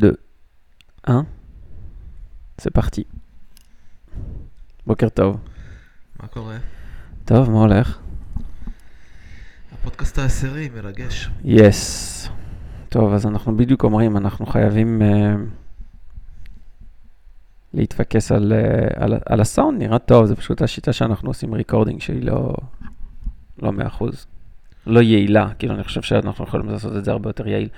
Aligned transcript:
2, 0.00 0.12
1. 1.02 1.14
זה 2.60 2.70
פתחתי. 2.70 3.04
בוקר 4.86 5.08
טוב. 5.08 5.40
מה 6.22 6.28
קורה? 6.28 6.56
טוב, 7.24 7.50
מה 7.50 7.58
הולך? 7.58 7.98
הפודקאסט 9.72 10.18
העשירי, 10.18 10.68
מרגש. 10.68 11.30
Yes. 11.44 12.26
Yes. 12.26 12.30
טוב, 12.88 13.12
אז 13.12 13.26
אנחנו 13.26 13.56
בדיוק 13.56 13.84
אומרים, 13.84 14.16
אנחנו 14.16 14.46
חייבים 14.46 15.02
אה, 15.02 15.04
להתפקס 17.74 18.32
על, 18.32 18.52
אה, 18.52 19.02
על, 19.02 19.14
על 19.26 19.40
הסאונד, 19.40 19.78
נראה 19.78 19.98
טוב, 19.98 20.26
זה 20.26 20.36
פשוט 20.36 20.62
השיטה 20.62 20.92
שאנחנו 20.92 21.30
עושים 21.30 21.54
recording 21.54 22.00
שהיא 22.00 22.22
לא, 22.22 22.54
לא 23.62 23.72
100%. 24.00 24.04
לא 24.90 25.00
יעילה, 25.00 25.48
כאילו 25.58 25.74
אני 25.74 25.84
חושב 25.84 26.02
שאנחנו 26.02 26.44
יכולים 26.44 26.68
לעשות 26.68 26.96
את 26.96 27.04
זה 27.04 27.10
הרבה 27.10 27.28
יותר 27.28 27.48
יעיל. 27.48 27.68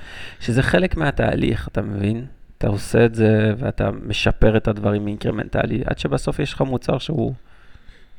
שזה 0.40 0.62
חלק 0.62 0.96
מהתהליך, 0.96 1.68
אתה 1.68 1.82
מבין? 1.82 2.24
אתה 2.58 2.68
עושה 2.68 3.04
את 3.04 3.14
זה 3.14 3.54
ואתה 3.58 3.90
משפר 4.06 4.56
את 4.56 4.68
הדברים 4.68 5.06
אינקרמנטלי, 5.08 5.82
עד 5.86 5.98
שבסוף 5.98 6.38
יש 6.38 6.52
לך 6.52 6.60
מוצר 6.60 6.98
שהוא... 6.98 7.32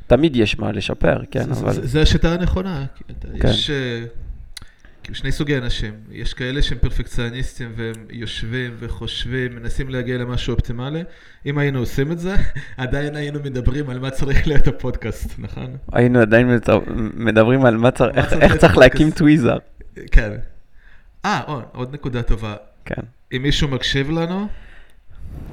תמיד 0.07 0.35
יש 0.35 0.59
מה 0.59 0.71
לשפר, 0.71 1.21
כן, 1.31 1.53
זה, 1.53 1.61
אבל... 1.61 1.73
זה, 1.73 1.87
זה 1.87 2.01
השיטה 2.01 2.33
הנכונה. 2.33 2.85
כן. 3.39 3.47
יש 3.47 3.69
אה, 3.69 3.73
כאילו 5.03 5.15
שני 5.15 5.31
סוגי 5.31 5.57
אנשים. 5.57 5.93
יש 6.11 6.33
כאלה 6.33 6.61
שהם 6.61 6.77
פרפקציוניסטים 6.77 7.73
והם 7.75 7.93
יושבים 8.09 8.75
וחושבים, 8.79 9.55
מנסים 9.55 9.89
להגיע 9.89 10.17
למשהו 10.17 10.53
אופטימלי. 10.53 11.03
אם 11.45 11.57
היינו 11.57 11.79
עושים 11.79 12.11
את 12.11 12.19
זה, 12.19 12.35
עדיין 12.77 13.15
היינו 13.15 13.39
מדברים 13.39 13.89
על 13.89 13.99
מה 13.99 14.09
צריך 14.09 14.47
להיות 14.47 14.67
הפודקאסט, 14.67 15.33
נכון? 15.37 15.77
היינו 15.91 16.19
עדיין 16.19 16.59
מדברים 17.13 17.65
על 17.65 17.77
מה 17.77 17.91
צריך, 17.91 18.17
איך, 18.17 18.33
איך 18.33 18.55
צריך 18.55 18.77
להקים? 18.77 19.11
טוויזר. 19.11 19.57
כן. 20.11 20.31
אה, 21.25 21.41
עוד 21.71 21.93
נקודה 21.93 22.23
טובה. 22.23 22.55
כן. 22.85 23.01
אם 23.35 23.41
מישהו 23.41 23.67
מקשיב 23.67 24.11
לנו, 24.11 24.47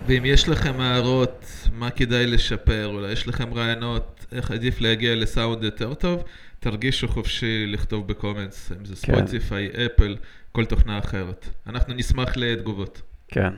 ואם 0.07 0.23
יש 0.25 0.49
לכם 0.49 0.81
הערות 0.81 1.47
מה 1.73 1.91
כדאי 1.91 2.27
לשפר, 2.27 2.87
אולי 2.87 3.13
יש 3.13 3.29
לכם 3.29 3.55
רעיונות 3.55 4.27
איך 4.33 4.51
עדיף 4.51 4.81
להגיע 4.81 5.15
לסאונד 5.15 5.65
יותר 5.65 5.95
טוב, 5.95 6.25
תרגישו 6.61 7.09
חופשי 7.09 7.67
לכתוב 7.67 8.07
בקומנטס, 8.09 8.73
אם 8.73 8.85
זה 8.85 8.95
כן. 9.03 9.17
ספוטיפיי, 9.17 9.69
אפל, 9.87 10.17
כל 10.53 10.65
תוכנה 10.65 10.99
אחרת. 10.99 11.49
אנחנו 11.67 11.95
נשמח 11.95 12.37
לתגובות. 12.37 13.03
כן. 13.29 13.53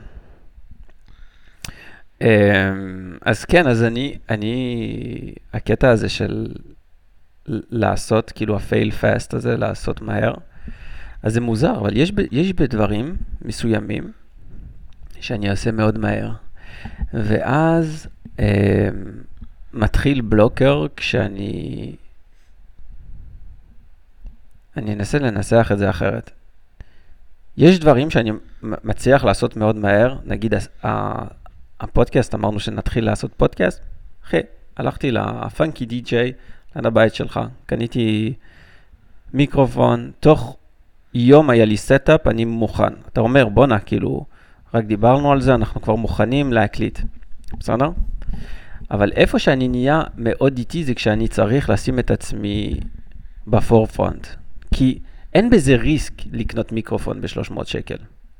אמ, 2.21 2.27
אז 3.21 3.45
כן, 3.45 3.67
אז 3.67 3.83
אני, 3.83 4.17
אני, 4.29 5.33
הקטע 5.53 5.89
הזה 5.89 6.09
של 6.09 6.47
לעשות, 7.47 8.31
כאילו 8.31 8.55
ה-fail 8.55 8.91
fast 8.91 9.35
הזה, 9.35 9.57
לעשות 9.57 10.01
מהר, 10.01 10.33
אז 11.23 11.33
זה 11.33 11.41
מוזר, 11.41 11.77
אבל 11.79 11.97
יש, 11.97 12.11
יש 12.31 12.53
בדברים 12.53 13.15
מסוימים 13.41 14.11
שאני 15.19 15.49
אעשה 15.49 15.71
מאוד 15.71 15.97
מהר. 15.97 16.31
ואז 17.13 18.07
אמ, 18.39 18.45
מתחיל 19.73 20.21
בלוקר 20.21 20.85
כשאני... 20.95 21.95
אני 24.77 24.93
אנסה 24.93 25.19
לנסח 25.19 25.69
את 25.73 25.77
זה 25.77 25.89
אחרת. 25.89 26.31
יש 27.57 27.79
דברים 27.79 28.09
שאני 28.09 28.31
מצליח 28.61 29.23
לעשות 29.23 29.57
מאוד 29.57 29.75
מהר, 29.75 30.17
נגיד 30.25 30.53
הפודקאסט, 31.79 32.35
אמרנו 32.35 32.59
שנתחיל 32.59 33.05
לעשות 33.05 33.33
פודקאסט, 33.37 33.83
אחי, 34.25 34.39
הלכתי 34.77 35.11
לפאנקי 35.11 35.85
די-ג'יי, 35.85 36.31
ליד 36.75 36.85
הבית 36.85 37.15
שלך, 37.15 37.39
קניתי 37.65 38.33
מיקרופון, 39.33 40.11
תוך 40.19 40.57
יום 41.13 41.49
היה 41.49 41.65
לי 41.65 41.77
setup, 41.77 42.27
אני 42.27 42.45
מוכן. 42.45 42.93
אתה 43.07 43.21
אומר, 43.21 43.49
בואנה, 43.49 43.79
כאילו, 43.79 44.25
רק 44.73 44.85
דיברנו 44.85 45.31
על 45.31 45.41
זה, 45.41 45.55
אנחנו 45.55 45.81
כבר 45.81 45.95
מוכנים 45.95 46.53
להקליט, 46.53 46.99
בסדר? 47.59 47.89
אבל 48.91 49.11
איפה 49.11 49.39
שאני 49.39 49.67
נהיה 49.67 50.01
מאוד 50.17 50.57
איטי 50.57 50.83
זה 50.83 50.93
כשאני 50.93 51.27
צריך 51.27 51.69
לשים 51.69 51.99
את 51.99 52.11
עצמי 52.11 52.79
ב 53.47 53.54
forefront. 53.54 54.27
כי 54.73 54.99
אין 55.33 55.49
בזה 55.49 55.75
risk 55.75 56.13
לקנות 56.31 56.71
מיקרופון 56.71 57.21
ב-300 57.21 57.65
שקל. 57.65 57.97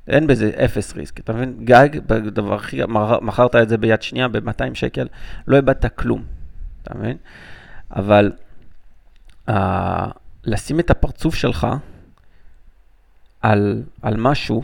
אין 0.08 0.26
בזה 0.26 0.50
אפס 0.64 0.94
risk. 0.96 1.20
אתה 1.20 1.32
מבין? 1.32 1.64
גג, 1.64 1.88
בדבר 2.06 2.54
הכי, 2.54 2.80
מכרת 3.22 3.56
את 3.56 3.68
זה 3.68 3.76
ביד 3.76 4.02
שנייה 4.02 4.28
ב-200 4.28 4.74
שקל, 4.74 5.08
לא 5.46 5.56
איבדת 5.56 5.86
כלום. 5.94 6.24
אתה 6.82 6.98
מבין? 6.98 7.16
אבל 7.90 8.32
uh, 9.48 9.52
לשים 10.44 10.80
את 10.80 10.90
הפרצוף 10.90 11.34
שלך 11.34 11.66
על, 13.42 13.82
על 14.02 14.16
משהו, 14.16 14.62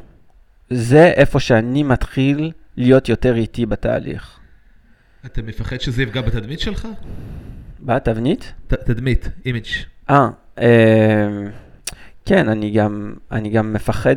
זה 0.71 1.07
איפה 1.07 1.41
שאני 1.41 1.83
מתחיל 1.83 2.53
להיות 2.77 3.09
יותר 3.09 3.37
איטי 3.37 3.67
בתהליך. 3.67 4.39
אתה 5.27 5.43
מפחד 5.43 5.81
שזה 5.81 6.03
יפגע 6.03 6.21
בתדמית 6.21 6.61
שלך? 6.61 6.89
בתבנית? 7.81 8.53
ת, 8.67 8.75
תדמית, 8.75 9.29
אימיג'. 9.45 9.67
אה, 10.11 10.17
אה, 10.17 10.29
כן, 12.25 12.49
אני 12.49 12.71
גם, 12.71 13.15
אני 13.33 13.51
גם 13.51 13.73
מפחד 13.73 14.17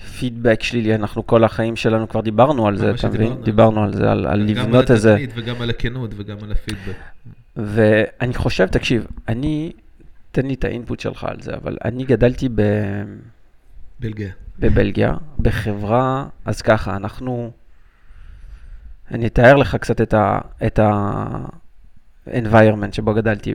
מפידבק 0.00 0.62
שלילי, 0.62 0.94
אנחנו 0.94 1.26
כל 1.26 1.44
החיים 1.44 1.76
שלנו 1.76 2.08
כבר 2.08 2.20
דיברנו 2.20 2.66
על 2.66 2.76
זה, 2.76 2.90
אתה 2.90 3.08
מבין? 3.08 3.42
דיברנו 3.42 3.44
על 3.44 3.44
דיברנו 3.44 3.82
על 3.82 3.94
זה, 3.94 4.10
על, 4.10 4.26
על 4.26 4.40
לבנות 4.40 4.86
גם 4.86 4.94
איזה... 4.94 5.14
על 5.14 5.22
התדמית 5.22 5.30
וגם 5.36 5.62
על 5.62 5.70
הכנות 5.70 6.10
וגם 6.16 6.36
על 6.42 6.52
הפידבק. 6.52 6.96
ואני 7.56 8.34
חושב, 8.34 8.66
תקשיב, 8.66 9.06
אני, 9.28 9.72
תן 10.30 10.46
לי 10.46 10.54
את 10.54 10.64
האינפוט 10.64 11.00
שלך 11.00 11.24
על 11.24 11.40
זה, 11.40 11.54
אבל 11.54 11.76
אני 11.84 12.04
גדלתי 12.04 12.48
ב, 12.54 12.62
בלגיה. 14.00 14.30
בבלגיה, 14.58 15.14
בחברה, 15.38 16.26
אז 16.44 16.62
ככה, 16.62 16.96
אנחנו, 16.96 17.50
אני 19.10 19.26
אתאר 19.26 19.56
לך 19.56 19.76
קצת 19.76 20.00
את 20.00 20.14
ה... 20.14 20.38
את 20.66 20.78
ה-environment 20.78 22.92
שבו 22.92 23.14
גדלתי. 23.14 23.54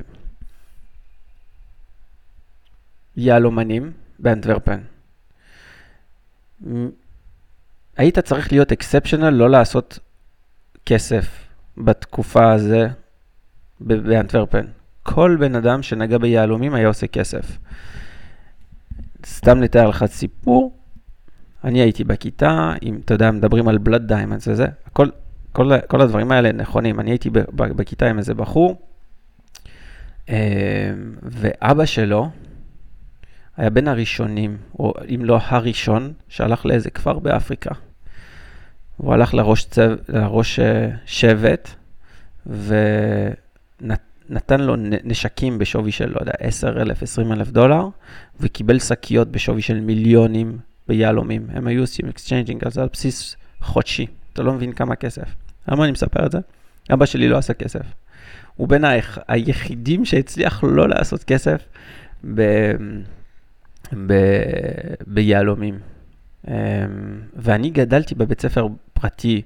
יהלומנים 3.19 3.91
באנטוורפן. 4.19 4.79
היית 7.97 8.19
צריך 8.19 8.51
להיות 8.51 8.71
exceptional, 8.71 9.29
לא 9.29 9.49
לעשות 9.49 9.99
כסף 10.85 11.47
בתקופה 11.77 12.51
הזו 12.51 12.85
באנטוורפן. 13.79 14.65
כל 15.03 15.37
בן 15.39 15.55
אדם 15.55 15.83
שנגע 15.83 16.17
ביהלומים 16.17 16.73
היה 16.73 16.87
עושה 16.87 17.07
כסף. 17.07 17.57
סתם 19.25 19.61
לתאר 19.61 19.87
לך 19.89 20.05
סיפור, 20.05 20.77
אני 21.63 21.79
הייתי 21.79 22.03
בכיתה, 22.03 22.73
אם 22.83 22.99
אתה 23.05 23.13
יודע, 23.13 23.31
מדברים 23.31 23.67
על 23.67 23.77
blood 23.77 24.07
diamonds 24.07 24.47
וזה, 24.47 24.67
הכל, 24.85 25.07
כל, 25.51 25.71
כל 25.87 26.01
הדברים 26.01 26.31
האלה 26.31 26.51
נכונים. 26.51 26.99
אני 26.99 27.11
הייתי 27.11 27.29
בכיתה 27.55 28.09
עם 28.09 28.17
איזה 28.17 28.33
בחור, 28.33 28.81
אה, 30.29 30.91
ואבא 31.23 31.85
שלו 31.85 32.29
היה 33.59 33.69
בין 33.69 33.87
הראשונים, 33.87 34.57
או 34.79 34.93
אם 35.15 35.25
לא 35.25 35.39
הראשון, 35.43 36.13
שהלך 36.29 36.65
לאיזה 36.65 36.89
כפר 36.89 37.19
באפריקה. 37.19 37.71
הוא 38.97 39.13
הלך 39.13 39.33
לראש, 39.33 39.65
צו, 39.65 39.81
לראש 40.09 40.59
אה, 40.59 40.89
שבט, 41.05 41.69
ונתן 42.45 44.59
לו 44.59 44.75
נשקים 45.03 45.57
בשווי 45.57 45.91
של, 45.91 46.09
לא 46.09 46.19
יודע, 46.19 46.31
10 46.39 46.81
אלף, 46.81 47.03
20 47.03 47.31
אלף 47.31 47.49
דולר, 47.49 47.87
וקיבל 48.39 48.79
שקיות 48.79 49.31
בשווי 49.31 49.61
של 49.61 49.79
מיליונים 49.79 50.57
ביהלומים. 50.87 51.47
הם 51.49 51.67
היו 51.67 51.81
עושים 51.81 52.09
exchanging, 52.09 52.65
אז 52.65 52.77
על 52.77 52.87
בסיס 52.93 53.35
חודשי. 53.61 54.05
אתה 54.33 54.43
לא 54.43 54.53
מבין 54.53 54.71
כמה 54.71 54.95
כסף. 54.95 55.35
למה 55.67 55.83
אני 55.83 55.91
מספר 55.91 56.25
את 56.25 56.31
זה? 56.31 56.39
אבא 56.93 57.05
שלי 57.05 57.29
לא 57.29 57.37
עשה 57.37 57.53
כסף. 57.53 57.85
הוא 58.55 58.67
בין 58.67 58.85
היח... 58.85 59.17
היחידים 59.27 60.05
שהצליח 60.05 60.63
לא 60.63 60.89
לעשות 60.89 61.23
כסף 61.23 61.61
ב... 62.35 62.41
ב... 63.93 64.13
ביהלומים. 65.07 65.79
אמ, 66.47 66.53
ואני 67.35 67.69
גדלתי 67.69 68.15
בבית 68.15 68.41
ספר 68.41 68.67
פרטי 68.93 69.41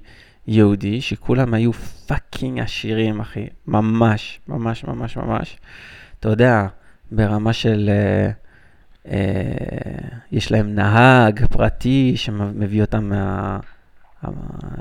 יהודי, 0.46 1.00
שכולם 1.00 1.54
היו 1.54 1.72
פאקינג 2.06 2.60
עשירים, 2.60 3.20
אחי. 3.20 3.46
ממש, 3.66 4.40
ממש, 4.48 4.84
ממש, 4.84 5.16
ממש. 5.16 5.58
אתה 6.20 6.28
יודע, 6.28 6.66
ברמה 7.12 7.52
של... 7.52 7.90
אה, 7.90 8.30
אה, 9.08 10.08
יש 10.32 10.52
להם 10.52 10.74
נהג 10.74 11.46
פרטי 11.46 12.12
שמביא 12.16 12.80
אותם 12.80 13.04
מה... 13.08 13.58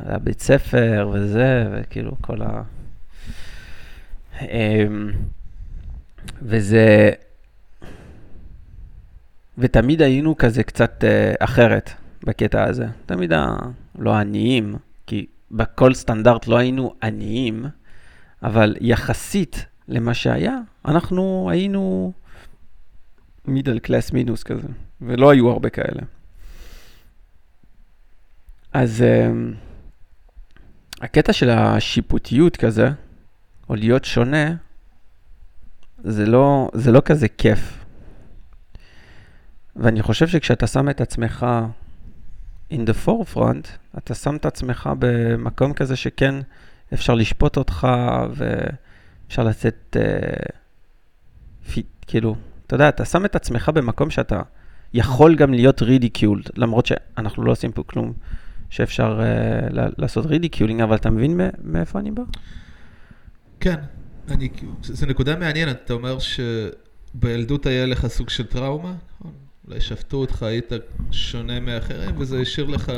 לבית 0.10 0.42
ספר 0.42 1.10
וזה, 1.14 1.68
וכאילו 1.72 2.16
כל 2.22 2.42
ה... 2.42 2.64
אמ, 4.42 5.12
וזה... 6.42 7.12
ותמיד 9.58 10.02
היינו 10.02 10.38
כזה 10.38 10.64
קצת 10.64 11.04
אה, 11.04 11.34
אחרת 11.40 11.90
בקטע 12.24 12.64
הזה. 12.64 12.88
תמיד 13.06 13.34
ה... 13.34 13.56
לא 14.00 14.14
עניים, 14.14 14.76
כי 15.08 15.26
בכל 15.52 15.94
סטנדרט 15.94 16.48
לא 16.48 16.58
היינו 16.58 16.94
עניים, 17.04 17.66
אבל 18.44 18.76
יחסית 18.82 19.66
למה 19.88 20.14
שהיה, 20.14 20.58
אנחנו 20.86 21.48
היינו 21.52 22.14
מידל 23.46 23.80
קלאס 23.80 24.12
מינוס 24.12 24.44
כזה, 24.44 24.68
ולא 25.02 25.30
היו 25.30 25.50
הרבה 25.50 25.70
כאלה. 25.70 26.02
אז 28.74 29.02
אמ, 29.02 29.54
הקטע 31.02 31.34
של 31.34 31.50
השיפוטיות 31.50 32.58
כזה, 32.58 32.90
או 33.70 33.76
להיות 33.76 34.06
שונה, 34.06 34.56
זה 36.04 36.26
לא, 36.26 36.70
זה 36.74 36.92
לא 36.92 37.02
כזה 37.06 37.28
כיף. 37.28 37.83
ואני 39.76 40.02
חושב 40.02 40.28
שכשאתה 40.28 40.68
שם 40.68 40.90
את 40.90 41.02
עצמך 41.02 41.46
in 42.74 42.76
the 42.76 43.08
forefront, 43.08 43.68
אתה 43.98 44.16
שם 44.16 44.36
את 44.36 44.46
עצמך 44.46 44.90
במקום 45.00 45.74
כזה 45.74 45.96
שכן 45.96 46.36
אפשר 46.94 47.14
לשפוט 47.14 47.58
אותך 47.58 47.88
ואפשר 48.36 49.44
לצאת, 49.44 49.98
אה, 50.00 50.04
פי, 51.74 51.84
כאילו, 52.08 52.36
אתה 52.68 52.76
יודע, 52.76 52.90
אתה 52.90 53.06
שם 53.06 53.26
את 53.26 53.36
עצמך 53.36 53.72
במקום 53.74 54.10
שאתה 54.10 54.42
יכול 54.94 55.36
גם 55.36 55.54
להיות 55.54 55.82
ridiculed, 55.82 56.50
למרות 56.56 56.86
שאנחנו 56.86 57.44
לא 57.44 57.52
עושים 57.52 57.72
פה 57.72 57.84
כלום 57.84 58.14
שאפשר 58.70 59.22
אה, 59.24 59.68
לעשות 59.98 60.26
ridiculing, 60.26 60.82
אבל 60.82 60.96
אתה 60.96 61.10
מבין 61.10 61.40
מאיפה 61.64 62.00
אני 62.00 62.12
בא? 62.12 62.24
כן, 63.60 63.76
אני, 64.32 64.50
זו 64.82 65.06
נקודה 65.06 65.36
מעניינת, 65.36 65.82
אתה 65.86 65.94
אומר 65.94 66.18
שבילדות 66.20 67.66
היה 67.66 67.86
לך 67.86 68.08
סוג 68.08 68.30
של 68.30 68.46
טראומה? 68.48 68.94
אולי 69.68 69.82
שפטו 69.82 70.18
אותך, 70.18 70.44
היית 70.44 70.72
שונה 71.12 71.60
מאחרים, 71.60 72.18
וזה 72.18 72.40
השאיר 72.40 72.68
לך 72.68 72.92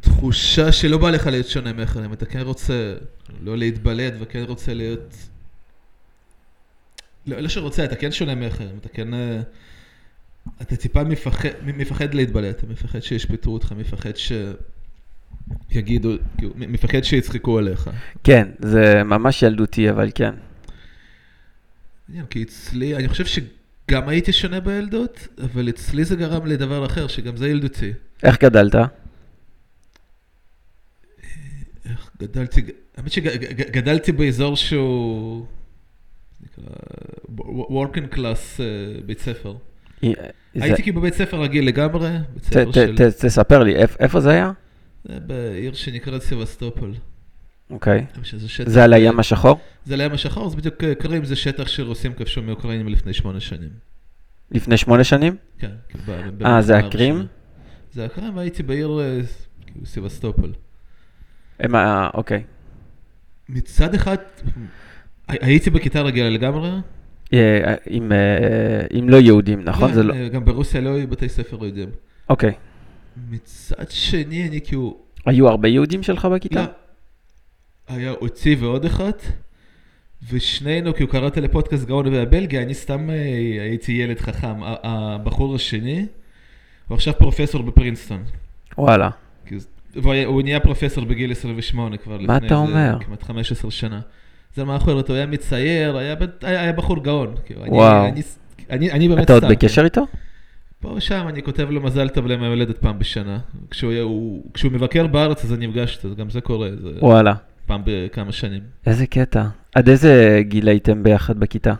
תחושה 0.00 0.72
שלא 0.72 0.98
בא 0.98 1.10
לך 1.10 1.26
להיות 1.26 1.46
שונה 1.46 1.72
מאחרים, 1.72 2.12
אתה 2.12 2.26
כן 2.26 2.40
רוצה 2.40 2.94
לא 3.40 3.58
להתבלט 3.58 4.12
וכן 4.20 4.42
רוצה 4.42 4.74
להיות... 4.74 5.14
לא, 7.26 7.40
לא 7.40 7.48
שרוצה, 7.48 7.84
אתה 7.84 7.96
כן 7.96 8.12
שונה 8.12 8.34
מאחרים, 8.34 8.78
אתה 8.80 8.88
כן... 8.88 9.14
אה, 9.14 9.40
אתה 10.62 10.76
טיפה 10.76 11.04
מפחד, 11.04 11.48
מפחד 11.62 12.14
להתבלט, 12.14 12.58
אתה 12.58 12.66
מפחד 12.66 13.00
שישפטו 13.00 13.50
אותך, 13.50 13.72
מפחד 13.72 14.10
שיגידו, 15.70 16.12
כאילו, 16.38 16.52
מפחד 16.56 17.02
שיצחקו 17.02 17.58
עליך. 17.58 17.90
כן, 18.24 18.48
זה 18.58 19.04
ממש 19.04 19.42
ילדותי, 19.42 19.90
אבל 19.90 20.10
כן. 20.14 20.34
כי 22.30 22.42
אצלי, 22.42 22.96
אני 22.96 23.08
חושב 23.08 23.24
שגם 23.92 24.08
הייתי 24.08 24.32
שונה 24.32 24.60
בילדות, 24.60 25.28
אבל 25.44 25.68
אצלי 25.68 26.04
זה 26.04 26.16
גרם 26.16 26.46
לדבר 26.46 26.86
אחר, 26.86 27.06
שגם 27.06 27.36
זה 27.36 27.48
ילדותי. 27.48 27.92
איך 28.22 28.38
גדלת? 28.42 28.74
איך 31.84 32.10
גדלתי, 32.18 32.62
האמת 32.96 33.12
שגדלתי 33.12 34.12
באזור 34.12 34.56
שהוא, 34.56 35.46
נקרא, 36.40 36.74
working 37.68 38.14
class 38.14 38.60
אה, 38.60 38.64
בית 39.06 39.20
ספר. 39.20 39.54
הייתי 40.54 40.82
כאילו 40.82 41.00
בבית 41.00 41.14
ספר 41.14 41.40
רגיל 41.42 41.66
לגמרי. 41.66 42.10
תספר 43.18 43.62
לי, 43.62 43.74
איפה 43.76 44.20
זה 44.20 44.30
היה? 44.30 44.52
זה 45.04 45.20
בעיר 45.20 45.74
שנקראת 45.74 46.22
סבסטופול. 46.22 46.94
אוקיי. 47.72 48.06
זה 48.66 48.84
על 48.84 48.92
הים 48.92 49.20
השחור? 49.20 49.58
זה 49.84 49.94
על 49.94 50.00
הים 50.00 50.12
השחור, 50.12 50.48
זה 50.48 50.56
בדיוק 50.56 50.84
אה, 50.84 50.94
קרים, 50.94 51.24
זה 51.24 51.36
שטח 51.36 51.68
שרוסים 51.68 52.12
כבשו 52.12 52.42
מאוקראינים 52.42 52.88
לפני 52.88 53.12
שמונה 53.12 53.40
שנים. 53.40 53.70
לפני 54.50 54.76
שמונה 54.76 55.04
שנים? 55.04 55.36
כן. 55.58 55.70
אה, 56.44 56.62
זה 56.62 56.78
הקרים? 56.78 57.26
זה 57.92 58.04
הקרים, 58.04 58.36
והייתי 58.36 58.62
בעיר 58.62 59.00
אה, 59.00 59.20
כאילו, 59.66 59.86
סבסטופול. 59.86 60.52
אוקיי. 62.14 62.42
מצד 63.48 63.94
אחד, 63.94 64.16
הייתי 65.28 65.70
בכיתה 65.70 66.02
רגילה 66.02 66.30
לגמרי, 66.30 66.70
אה, 67.32 67.74
עם, 67.86 68.12
עם 68.90 69.08
לא 69.08 69.16
יהודים, 69.16 69.64
נכון? 69.64 69.92
כן, 69.92 70.06
לא... 70.06 70.28
גם 70.28 70.44
ברוסיה 70.44 70.80
לא 70.80 70.94
היו 70.94 71.08
בתי 71.08 71.28
ספר 71.28 71.56
יהודים. 71.64 71.88
אוקיי. 72.28 72.52
מצד 73.30 73.90
שני, 73.90 74.48
אני 74.48 74.60
כאילו... 74.60 74.98
היו 75.26 75.48
הרבה 75.48 75.68
יהודים 75.68 76.02
שלך 76.02 76.24
בכיתה? 76.24 76.62
לא. 76.62 76.81
היה 77.88 78.10
אותי 78.10 78.54
ועוד 78.54 78.84
אחת, 78.84 79.22
ושנינו, 80.32 80.94
כאילו 80.94 81.08
קראת 81.08 81.36
לפודקאסט 81.36 81.86
גאון 81.86 82.06
והבלגיה, 82.06 82.62
אני 82.62 82.74
סתם 82.74 83.10
אה, 83.10 83.14
הייתי 83.62 83.92
ילד 83.92 84.20
חכם. 84.20 84.54
הבחור 84.62 85.54
השני, 85.54 86.06
הוא 86.88 86.94
עכשיו 86.94 87.14
פרופסור 87.18 87.62
בפרינסטון. 87.62 88.24
וואלה. 88.78 89.10
והוא 89.94 90.42
נהיה 90.42 90.60
פרופסור 90.60 91.04
בגיל 91.04 91.32
28 91.32 91.96
כבר 91.96 92.14
לפני... 92.14 92.26
מה 92.26 92.36
אתה 92.36 92.54
אומר? 92.54 92.96
כמעט 93.00 93.22
15 93.22 93.70
שנה. 93.70 94.00
זה 94.54 94.64
מה 94.64 94.78
להיות, 94.86 95.08
הוא 95.08 95.16
היה 95.16 95.26
מצייר, 95.26 95.96
היה, 95.96 96.14
היה, 96.42 96.60
היה 96.60 96.72
בחור 96.72 97.02
גאון. 97.02 97.34
כאילו, 97.46 97.60
וואו. 97.66 98.06
אני, 98.08 98.22
אני, 98.70 98.92
אני 98.92 99.08
באמת 99.08 99.24
אתה 99.24 99.32
עוד 99.32 99.44
בקשר 99.44 99.84
איתו? 99.84 100.06
פה 100.80 100.88
ושם 100.88 101.24
אני 101.28 101.42
כותב 101.42 101.70
לו 101.70 101.80
מזל 101.80 102.08
טוב 102.08 102.26
ליום 102.26 102.42
ההולדת 102.42 102.78
פעם 102.78 102.98
בשנה. 102.98 103.38
כשהוא, 103.70 103.92
הוא, 103.94 104.44
כשהוא 104.54 104.72
מבקר 104.72 105.06
בארץ 105.06 105.44
אז 105.44 105.52
אני 105.52 105.66
נפגש 105.66 105.96
איתו, 105.96 106.16
גם 106.16 106.30
זה 106.30 106.40
קורה. 106.40 106.68
זה 106.82 106.90
וואלה. 107.00 107.34
פעם 107.66 107.82
בכמה 107.84 108.32
שנים. 108.32 108.62
איזה 108.86 109.06
קטע. 109.06 109.44
עד 109.74 109.88
איזה 109.88 110.40
גיל 110.40 110.68
הייתם 110.68 111.02
ביחד 111.02 111.40
בכיתה? 111.40 111.74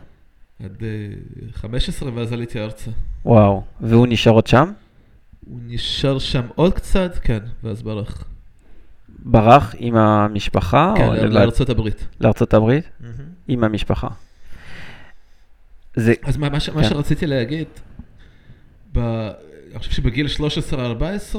עד 0.64 0.76
uh, 0.76 1.56
15 1.56 2.12
ואז 2.14 2.32
עליתי 2.32 2.61
ארצה. 2.61 2.90
וואו, 3.25 3.62
והוא 3.81 4.06
נשאר 4.11 4.32
עוד 4.32 4.46
שם? 4.46 4.73
הוא 5.46 5.61
נשאר 5.67 6.19
שם 6.19 6.43
עוד 6.55 6.75
קצת, 6.75 7.19
כן, 7.23 7.38
ואז 7.62 7.82
ברח. 7.82 8.25
ברח 9.08 9.75
עם 9.79 9.96
המשפחה? 9.96 10.94
כן, 10.96 11.32
לארצות 11.32 11.69
הברית. 11.69 12.06
לארצות 12.20 12.55
הברית? 12.55 12.84
Mm-hmm. 12.84 13.23
עם 13.49 13.64
המשפחה. 13.64 14.08
זה... 15.96 16.14
אז 16.23 16.37
מה, 16.37 16.49
מה, 16.49 16.61
כן. 16.61 16.75
מה 16.75 16.84
שרציתי 16.84 17.26
להגיד, 17.26 17.67
ב... 18.93 18.99
אני 19.70 19.79
חושב 19.79 19.93
שבגיל 19.93 20.26
13-14, 20.73 21.37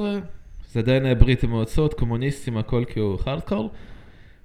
זה 0.71 0.79
עדיין 0.79 1.05
היה 1.05 1.15
ברית 1.15 1.43
המועצות, 1.43 1.93
קומוניסטים, 1.93 2.57
הכל 2.57 2.83
כאילו 2.87 3.17
חארדקור, 3.23 3.71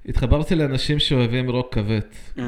התחברתי 0.09 0.55
לאנשים 0.55 0.99
שאוהבים 0.99 1.51
רוק 1.51 1.75
כבד. 1.75 2.01
Mm. 2.37 2.41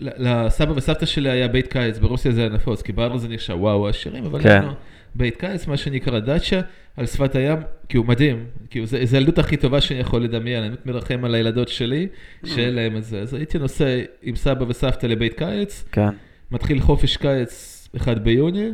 לסבא 0.00 0.72
וסבתא 0.76 1.06
שלי 1.06 1.30
היה 1.30 1.48
בית 1.48 1.66
קיץ, 1.66 1.98
ברוסיה 1.98 2.32
זה 2.32 2.40
היה 2.40 2.50
נפוץ, 2.50 2.82
כי 2.82 2.92
בארץ 2.92 3.20
זה 3.20 3.28
נחשב 3.28 3.56
וואו 3.60 3.88
עשירים, 3.88 4.24
אבל 4.24 4.42
כן. 4.42 4.68
בית 5.14 5.36
קיץ, 5.36 5.66
מה 5.66 5.76
שנקרא 5.76 6.18
דאצ'ה, 6.18 6.60
על 6.96 7.06
שפת 7.06 7.34
הים, 7.34 7.58
כי 7.88 7.96
הוא 7.96 8.06
מדהים, 8.06 8.46
זה, 8.84 9.04
זה 9.04 9.16
הילדות 9.16 9.38
הכי 9.38 9.56
טובה 9.56 9.80
שאני 9.80 10.00
יכול 10.00 10.24
לדמיין, 10.24 10.62
אני 10.62 10.76
מרחם 10.84 11.24
על 11.24 11.34
הילדות 11.34 11.68
שלי, 11.68 12.08
שאין 12.44 12.74
להם 12.74 12.96
את 12.96 13.04
זה. 13.04 13.20
אז 13.20 13.34
הייתי 13.34 13.58
נוסע 13.58 13.98
עם 14.22 14.36
סבא 14.36 14.64
וסבתא 14.68 15.06
לבית 15.06 15.34
קיץ, 15.38 15.84
כן. 15.92 16.08
מתחיל 16.50 16.80
חופש 16.80 17.16
קיץ 17.16 17.88
1 17.96 18.18
ביוני, 18.18 18.68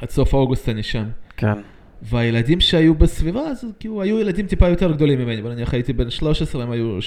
עד 0.00 0.10
סוף 0.10 0.34
אוגוסט 0.34 0.68
אני 0.68 0.82
שם. 0.82 1.08
כן. 1.36 1.58
והילדים 2.02 2.60
שהיו 2.60 2.94
בסביבה, 2.94 3.40
אז 3.40 3.66
כאילו 3.80 4.02
היו 4.02 4.20
ילדים 4.20 4.46
טיפה 4.46 4.68
יותר 4.68 4.92
גדולים 4.92 5.18
ממני, 5.18 5.40
אבל 5.40 5.50
אני 5.50 5.62
הייתי 5.72 5.92
בן 5.92 6.10
13, 6.10 6.62
הם 6.62 6.70
היו 6.70 6.98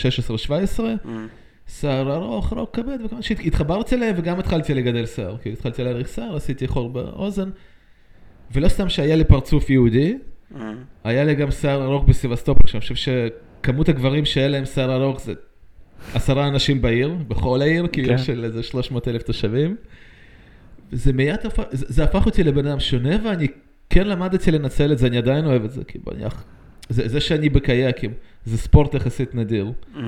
16-17. 0.77 0.79
Mm. 0.79 1.07
שיער 1.67 2.15
ארוך, 2.15 2.53
רוק 2.53 2.75
כבד, 2.75 2.97
וכמובן 3.05 3.21
שהתחברתי 3.21 3.95
אליהם 3.95 4.15
וגם 4.17 4.39
התחלתי 4.39 4.73
לגדל 4.73 5.05
שיער, 5.05 5.37
כאילו 5.41 5.53
התחלתי 5.53 5.83
להאריך 5.83 6.07
שיער, 6.07 6.35
עשיתי 6.35 6.67
חור 6.67 6.89
באוזן, 6.89 7.49
ולא 8.51 8.67
סתם 8.67 8.89
שהיה 8.89 9.15
לי 9.15 9.23
פרצוף 9.23 9.69
יהודי, 9.69 10.17
mm. 10.53 10.57
היה 11.03 11.23
לי 11.23 11.35
גם 11.35 11.51
שיער 11.51 11.83
ארוך 11.83 12.05
בסבסטופול, 12.05 12.67
שאני 12.67 12.81
חושב 12.81 12.95
שכמות 12.95 13.89
הגברים 13.89 14.25
שהיה 14.25 14.47
להם 14.47 14.65
שיער 14.65 14.95
ארוך 14.95 15.21
זה 15.21 15.33
עשרה 16.13 16.47
אנשים 16.47 16.81
בעיר, 16.81 17.15
בכל 17.27 17.61
העיר, 17.61 17.87
כאילו 17.91 18.07
כן. 18.07 18.17
של 18.17 18.43
איזה 18.43 18.63
300 18.63 19.07
אלף 19.07 19.23
תושבים. 19.23 19.75
זה 20.91 21.13
מיד 21.13 21.45
הפך, 21.45 21.63
זה, 21.71 21.85
זה 21.89 22.03
הפך 22.03 22.25
אותי 22.25 22.43
לבן 22.43 22.67
אדם 22.67 22.79
שונה, 22.79 23.15
ואני 23.23 23.47
כן 23.91 24.07
למדתי 24.07 24.51
לנצל 24.51 24.91
את 24.91 24.97
זה, 24.97 25.07
אני 25.07 25.17
עדיין 25.17 25.45
אוהב 25.45 25.63
את 25.63 25.71
זה, 25.71 25.83
כאילו, 25.83 26.05
אני, 26.11 26.23
זה, 26.89 27.07
זה 27.07 27.19
שאני 27.19 27.49
בקייקים, 27.49 28.13
זה 28.45 28.57
ספורט 28.57 28.93
יחסית 28.93 29.35
נדיר. 29.35 29.71
Mm-hmm. 29.95 29.99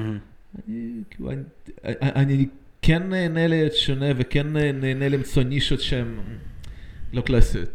אני, 0.68 1.02
כאילו, 1.10 1.32
אני, 1.32 1.42
אני 2.02 2.48
כן 2.82 3.04
נהנה 3.10 3.48
להיות 3.48 3.74
שונה 3.74 4.06
וכן 4.18 4.48
נהנה 4.74 5.10
למצוא 5.10 5.44
נישות 5.44 5.82
שהן 5.82 6.18
לא 7.13 7.22
קלאסיות. 7.22 7.70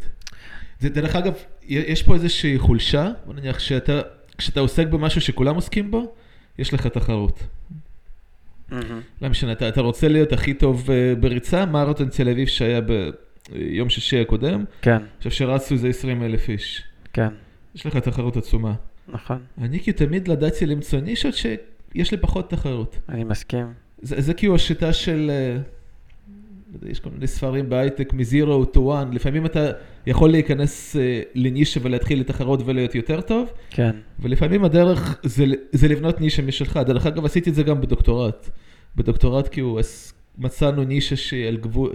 זה 0.79 0.89
דרך 0.89 1.15
אגב, 1.15 1.33
יש 1.63 2.03
פה 2.03 2.13
איזושהי 2.13 2.59
חולשה, 2.59 3.11
בוא 3.25 3.33
נניח 3.33 3.59
שאתה, 3.59 4.01
כשאתה 4.37 4.59
עוסק 4.59 4.87
במשהו 4.87 5.21
שכולם 5.21 5.55
עוסקים 5.55 5.91
בו, 5.91 6.13
יש 6.59 6.73
לך 6.73 6.87
תחרות. 6.87 7.43
לא 9.21 9.29
משנה, 9.29 9.51
אתה, 9.51 9.69
אתה 9.69 9.81
רוצה 9.81 10.07
להיות 10.07 10.33
הכי 10.33 10.53
טוב 10.53 10.89
uh, 10.89 11.19
בריצה, 11.19 11.65
מרתון 11.65 12.09
תל 12.09 12.29
אביב 12.29 12.47
שהיה 12.47 12.81
ביום 13.51 13.89
שישי 13.89 14.21
הקודם, 14.21 14.63
כן. 14.81 14.97
עכשיו 15.17 15.31
שרצו 15.31 15.77
זה 15.77 15.87
20 15.87 16.23
אלף 16.23 16.49
איש. 16.49 16.83
כן. 17.13 17.29
יש 17.75 17.85
לך 17.85 17.97
תחרות 17.97 18.37
עצומה. 18.37 18.73
נכון. 19.07 19.39
אני 19.61 19.79
כי 19.79 19.93
תמיד 19.93 20.27
לדעתי 20.27 20.65
למצוא 20.65 20.99
נישות 20.99 21.33
שיש 21.33 22.11
לי 22.11 22.17
פחות 22.17 22.49
תחרות. 22.49 22.99
אני 23.09 23.23
מסכים. 23.23 23.73
זה, 24.01 24.21
זה 24.21 24.33
כאילו 24.33 24.55
השיטה 24.55 24.93
של... 24.93 25.31
Uh, 25.63 26.89
יש 26.89 26.99
כל 26.99 27.09
מיני 27.09 27.27
ספרים 27.27 27.69
בהייטק 27.69 28.13
מ-Zero 28.13 28.75
to 28.75 28.77
One, 28.77 29.13
לפעמים 29.13 29.45
אתה 29.45 29.71
יכול 30.07 30.29
להיכנס 30.31 30.95
uh, 30.95 30.99
לנישה 31.35 31.79
ולהתחיל 31.83 32.19
לתחרות 32.19 32.61
ולהיות 32.65 32.95
יותר 32.95 33.21
טוב, 33.21 33.49
כן. 33.69 33.95
ולפעמים 34.19 34.65
הדרך 34.65 35.19
זה, 35.23 35.45
זה 35.71 35.87
לבנות 35.87 36.21
נישה 36.21 36.41
משלך. 36.41 36.77
דרך 36.77 37.05
אגב, 37.05 37.25
עשיתי 37.25 37.49
את 37.49 37.55
זה 37.55 37.63
גם 37.63 37.81
בדוקטורט. 37.81 38.49
בדוקטורט 38.95 39.49
כאילו 39.51 39.79
מצאנו 40.37 40.83
נישה 40.83 41.15
שהיא 41.15 41.47
על 41.47 41.57
גבול... 41.57 41.91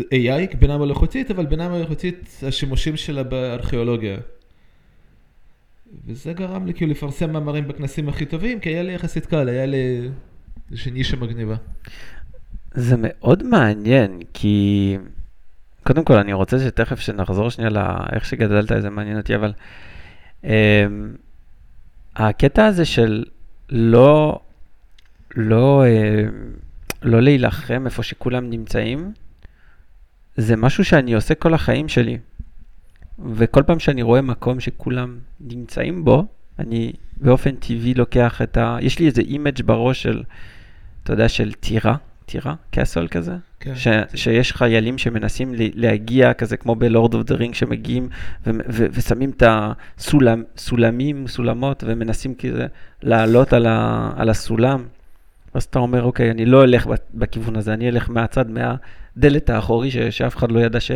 AI, 0.00 0.56
בינה 0.58 0.78
מלאכותית, 0.78 1.30
אבל 1.30 1.46
בינה 1.46 1.68
מלאכותית, 1.68 2.40
השימושים 2.48 2.96
שלה 2.96 3.22
בארכיאולוגיה. 3.22 4.16
וזה 6.06 6.32
גרם 6.32 6.66
לי 6.66 6.74
כאילו 6.74 6.90
לפרסם 6.90 7.32
מאמרים 7.32 7.68
בכנסים 7.68 8.08
הכי 8.08 8.26
טובים, 8.26 8.60
כי 8.60 8.68
היה 8.68 8.82
לי 8.82 8.94
יחסית 8.94 9.26
קל, 9.26 9.48
היה 9.48 9.66
לי 9.66 10.08
איזושהי 10.70 10.92
נישה 10.92 11.16
מגניבה. 11.16 11.54
זה 12.74 12.96
מאוד 12.98 13.42
מעניין, 13.42 14.20
כי 14.34 14.96
קודם 15.82 16.04
כל 16.04 16.14
אני 16.14 16.32
רוצה 16.32 16.58
שתכף 16.58 17.00
שנחזור 17.00 17.50
שנייה 17.50 17.70
לאיך 17.70 18.24
שגדלת, 18.24 18.82
זה 18.82 18.90
מעניין 18.90 19.16
אותי, 19.16 19.34
אבל 19.34 19.52
um, 20.42 20.46
הקטע 22.16 22.66
הזה 22.66 22.84
של 22.84 23.24
לא, 23.68 24.40
לא, 25.36 25.84
uh, 25.84 26.32
לא 27.02 27.20
להילחם 27.22 27.82
איפה 27.86 28.02
שכולם 28.02 28.50
נמצאים, 28.50 29.12
זה 30.36 30.56
משהו 30.56 30.84
שאני 30.84 31.14
עושה 31.14 31.34
כל 31.34 31.54
החיים 31.54 31.88
שלי. 31.88 32.18
וכל 33.32 33.62
פעם 33.62 33.78
שאני 33.78 34.02
רואה 34.02 34.20
מקום 34.20 34.60
שכולם 34.60 35.18
נמצאים 35.40 36.04
בו, 36.04 36.26
אני 36.58 36.92
באופן 37.16 37.54
טבעי 37.54 37.94
לוקח 37.94 38.42
את 38.42 38.56
ה... 38.56 38.76
יש 38.80 38.98
לי 38.98 39.06
איזה 39.06 39.22
image 39.22 39.62
בראש 39.62 40.02
של, 40.02 40.22
אתה 41.02 41.12
יודע, 41.12 41.28
של 41.28 41.52
טירה, 41.52 41.96
טירה? 42.26 42.54
castle 42.70 43.08
כזה? 43.08 43.36
כן. 43.60 43.74
ש, 43.74 43.88
שיש 44.14 44.52
חיילים 44.52 44.98
שמנסים 44.98 45.52
להגיע, 45.56 46.34
כזה 46.34 46.56
כמו 46.56 46.74
ב 46.74 46.82
Lord 46.82 47.14
of 47.14 47.22
the 47.22 47.34
Ring, 47.34 47.54
שמגיעים 47.54 48.08
ו, 48.46 48.50
ו, 48.68 48.86
ושמים 48.92 49.30
את 49.30 49.42
הסולמים, 49.46 51.26
סולמות, 51.26 51.84
ומנסים 51.86 52.34
כזה 52.34 52.66
לעלות 53.02 53.52
על, 53.52 53.66
ה, 53.66 54.10
על 54.16 54.28
הסולם. 54.30 54.84
אז 55.54 55.64
אתה 55.64 55.78
אומר, 55.78 56.02
אוקיי, 56.02 56.30
אני 56.30 56.46
לא 56.46 56.64
אלך 56.64 56.86
בכיוון 57.14 57.56
הזה, 57.56 57.74
אני 57.74 57.88
אלך 57.88 58.10
מהצד, 58.10 58.50
מהדלת 59.16 59.50
האחורי, 59.50 59.90
ש, 59.90 59.96
שאף 59.96 60.36
אחד 60.36 60.52
לא 60.52 60.60
ידע 60.60 60.80
ש, 60.80 60.90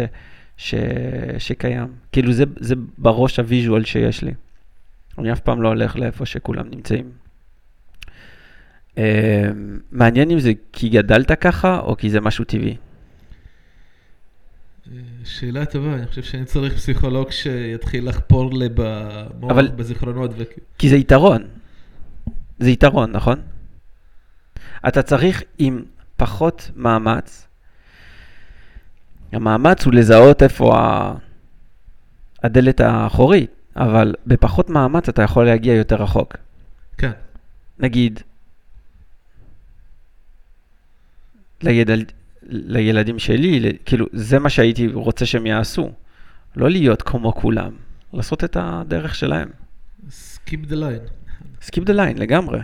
ש, 0.57 0.75
שקיים. 1.39 1.89
כאילו, 2.13 2.33
זה, 2.33 2.45
זה 2.61 2.75
בראש 2.99 3.39
הוויז'ואל 3.39 3.85
שיש 3.85 4.23
לי. 4.23 4.33
אני 5.19 5.33
אף 5.33 5.41
פעם 5.41 5.63
לא 5.63 5.69
הולך 5.69 5.97
לאיפה 5.97 6.27
שכולם 6.27 6.67
נמצאים. 6.71 7.11
Uh, 8.95 9.01
מעניין 9.93 10.31
אם 10.31 10.41
זה 10.41 10.53
כי 10.73 10.89
גדלת 10.89 11.33
ככה, 11.33 11.79
או 11.79 11.97
כי 11.97 12.11
זה 12.11 12.21
משהו 12.21 12.45
טבעי. 12.45 12.77
שאלה 15.25 15.67
טובה, 15.67 15.95
אני 15.95 16.07
חושב 16.07 16.23
שאני 16.23 16.45
צריך 16.45 16.75
פסיכולוג 16.75 17.31
שיתחיל 17.31 18.09
לחפור 18.09 18.55
לי 18.55 18.69
במוח, 18.75 19.51
אבל... 19.51 19.69
בזיכרונות. 19.69 20.31
ו... 20.39 20.43
כי 20.79 20.89
זה 20.89 20.97
יתרון. 20.97 21.43
זה 22.59 22.71
יתרון, 22.71 23.13
נכון? 23.13 23.41
אתה 24.89 25.03
צריך 25.03 25.43
עם 25.59 25.85
פחות 26.17 26.71
מאמץ, 26.77 27.48
המאמץ 29.32 29.85
הוא 29.85 29.94
לזהות 29.94 30.42
איפה 30.42 30.78
ה... 30.78 31.14
הדלת 32.42 32.80
האחורית, 32.80 33.50
אבל 33.76 34.14
בפחות 34.26 34.70
מאמץ 34.70 35.08
אתה 35.08 35.23
יכול 35.23 35.47
להגיע 35.47 35.75
יותר 35.75 35.97
רחוק. 35.97 36.37
כן. 36.99 37.12
נגיד, 37.78 38.20
לידל... 41.62 42.04
לילדים 42.50 43.18
שלי, 43.18 43.78
כאילו, 43.85 44.06
זה 44.12 44.38
מה 44.38 44.50
שהייתי 44.50 44.87
רוצה 44.87 45.26
שהם 45.26 45.47
יעשו. 45.47 45.90
לא 46.56 46.70
להיות 46.70 47.02
כמו 47.02 47.35
כולם, 47.35 47.73
לעשות 48.12 48.44
את 48.44 48.56
הדרך 48.61 49.14
שלהם. 49.14 49.49
סקיפ 50.11 50.61
דה 50.61 50.76
ליין. 50.76 51.00
סקיפ 51.62 51.85
דה 51.85 51.92
ליין, 51.92 52.18
לגמרי. 52.18 52.61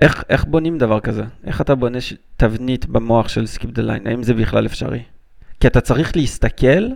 איך, 0.00 0.24
איך 0.28 0.44
בונים 0.44 0.78
דבר 0.78 1.00
כזה? 1.00 1.24
איך 1.44 1.60
אתה 1.60 1.74
בונה 1.74 2.00
ש... 2.00 2.14
תבנית 2.36 2.86
במוח 2.86 3.28
של 3.28 3.46
skip 3.46 3.70
the 3.70 3.82
line? 3.82 4.06
האם 4.06 4.22
זה 4.22 4.34
בכלל 4.34 4.66
אפשרי? 4.66 5.02
כי 5.60 5.66
אתה 5.66 5.80
צריך 5.80 6.16
להסתכל, 6.16 6.88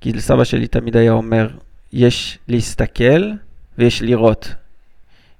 כי 0.00 0.20
סבא 0.20 0.44
שלי 0.44 0.66
תמיד 0.66 0.96
היה 0.96 1.12
אומר, 1.12 1.48
יש 1.92 2.38
להסתכל 2.48 3.32
ויש 3.78 4.02
לראות. 4.02 4.54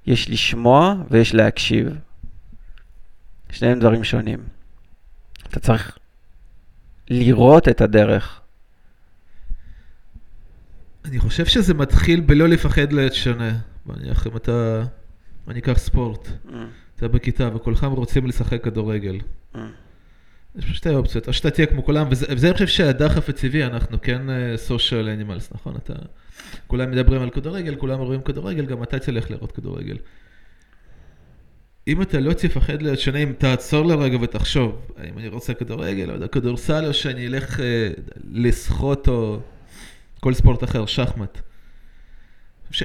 יש 0.07 0.29
לשמוע 0.29 0.95
ויש 1.09 1.33
להקשיב. 1.35 1.87
שניהם 3.49 3.79
דברים 3.79 4.03
שונים. 4.03 4.39
אתה 5.47 5.59
צריך 5.59 5.97
לראות 7.09 7.67
את 7.67 7.81
הדרך. 7.81 8.41
אני 11.05 11.19
חושב 11.19 11.45
שזה 11.45 11.73
מתחיל 11.73 12.19
בלא 12.19 12.47
לפחד 12.47 12.93
להיות 12.93 13.13
שונה. 13.13 13.57
נניח, 13.85 14.27
אם 14.27 14.37
אתה... 14.37 14.83
אני 15.47 15.59
אקח 15.59 15.77
ספורט. 15.77 16.27
Mm. 16.27 16.51
אתה 16.95 17.07
בכיתה 17.07 17.49
וכולכם 17.55 17.91
רוצים 17.91 18.27
לשחק 18.27 18.63
כדורגל. 18.63 19.19
Mm. 19.55 19.57
יש 20.55 20.65
פה 20.65 20.73
שתי 20.73 20.89
אופציות, 20.89 21.27
או 21.27 21.33
שאתה 21.33 21.51
תהיה 21.51 21.67
כמו 21.67 21.85
כולם, 21.85 22.07
וזה, 22.11 22.25
וזה 22.29 22.47
אני 22.47 22.53
חושב 22.53 22.67
שהדחף 22.67 23.29
הטבעי, 23.29 23.63
אנחנו 23.63 24.01
כן 24.01 24.21
סושיאל 24.55 25.07
uh, 25.07 25.11
אנימלס, 25.11 25.51
נכון? 25.53 25.75
אתה, 25.75 25.93
כולם 26.67 26.91
מדברים 26.91 27.21
על 27.21 27.29
כדורגל, 27.29 27.75
כולם 27.75 27.99
רואים 27.99 28.21
כדורגל, 28.21 28.65
גם 28.65 28.83
אתה 28.83 28.99
תלך 28.99 29.31
לראות 29.31 29.51
כדורגל. 29.51 29.97
אם 31.87 32.01
אתה 32.01 32.19
לא 32.19 32.33
תפחד 32.33 32.81
להיות 32.81 32.99
שונה, 32.99 33.17
אם 33.17 33.33
תעצור 33.37 33.85
לרגע 33.85 34.17
ותחשוב, 34.21 34.87
האם 34.97 35.17
אני 35.17 35.27
רוצה 35.27 35.53
כדורגל, 35.53 36.23
או 36.23 36.31
כדורסל, 36.31 36.85
או 36.85 36.93
שאני 36.93 37.27
אלך 37.27 37.59
uh, 37.59 37.61
לשחות 38.31 39.07
או 39.07 39.39
כל 40.19 40.33
ספורט 40.33 40.63
אחר, 40.63 40.85
שחמט. 40.85 41.41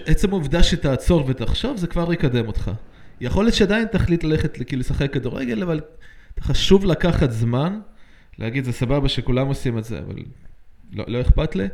עצם 0.05 0.31
העובדה 0.31 0.63
שתעצור 0.63 1.25
ותחשוב, 1.29 1.77
זה 1.77 1.87
כבר 1.87 2.13
יקדם 2.13 2.47
אותך. 2.47 2.71
יכול 3.21 3.45
להיות 3.45 3.55
שעדיין 3.55 3.87
תחליט 3.87 4.25
ללכת 4.25 4.67
כאילו 4.67 4.81
לשחק 4.81 5.13
כדורגל, 5.13 5.63
אבל 5.63 5.81
חשוב 6.41 6.85
לקחת 6.85 7.31
זמן, 7.31 7.81
להגיד 8.39 8.65
זה 8.65 8.73
סבבה 8.73 9.09
שכולם 9.09 9.47
עושים 9.47 9.79
את 9.79 9.85
זה, 9.85 9.99
אבל 9.99 10.17
לא, 10.93 11.05
לא 11.09 11.21
אכפת 11.21 11.57
לי. 11.57 11.69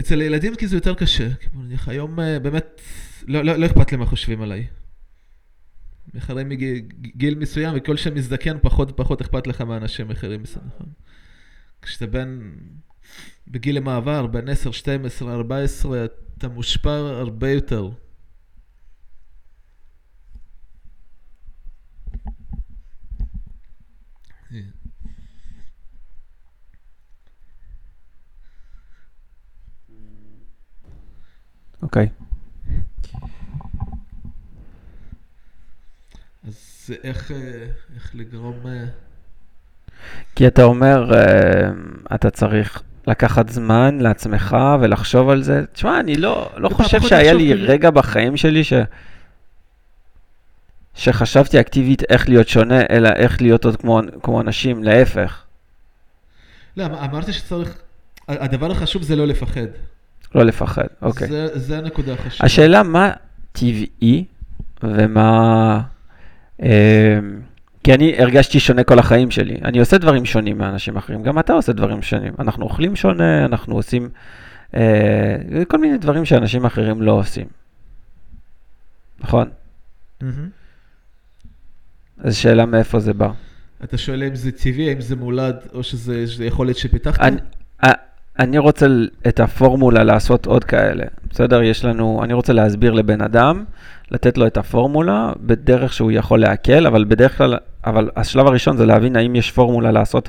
אצל 0.00 0.22
ילדים 0.22 0.54
כי 0.54 0.66
זה 0.66 0.76
יותר 0.76 0.94
קשה, 0.94 1.28
נניח 1.54 1.88
היום 1.88 2.20
אה, 2.20 2.38
באמת 2.38 2.80
לא, 3.26 3.42
לא, 3.42 3.56
לא 3.56 3.66
אכפת 3.66 3.92
לי 3.92 3.98
מה 3.98 4.06
חושבים 4.06 4.42
עליי. 4.42 4.66
אחרי 6.18 6.44
מגיל 6.44 7.34
מסוים, 7.34 7.74
וכל 7.76 7.96
שמזדקן 7.96 8.56
פחות 8.62 8.90
ופחות 8.90 9.20
אכפת 9.20 9.46
לך 9.46 9.60
מאנשים 9.60 10.10
אחרים 10.10 10.42
נכון? 10.66 10.86
כשאתה 11.82 12.06
בן, 12.06 12.50
בגיל 13.48 13.76
המעבר, 13.76 14.26
בין 14.26 14.48
10, 14.48 14.70
12, 14.70 15.34
14, 15.34 16.04
אתה 16.38 16.48
מושפע 16.48 16.90
הרבה 16.90 17.50
יותר. 17.50 17.90
אוקיי. 31.82 32.08
אז 36.44 36.90
איך, 37.02 37.30
אה, 37.30 37.66
איך 37.94 38.14
לגרום... 38.14 38.66
אה, 38.66 38.84
כי 40.34 40.46
אתה 40.46 40.62
אומר, 40.62 41.14
אה, 41.14 41.70
אתה 42.14 42.30
צריך 42.30 42.82
לקחת 43.06 43.48
זמן 43.48 43.98
לעצמך 44.00 44.56
ולחשוב 44.80 45.28
על 45.28 45.42
זה. 45.42 45.64
תשמע, 45.72 46.00
אני 46.00 46.16
לא, 46.16 46.50
לא 46.56 46.68
חושב 46.68 47.00
שהיה 47.00 47.32
לי. 47.32 47.54
רגע 47.54 47.90
בחיים 47.90 48.36
שלי 48.36 48.64
ש... 48.64 48.72
שחשבתי 50.94 51.60
אקטיבית 51.60 52.02
איך 52.10 52.28
להיות 52.28 52.48
שונה, 52.48 52.80
אלא 52.90 53.08
איך 53.08 53.42
להיות 53.42 53.64
עוד 53.64 53.76
כמו, 53.76 54.00
כמו 54.22 54.40
אנשים, 54.40 54.84
להפך. 54.84 55.42
לא, 56.76 56.84
אמרתי 56.84 57.32
שצריך, 57.32 57.74
הדבר 58.28 58.70
החשוב 58.70 59.02
זה 59.02 59.16
לא 59.16 59.26
לפחד. 59.26 59.66
לא 60.34 60.42
לפחד, 60.42 60.86
אוקיי. 61.02 61.28
זה, 61.28 61.58
זה 61.58 61.78
הנקודה 61.78 62.12
החשובה. 62.12 62.46
השאלה 62.46 62.82
מה 62.82 63.10
טבעי 63.52 64.24
ומה... 64.82 65.80
אה, 66.62 67.18
כי 67.84 67.94
אני 67.94 68.14
הרגשתי 68.18 68.60
שונה 68.60 68.84
כל 68.84 68.98
החיים 68.98 69.30
שלי. 69.30 69.56
אני 69.64 69.78
עושה 69.78 69.98
דברים 69.98 70.24
שונים 70.24 70.58
מאנשים 70.58 70.96
אחרים, 70.96 71.22
גם 71.22 71.38
אתה 71.38 71.52
עושה 71.52 71.72
דברים 71.72 72.02
שונים. 72.02 72.34
אנחנו 72.38 72.64
אוכלים 72.64 72.96
שונה, 72.96 73.44
אנחנו 73.44 73.74
עושים 73.74 74.08
אה, 74.74 75.36
כל 75.68 75.78
מיני 75.78 75.98
דברים 75.98 76.24
שאנשים 76.24 76.64
אחרים 76.64 77.02
לא 77.02 77.12
עושים. 77.12 77.46
נכון? 79.20 79.50
Mm-hmm. 80.20 80.24
אז 82.18 82.36
שאלה 82.36 82.66
מאיפה 82.66 83.00
זה 83.00 83.12
בא. 83.12 83.28
אתה 83.84 83.98
שואל 83.98 84.22
אם 84.22 84.34
זה 84.34 84.52
טבעי, 84.52 84.92
אם 84.92 85.00
זה 85.00 85.16
מולד, 85.16 85.56
או 85.74 85.82
שזה 85.82 86.44
יכולת 86.44 86.76
שפיתחת? 86.76 87.20
אני, 87.20 87.36
אני 88.38 88.58
רוצה 88.58 88.86
את 89.28 89.40
הפורמולה 89.40 90.04
לעשות 90.04 90.46
עוד 90.46 90.64
כאלה. 90.64 91.04
בסדר? 91.30 91.62
יש 91.62 91.84
לנו, 91.84 92.20
אני 92.24 92.32
רוצה 92.32 92.52
להסביר 92.52 92.92
לבן 92.92 93.20
אדם, 93.20 93.64
לתת 94.10 94.38
לו 94.38 94.46
את 94.46 94.56
הפורמולה 94.56 95.32
בדרך 95.40 95.92
שהוא 95.92 96.12
יכול 96.12 96.40
להקל, 96.40 96.86
אבל 96.86 97.04
בדרך 97.04 97.38
כלל, 97.38 97.56
אבל 97.86 98.10
השלב 98.16 98.46
הראשון 98.46 98.76
זה 98.76 98.86
להבין 98.86 99.16
האם 99.16 99.34
יש 99.34 99.50
פורמולה 99.52 99.92
לעשות 99.92 100.28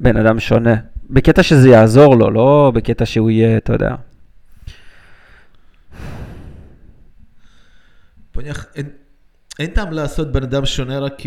בן 0.00 0.16
אדם 0.16 0.40
שונה. 0.40 0.74
בקטע 1.10 1.42
שזה 1.42 1.68
יעזור 1.68 2.16
לו, 2.16 2.30
לא 2.30 2.72
בקטע 2.74 3.06
שהוא 3.06 3.30
יהיה, 3.30 3.56
אתה 3.56 3.72
יודע. 3.72 3.94
בוא 8.34 8.42
נניח, 8.42 8.66
אין 9.58 9.66
טעם 9.66 9.92
לעשות 9.92 10.32
בן 10.32 10.42
אדם 10.42 10.66
שונה 10.66 10.98
רק 10.98 11.22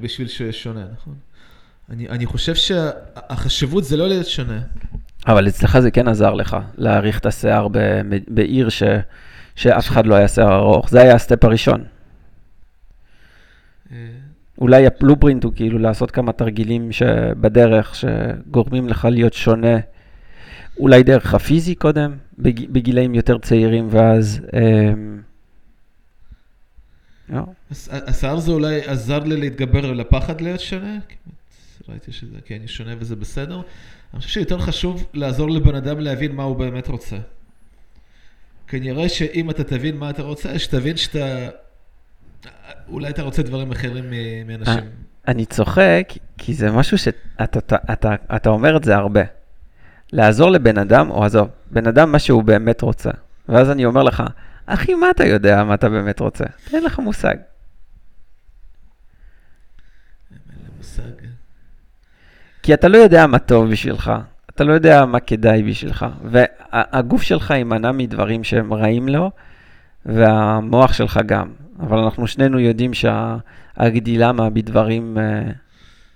בשביל 0.00 0.28
שהוא 0.28 0.52
שונה, 0.52 0.84
נכון? 0.92 1.14
אני, 1.90 2.08
אני 2.08 2.26
חושב 2.26 2.54
שהחשיבות 2.54 3.84
זה 3.84 3.96
לא 3.96 4.08
להיות 4.08 4.26
שונה. 4.26 4.60
אבל 5.26 5.48
אצלך 5.48 5.78
זה 5.78 5.90
כן 5.90 6.08
עזר 6.08 6.34
לך, 6.34 6.56
להאריך 6.78 7.18
את 7.18 7.26
השיער 7.26 7.68
בעיר 8.28 8.68
ש, 8.68 8.82
שאף 9.56 9.88
אחד 9.88 10.06
לא 10.06 10.14
היה 10.14 10.28
שיער 10.28 10.54
ארוך. 10.56 10.90
זה 10.90 11.00
היה 11.02 11.14
ה 11.14 11.20
step 11.20 11.44
הראשון. 11.44 11.84
אה, 13.92 13.96
אולי 14.58 14.86
ה 14.86 14.92
blueprint 14.92 15.44
הוא 15.44 15.52
כאילו 15.56 15.78
לעשות 15.78 16.10
כמה 16.10 16.32
תרגילים 16.32 16.92
שבדרך, 16.92 17.94
שגורמים 17.94 18.88
לך 18.88 19.08
להיות 19.10 19.32
שונה. 19.32 19.76
אולי 20.78 21.02
דרך 21.02 21.34
הפיזי 21.34 21.74
קודם, 21.74 22.16
בג, 22.38 22.70
בגילאים 22.70 23.14
יותר 23.14 23.38
צעירים, 23.38 23.88
ואז... 23.90 24.40
הס- 27.70 27.88
השיער 27.92 28.38
זה 28.38 28.50
אולי 28.52 28.80
עזר 28.86 29.18
לי 29.18 29.36
להתגבר 29.36 29.86
על 29.86 30.00
הפחד 30.00 30.40
להיות 30.40 30.60
שונה? 30.60 30.98
ראיתי 31.88 32.12
שזה, 32.12 32.36
אני 32.50 32.68
שונה 32.68 32.94
וזה 32.98 33.16
בסדר. 33.16 33.60
אני 34.14 34.20
חושב 34.20 34.30
שיותר 34.30 34.58
חשוב 34.58 35.06
לעזור 35.14 35.50
לבן 35.50 35.74
אדם 35.74 36.00
להבין 36.00 36.32
מה 36.32 36.42
הוא 36.42 36.56
באמת 36.56 36.88
רוצה. 36.88 37.16
כנראה 38.66 39.08
שאם 39.08 39.50
אתה 39.50 39.64
תבין 39.64 39.96
מה 39.96 40.10
אתה 40.10 40.22
רוצה, 40.22 40.58
שתבין 40.58 40.96
שאתה... 40.96 41.48
אולי 42.88 43.10
אתה 43.10 43.22
רוצה 43.22 43.42
דברים 43.42 43.72
אחרים 43.72 44.04
מאנשים. 44.46 44.90
אני 45.28 45.46
צוחק, 45.46 46.12
כי 46.38 46.54
זה 46.54 46.70
משהו 46.70 46.98
שאתה 46.98 47.44
אתה, 47.44 47.76
אתה, 47.92 48.14
אתה 48.36 48.48
אומר 48.48 48.76
את 48.76 48.84
זה 48.84 48.96
הרבה. 48.96 49.22
לעזור 50.12 50.50
לבן 50.50 50.78
אדם, 50.78 51.10
או 51.10 51.24
עזוב, 51.24 51.48
בן 51.70 51.86
אדם 51.86 52.12
מה 52.12 52.18
שהוא 52.18 52.42
באמת 52.42 52.82
רוצה. 52.82 53.10
ואז 53.48 53.70
אני 53.70 53.84
אומר 53.84 54.02
לך, 54.02 54.22
אחי, 54.66 54.94
מה 54.94 55.10
אתה 55.10 55.26
יודע 55.26 55.64
מה 55.64 55.74
אתה 55.74 55.88
באמת 55.88 56.20
רוצה? 56.20 56.44
אין 56.72 56.84
לך 56.84 56.98
מושג. 56.98 57.34
אין 60.30 60.38
לי 60.48 60.68
מושג. 60.78 61.26
כי 62.64 62.74
אתה 62.74 62.88
לא 62.88 62.98
יודע 62.98 63.26
מה 63.26 63.38
טוב 63.38 63.70
בשבילך, 63.70 64.12
אתה 64.50 64.64
לא 64.64 64.72
יודע 64.72 65.04
מה 65.04 65.20
כדאי 65.20 65.62
בשבילך, 65.62 66.06
והגוף 66.24 67.22
שלך 67.22 67.50
יימנע 67.50 67.92
מדברים 67.92 68.44
שהם 68.44 68.74
רעים 68.74 69.08
לו, 69.08 69.30
והמוח 70.06 70.92
שלך 70.92 71.20
גם. 71.26 71.52
אבל 71.80 71.98
אנחנו 71.98 72.26
שנינו 72.26 72.60
יודעים 72.60 72.90
שהגדילה 72.94 74.32
מה 74.32 74.50
בדברים 74.50 75.18
אה, 75.18 75.42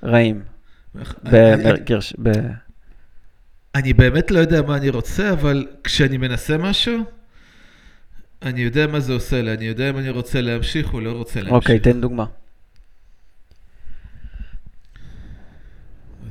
רעים. 0.02 0.42
בגרש... 1.22 2.14
ב... 2.22 2.28
אני 3.74 3.92
באמת 3.92 4.30
לא 4.30 4.38
יודע 4.38 4.62
מה 4.62 4.76
אני 4.76 4.88
רוצה, 4.88 5.32
אבל 5.32 5.66
כשאני 5.84 6.16
מנסה 6.16 6.58
משהו, 6.58 7.04
אני 8.42 8.60
יודע 8.60 8.86
מה 8.86 9.00
זה 9.00 9.12
עושה 9.12 9.42
לי, 9.42 9.52
אני 9.52 9.64
יודע 9.64 9.90
אם 9.90 9.98
אני 9.98 10.10
רוצה 10.10 10.40
להמשיך 10.40 10.94
או 10.94 11.00
לא 11.00 11.12
רוצה 11.12 11.40
להמשיך. 11.40 11.54
אוקיי, 11.54 11.78
תן 11.78 12.00
דוגמה. 12.00 12.24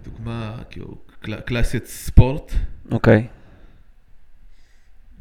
דוגמה, 0.04 0.16
כאילו, 0.69 0.98
קל- 1.19 1.39
קלאסית 1.39 1.86
ספורט. 1.86 2.51
אוקיי. 2.91 3.27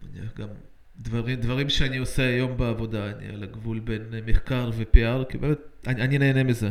נניח 0.02 0.32
גם 0.38 0.48
דברים, 0.98 1.40
דברים 1.40 1.68
שאני 1.68 1.96
עושה 1.96 2.22
היום 2.22 2.56
בעבודה, 2.56 3.10
אני 3.10 3.28
על 3.28 3.42
הגבול 3.42 3.80
בין 3.80 4.02
מחקר 4.26 4.70
ו-PR, 4.74 5.24
כי 5.28 5.38
באמת, 5.38 5.58
אני, 5.86 6.02
אני 6.02 6.18
נהנה 6.18 6.42
מזה. 6.44 6.70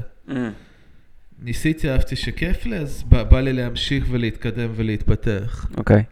ניסיתי, 1.39 1.89
אהבתי 1.91 2.15
שכיף 2.15 2.65
לי, 2.65 2.77
אז 2.77 3.03
בא, 3.03 3.23
בא 3.23 3.41
לי 3.41 3.53
להמשיך 3.53 4.05
ולהתקדם 4.09 4.69
ולהתפתח. 4.75 5.67
אוקיי. 5.77 6.03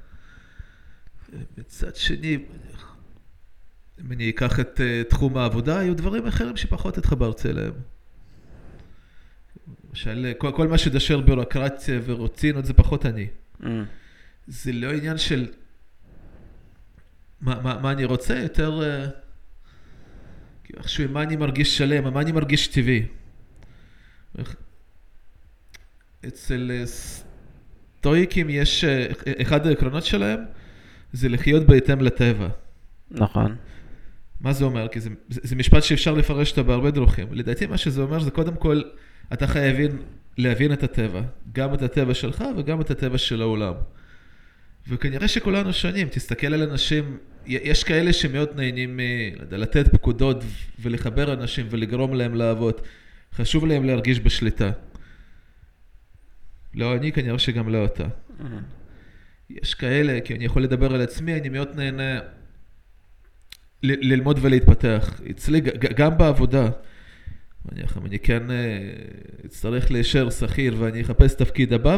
מצד 1.58 1.96
שני, 1.96 2.38
אם 4.02 4.12
אני 4.12 4.30
אקח 4.30 4.60
את 4.60 4.80
uh, 4.80 5.10
תחום 5.10 5.38
העבודה, 5.38 5.80
היו 5.80 5.96
דברים 5.96 6.28
אחרים 6.28 6.58
שפחות 6.58 6.98
התחברתי 6.98 7.50
אליהם. 7.50 7.74
למשל, 9.94 10.34
כל, 10.38 10.52
כל 10.56 10.68
מה 10.68 10.78
שדשר 10.78 11.22
ביורוקרטיה 11.22 12.00
ורוטינות 12.06 12.66
זה 12.66 12.74
פחות 12.74 13.06
אני. 13.06 13.28
זה 14.48 14.72
לא 14.74 14.92
עניין 14.94 15.18
של 15.18 15.48
מה, 17.42 17.62
מה, 17.62 17.80
מה 17.82 17.92
אני 17.92 18.06
רוצה, 18.06 18.40
יותר 18.40 18.82
uh, 18.82 19.10
כאילו 20.64 20.80
איכשהו 20.80 21.10
מה 21.10 21.24
אני 21.24 21.36
מרגיש 21.36 21.78
שלם, 21.78 22.14
מה 22.14 22.22
אני 22.22 22.32
מרגיש 22.32 22.68
טבעי. 22.68 23.06
אצל 26.28 26.72
אה, 26.74 26.84
סטואיקים 26.86 28.50
יש, 28.50 28.84
אה, 28.84 29.08
אחד 29.42 29.68
העקרונות 29.68 30.06
שלהם 30.06 30.40
זה 31.12 31.30
לחיות 31.30 31.64
בהתאם 31.68 32.02
לטבע. 32.02 32.50
נכון. 33.12 33.56
מה 34.42 34.54
זה 34.54 34.66
אומר? 34.66 34.88
כי 34.88 35.00
זה, 35.00 35.10
זה, 35.30 35.42
זה 35.44 35.56
משפט 35.56 35.84
שאפשר 35.84 36.14
לפרש 36.14 36.52
אותו 36.52 36.64
בהרבה 36.64 36.92
דרכים. 36.92 37.28
לדעתי 37.32 37.66
מה 37.66 37.78
שזה 37.78 38.02
אומר 38.02 38.20
זה 38.20 38.32
קודם 38.32 38.56
כל, 38.56 38.82
אתה 39.34 39.48
חייבים 39.48 40.02
להבין 40.38 40.74
את 40.74 40.84
הטבע. 40.84 41.22
גם 41.54 41.74
את 41.74 41.82
הטבע 41.82 42.14
שלך 42.14 42.44
וגם 42.58 42.82
את 42.82 42.92
הטבע 42.92 43.18
של 43.18 43.42
העולם. 43.42 43.74
וכנראה 44.88 45.28
שכולנו 45.28 45.74
שונים, 45.74 46.08
תסתכל 46.08 46.54
על 46.54 46.70
אנשים, 46.70 47.18
יש 47.48 47.84
כאלה 47.84 48.14
שמאוד 48.14 48.50
נהנים 48.56 49.00
יודע, 49.40 49.58
לתת 49.58 49.88
פקודות 49.88 50.44
ולחבר 50.80 51.34
אנשים 51.34 51.68
ולגרום 51.70 52.14
להם 52.14 52.36
לעבוד. 52.36 52.82
חשוב 53.34 53.66
להם 53.66 53.84
להרגיש 53.86 54.20
בשליטה. 54.20 54.72
לא 56.74 56.96
אני, 56.96 57.12
כנראה 57.12 57.40
שגם 57.40 57.70
לא 57.70 57.86
אתה. 57.86 58.08
יש 59.50 59.74
כאלה, 59.74 60.22
כי 60.22 60.36
אני 60.36 60.46
יכול 60.46 60.64
לדבר 60.64 60.94
על 60.94 61.02
עצמי, 61.02 61.34
אני 61.40 61.50
מאוד 61.50 61.76
נהנה 61.76 62.20
ל- 63.84 64.12
ללמוד 64.14 64.40
ולהתפתח. 64.42 65.22
אצלי, 65.32 65.62
גם 65.96 66.18
בעבודה, 66.18 66.70
נניח, 67.72 67.98
אם 67.98 68.06
אני 68.06 68.20
כן 68.20 68.52
אה, 68.52 68.56
אצטרך 69.46 69.92
להישאר 69.92 70.30
שכיר 70.30 70.76
ואני 70.80 71.02
אחפש 71.02 71.34
תפקיד 71.34 71.74
הבא, 71.74 71.98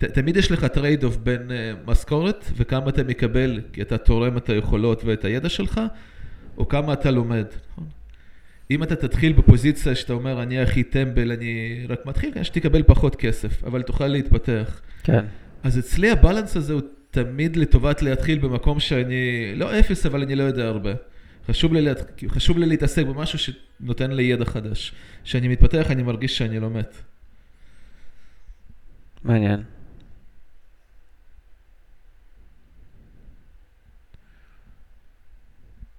ותמיד 0.00 0.36
יש 0.36 0.52
לך 0.52 0.64
trade 0.64 1.04
off 1.04 1.16
בין 1.16 1.50
אה, 1.50 1.72
משכורת 1.86 2.44
וכמה 2.56 2.88
אתה 2.88 3.02
מקבל, 3.02 3.60
כי 3.72 3.82
אתה 3.82 3.98
תורם 3.98 4.36
את 4.36 4.48
היכולות 4.48 5.04
ואת 5.04 5.24
הידע 5.24 5.48
שלך, 5.48 5.80
או 6.58 6.68
כמה 6.68 6.92
אתה 6.92 7.10
לומד. 7.10 7.46
נכון? 7.72 7.86
אם 8.70 8.82
אתה 8.82 8.96
תתחיל 8.96 9.32
בפוזיציה 9.32 9.94
שאתה 9.94 10.12
אומר, 10.12 10.42
אני 10.42 10.60
הכי 10.60 10.82
טמבל, 10.82 11.32
אני 11.32 11.84
רק 11.88 12.06
מתחיל, 12.06 12.30
כנראה 12.30 12.44
שתקבל 12.44 12.82
פחות 12.82 13.16
כסף, 13.16 13.64
אבל 13.64 13.82
תוכל 13.82 14.06
להתפתח. 14.06 14.80
כן. 15.02 15.24
אז 15.62 15.78
אצלי 15.78 16.10
ה 16.10 16.16
balance 16.16 16.56
הזה 16.56 16.72
הוא 16.72 16.82
תמיד 17.10 17.56
לטובת 17.56 18.02
להתחיל 18.02 18.38
במקום 18.38 18.80
שאני 18.80 19.52
לא 19.54 19.78
אפס, 19.78 20.06
אבל 20.06 20.22
אני 20.22 20.34
לא 20.34 20.42
יודע 20.42 20.66
הרבה. 20.66 20.92
חשוב 21.50 21.72
לי. 21.72 21.90
חשוב 22.28 22.58
לי 22.58 22.66
להתעסק 22.66 23.06
במשהו 23.06 23.38
שנותן 23.38 24.10
לי 24.10 24.22
ידע 24.22 24.44
חדש. 24.44 24.94
כשאני 25.24 25.48
מתפתח, 25.48 25.86
אני 25.90 26.02
מרגיש 26.02 26.38
שאני 26.38 26.60
לא 26.60 26.70
מת. 26.70 26.96
מעניין. 29.24 29.62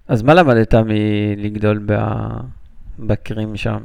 אז 0.08 0.22
מה 0.22 0.34
למדת 0.34 0.74
מלגדול 0.74 1.88
בקרים 3.00 3.58
שם? 3.58 3.84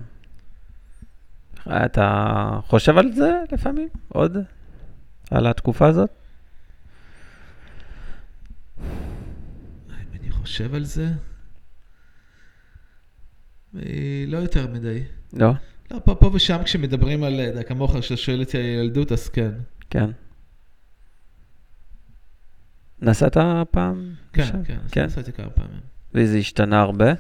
אתה 1.69 2.61
חושב 2.67 2.99
על 2.99 3.13
זה 3.13 3.33
לפעמים? 3.53 3.89
עוד? 4.09 4.37
על 5.31 5.47
התקופה 5.47 5.89
הזאת? 5.89 6.11
אם 9.89 10.21
אני 10.21 10.31
חושב 10.31 10.75
על 10.75 10.85
זה, 10.85 11.09
אה, 13.77 14.25
לא 14.27 14.37
יותר 14.39 14.67
מדי. 14.67 15.03
לא? 15.33 15.53
לא, 15.91 15.99
פה, 16.05 16.15
פה 16.15 16.31
ושם 16.35 16.63
כשמדברים 16.65 17.25
על, 17.25 17.41
אה, 17.41 17.63
כמוך, 17.63 17.97
כשאתה 17.97 18.17
שואל 18.17 18.41
אותי 18.41 18.59
על 18.59 18.65
ילדות, 18.65 19.13
אז 19.13 19.29
כן. 19.29 19.51
כן. 19.91 20.11
נסעת 23.03 23.37
פעם? 23.71 24.15
כן, 24.33 24.45
שם? 24.45 24.65
כן, 24.65 24.79
כן. 24.91 25.05
נסעתי 25.05 25.33
כמה 25.33 25.51
פעמים. 25.51 25.81
וזה 26.15 26.39
השתנה 26.39 26.81
הרבה? 26.81 27.13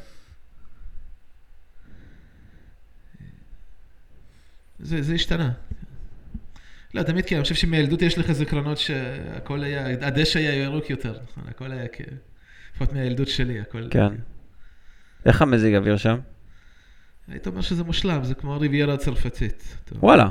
זה, 4.79 5.03
זה 5.03 5.15
השתנה. 5.15 5.53
לא, 6.95 7.03
תמיד 7.03 7.25
כן, 7.27 7.37
אני 7.37 7.43
חושב 7.43 7.55
שמילדות 7.55 8.03
יש 8.03 8.19
לך 8.19 8.33
זיכרונות 8.33 8.79
שהכל 8.79 9.65
היה, 9.65 10.07
הדשא 10.07 10.39
היה 10.39 10.55
ירוק 10.55 10.91
יותר, 10.91 11.19
נכון? 11.23 11.45
הכל 11.49 11.73
היה. 11.73 11.85
לפחות 12.73 12.93
מהילדות 12.93 13.29
שלי, 13.29 13.61
הכל... 13.61 13.89
כן. 13.91 14.15
איך 15.27 15.43
המזיג 15.43 15.75
אוויר 15.75 15.97
שם? 15.97 16.19
היית 17.29 17.47
אומר 17.47 17.61
שזה 17.61 17.85
מושלם, 17.85 18.25
זה 18.25 18.35
כמו 18.35 18.55
הריביירה 18.55 18.95
הצרפתית. 18.95 19.77
וואלה. 19.93 20.29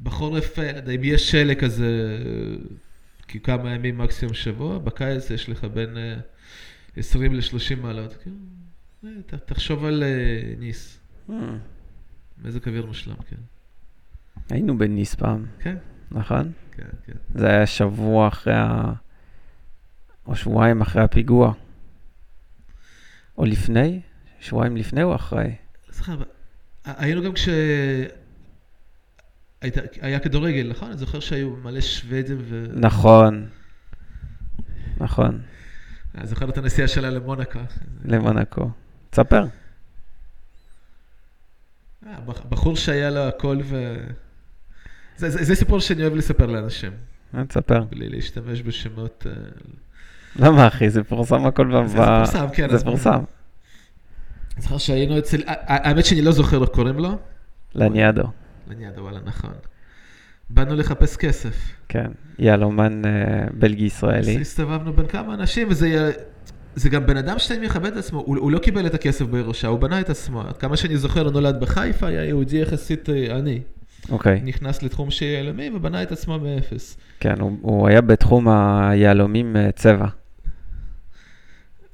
בחורף, 0.00 0.58
אה, 0.58 0.94
אם 0.94 1.00
יש 1.04 1.30
שלג 1.30 1.60
כזה, 1.60 2.18
כי 3.28 3.40
כמה 3.40 3.70
ימים 3.70 3.98
מקסימום 3.98 4.34
שבוע, 4.34 4.78
בקיץ 4.78 5.30
יש 5.30 5.48
לך 5.48 5.64
בין 5.64 5.96
אה, 5.96 6.16
20 6.96 7.34
ל-30 7.34 7.76
מעלות. 7.82 8.14
אה, 9.04 9.10
ת- 9.26 9.34
תחשוב 9.34 9.84
על 9.84 10.02
אה, 10.02 10.54
ניס. 10.58 10.98
מזג 12.44 12.68
אוויר 12.68 12.86
מושלם, 12.86 13.14
כן. 13.28 13.36
היינו 14.50 14.78
בניס 14.78 15.14
פעם, 15.14 15.46
כן, 15.58 15.76
נכון? 16.10 16.52
כן, 16.72 16.82
כן. 17.06 17.12
זה 17.34 17.46
היה 17.48 17.66
שבוע 17.66 18.28
אחרי 18.28 18.54
ה... 18.54 18.92
או 20.26 20.36
שבועיים 20.36 20.80
אחרי 20.80 21.02
הפיגוע. 21.02 21.52
או 23.38 23.44
לפני? 23.44 24.00
שבועיים 24.42 24.76
לפני 24.76 25.02
או 25.02 25.14
אחרי? 25.14 25.54
אבל- 26.08 26.24
היינו 26.84 27.22
גם 27.22 27.32
כש... 27.32 27.48
היית- 29.62 29.76
היה 30.00 30.18
כדורגל, 30.20 30.66
נכון? 30.70 30.88
אני 30.88 30.96
זוכר 30.98 31.20
שהיו 31.20 31.50
מלא 31.56 31.80
שוודים 31.80 32.36
ו... 32.40 32.66
נכון. 32.74 33.48
נכון, 34.98 35.40
אני 36.14 36.26
זוכר 36.26 36.48
את 36.48 36.58
הנסיעה 36.58 36.88
שלה 36.88 37.10
למונקו. 37.10 37.58
למונקו. 38.04 38.70
תספר. 39.10 39.44
אה, 42.06 42.20
בח- 42.26 42.44
בחור 42.48 42.76
שהיה 42.76 43.10
לו 43.10 43.20
הכל 43.20 43.58
ו... 43.64 43.94
זה, 45.16 45.30
זה, 45.30 45.44
זה 45.44 45.54
סיפור 45.54 45.80
שאני 45.80 46.02
אוהב 46.02 46.14
לספר 46.14 46.46
לאנשים, 46.46 46.92
אה, 47.34 47.44
תספר. 47.44 47.84
בלי 47.84 48.08
להשתמש 48.08 48.62
בשמות. 48.62 49.26
אה, 49.26 49.32
למה 50.36 50.66
אחי? 50.68 50.90
זה 50.90 51.04
פורסם 51.04 51.46
הכל 51.46 51.82
ב... 51.82 51.86
זה- 51.86 51.96
פורסם, 51.96 52.46
כן, 52.54 52.76
זה 52.76 52.84
פורסם. 52.84 53.18
זוכר 54.58 54.78
שהיינו 54.78 55.18
אצל... 55.18 55.40
האמת 55.46 56.04
שאני 56.04 56.22
לא 56.22 56.32
זוכר 56.32 56.62
איך 56.62 56.70
קוראים 56.70 56.98
לו. 56.98 57.18
לניאדו. 57.74 58.22
לניאדו, 58.70 59.00
וואלה, 59.02 59.18
נכון. 59.24 59.50
באנו 60.50 60.76
לחפש 60.76 61.16
כסף. 61.16 61.56
כן. 61.88 62.10
יהלומן 62.38 63.02
אה, 63.04 63.10
בלגי 63.54 63.88
אז. 64.02 64.28
הסתובבנו 64.40 64.92
בין 64.92 65.06
כמה 65.06 65.34
אנשים, 65.34 65.68
וזה. 65.70 66.12
זה 66.74 66.88
גם 66.90 67.06
בן 67.06 67.16
אדם 67.16 67.38
שאתה 67.38 67.60
מכבד 67.60 67.92
את 67.92 67.96
עצמו, 67.96 68.18
הוא, 68.20 68.36
הוא 68.38 68.50
לא 68.50 68.58
קיבל 68.58 68.86
את 68.86 68.94
הכסף 68.94 69.24
בירושה, 69.24 69.68
הוא 69.68 69.78
בנה 69.78 70.00
את 70.00 70.10
עצמו. 70.10 70.40
עד 70.40 70.56
כמה 70.56 70.76
שאני 70.76 70.96
זוכר, 70.96 71.22
הוא 71.24 71.32
נולד 71.32 71.60
בחיפה, 71.60 72.06
היה 72.06 72.24
יהודי 72.24 72.56
יחסית 72.58 73.08
אה, 73.10 73.36
עני. 73.36 73.60
אוקיי. 74.10 74.40
נכנס 74.44 74.82
לתחום 74.82 75.10
של 75.10 75.24
יהלומים 75.24 75.76
ובנה 75.76 76.02
את 76.02 76.12
עצמו 76.12 76.38
מאפס. 76.38 76.96
כן, 77.20 77.40
הוא- 77.40 77.58
הוא 77.62 77.88
היה 77.88 78.00
בתחום 78.00 78.48
היהלומים 78.48 79.56
אה, 79.56 79.72
צבע. 79.72 80.06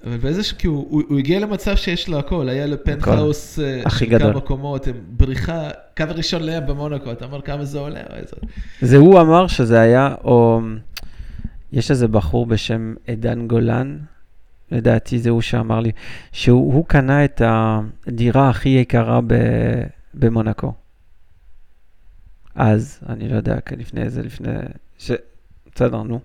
אבל 0.04 0.16
באיזשהו, 0.16 0.58
כי 0.58 0.66
הוא, 0.66 0.86
הוא, 0.90 1.02
הוא 1.08 1.18
הגיע 1.18 1.40
למצב 1.40 1.76
שיש 1.76 2.08
לו 2.08 2.18
הכל, 2.18 2.48
היה 2.48 2.66
לו 2.66 2.84
פנטהאוס 2.84 3.58
אה, 3.58 3.82
הכי 3.84 4.06
גדול. 4.06 4.32
כמה 4.32 4.40
קומות, 4.40 4.88
בריחה, 5.08 5.68
קו 5.96 6.04
ראשון 6.08 6.42
לים 6.42 6.66
במונקו, 6.66 7.12
אתה 7.12 7.24
אומר 7.24 7.42
כמה 7.42 7.64
זה 7.64 7.78
עולה, 7.78 8.00
איזה... 8.00 8.36
זה 8.80 8.96
הוא 8.96 9.20
אמר 9.20 9.46
שזה 9.46 9.80
היה, 9.80 10.14
או 10.24 10.60
יש 11.72 11.90
איזה 11.90 12.08
בחור 12.08 12.46
בשם 12.46 12.94
עידן 13.06 13.48
גולן, 13.48 13.98
לדעתי 14.70 15.18
זה 15.18 15.30
הוא 15.30 15.40
שאמר 15.40 15.80
לי, 15.80 15.92
שהוא 16.32 16.74
הוא 16.74 16.84
קנה 16.86 17.24
את 17.24 17.42
הדירה 17.44 18.48
הכי 18.48 18.68
יקרה 18.68 19.20
ב, 19.26 19.34
במונקו. 20.14 20.72
אז, 22.54 23.00
אני 23.08 23.28
לא 23.28 23.36
יודע, 23.36 23.58
לפני 23.76 24.02
איזה, 24.02 24.22
לפני... 24.22 24.52
ש... 24.98 25.10
בסדר, 25.74 26.02
נו, 26.02 26.20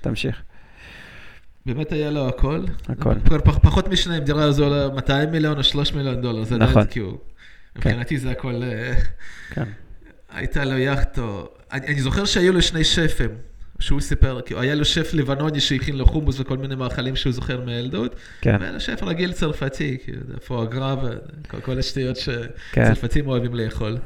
תמשיך. 0.00 0.42
באמת 1.66 1.92
היה 1.92 2.10
לו 2.10 2.28
הכל. 2.28 2.64
הכל. 2.88 3.14
פח, 3.24 3.36
פח, 3.44 3.58
פחות 3.58 3.88
משניים, 3.88 4.24
דירה 4.24 4.44
הזו 4.44 4.64
עולה 4.64 4.88
200 4.94 5.30
מיליון 5.30 5.58
או 5.58 5.64
3 5.64 5.92
מיליון 5.92 6.20
דולר, 6.20 6.44
זה 6.44 6.56
נכון. 6.56 6.84
כאילו... 6.90 7.18
מבחינתי 7.76 8.18
זה 8.18 8.30
הכל... 8.30 8.62
אה, 8.62 8.94
כן. 9.50 9.64
הייתה 10.32 10.64
לו 10.64 10.78
יאכטו. 10.78 11.48
אני, 11.72 11.86
אני 11.86 12.00
זוכר 12.00 12.24
שהיו 12.24 12.52
לו 12.52 12.62
שני 12.62 12.84
שפים, 12.84 13.30
שהוא 13.78 14.00
סיפר, 14.00 14.40
כאילו, 14.46 14.60
היה 14.60 14.74
לו 14.74 14.84
שף 14.84 15.10
לבנוני 15.14 15.60
שהכין 15.60 15.96
לו 15.96 16.06
חומוס 16.06 16.40
וכל 16.40 16.56
מיני 16.56 16.74
מאכלים 16.74 17.16
שהוא 17.16 17.32
זוכר 17.32 17.64
מהילדות, 17.64 18.14
כן, 18.40 18.56
והיה 18.60 18.72
לו 18.72 18.80
שף 18.80 19.02
רגיל 19.02 19.32
צרפתי, 19.32 19.98
כאילו, 20.04 20.20
פואגרה 20.46 20.96
וכל 21.02 21.60
כל 21.60 21.78
השטויות 21.78 22.18
כן, 22.72 22.84
שצרפתים 22.84 23.28
אוהבים 23.28 23.54
לאכול. 23.54 23.98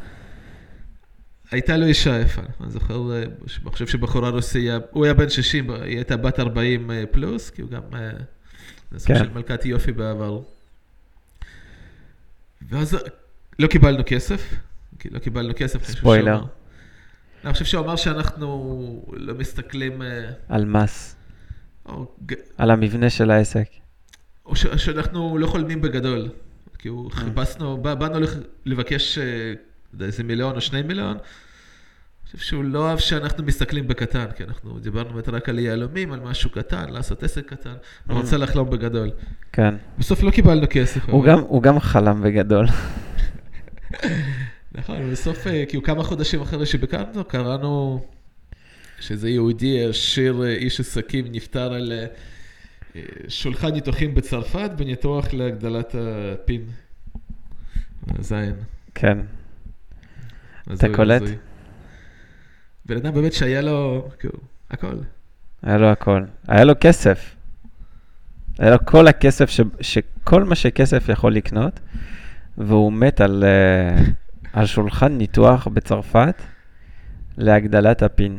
הייתה 1.50 1.76
לו 1.76 1.86
אישה 1.86 2.20
יפה, 2.20 2.42
אני 2.60 2.70
זוכר, 2.70 3.12
אה, 3.12 3.22
אני 3.22 3.70
חושב 3.70 3.86
שבחורה 3.86 4.28
רוסיה, 4.28 4.78
הוא 4.90 5.04
היה 5.04 5.14
בן 5.14 5.28
60, 5.28 5.70
היא 5.70 5.96
הייתה 5.96 6.16
בת 6.16 6.40
40 6.40 6.90
אה, 6.90 7.04
פלוס, 7.10 7.50
כי 7.50 7.62
הוא 7.62 7.70
גם, 7.70 7.82
אה, 7.94 8.10
סוג 8.98 9.08
כן. 9.08 9.18
של 9.18 9.30
מלכת 9.30 9.64
יופי 9.64 9.92
בעבר. 9.92 10.40
ואז 12.68 12.96
לא 13.58 13.66
קיבלנו 13.66 14.02
כסף, 14.06 14.54
כי 14.98 15.08
לא 15.10 15.18
קיבלנו 15.18 15.52
כסף. 15.56 15.84
ספוילר. 15.84 16.44
אני 17.44 17.52
חושב 17.52 17.64
שהוא 17.64 17.84
אמר 17.84 17.96
שאנחנו 17.96 19.04
לא 19.12 19.34
מסתכלים, 19.34 20.02
על 20.48 20.64
מס, 20.64 21.16
או, 21.86 22.16
על 22.56 22.70
המבנה 22.70 23.10
של 23.10 23.30
העסק. 23.30 23.68
או 24.46 24.56
ש, 24.56 24.66
שאנחנו 24.66 25.38
לא 25.38 25.46
חולמים 25.46 25.80
בגדול. 25.80 26.28
כי 26.78 26.88
הוא 26.88 27.10
חיפשנו, 27.10 27.76
בא, 27.76 27.94
באנו 27.94 28.26
לבקש 28.64 29.18
יודע, 29.92 30.06
איזה 30.06 30.22
מיליון 30.24 30.56
או 30.56 30.60
שני 30.60 30.82
מיליון. 30.82 31.10
אני 31.16 31.18
חושב 32.36 32.38
שהוא 32.48 32.64
לא 32.64 32.88
אהב 32.90 32.98
שאנחנו 32.98 33.44
מסתכלים 33.44 33.88
בקטן, 33.88 34.26
כי 34.36 34.44
אנחנו 34.44 34.78
דיברנו 34.78 35.12
באמת 35.14 35.28
רק 35.28 35.48
על 35.48 35.58
יהלומים, 35.58 36.12
על 36.12 36.20
משהו 36.20 36.50
קטן, 36.50 36.88
לעשות 36.90 37.22
עסק 37.22 37.46
קטן. 37.46 37.74
הוא 38.08 38.18
רוצה 38.18 38.36
לחלום 38.36 38.70
בגדול. 38.70 39.10
כן. 39.52 39.74
בסוף 39.98 40.22
לא 40.22 40.30
קיבלנו 40.30 40.66
כסף. 40.70 41.08
הוא 41.08 41.20
אבל- 41.24 41.28
גם, 41.32 41.38
הוא 41.40 41.62
גם 41.62 41.80
חלם 41.80 42.22
בגדול. 42.22 42.66
נכון, 44.74 45.10
בסוף, 45.10 45.46
אה, 45.46 45.64
כאילו 45.68 45.82
כמה 45.82 46.02
חודשים 46.02 46.40
אחרי 46.40 46.66
שביקרנו 46.66 47.24
קראנו 47.24 48.04
שזה 49.00 49.30
יהודי 49.30 49.84
עשיר, 49.84 50.42
אה, 50.42 50.48
איש 50.48 50.80
עסקים, 50.80 51.24
נפטר 51.32 51.72
על 51.72 51.92
אה, 51.92 52.06
אה, 52.96 53.02
שולחן 53.28 53.68
ניתוחים 53.72 54.14
בצרפת 54.14 54.70
בניתוח 54.76 55.32
להגדלת 55.34 55.94
הפין. 56.34 56.60
זין. 58.20 58.54
כן. 58.94 59.18
הזוי, 60.68 60.94
קולט? 60.94 61.22
בן 62.86 62.96
אדם 62.96 63.14
באמת 63.14 63.32
שהיה 63.32 63.60
לו, 63.60 64.08
כאילו, 64.18 64.34
הכל. 64.70 64.96
היה 65.62 65.76
לו 65.76 65.86
הכל. 65.86 66.24
היה 66.48 66.64
לו 66.64 66.74
כסף. 66.80 67.36
היה 68.58 68.70
לו 68.70 68.76
כל 68.84 69.06
הכסף, 69.08 69.50
ש... 69.50 69.60
שכל 69.80 70.44
מה 70.44 70.54
שכסף 70.54 71.08
יכול 71.08 71.34
לקנות, 71.34 71.80
והוא 72.58 72.92
מת 72.92 73.20
על, 73.20 73.44
אה, 73.44 74.04
על 74.52 74.66
שולחן 74.66 75.12
ניתוח 75.12 75.68
בצרפת 75.68 76.42
להגדלת 77.38 78.02
הפין. 78.02 78.38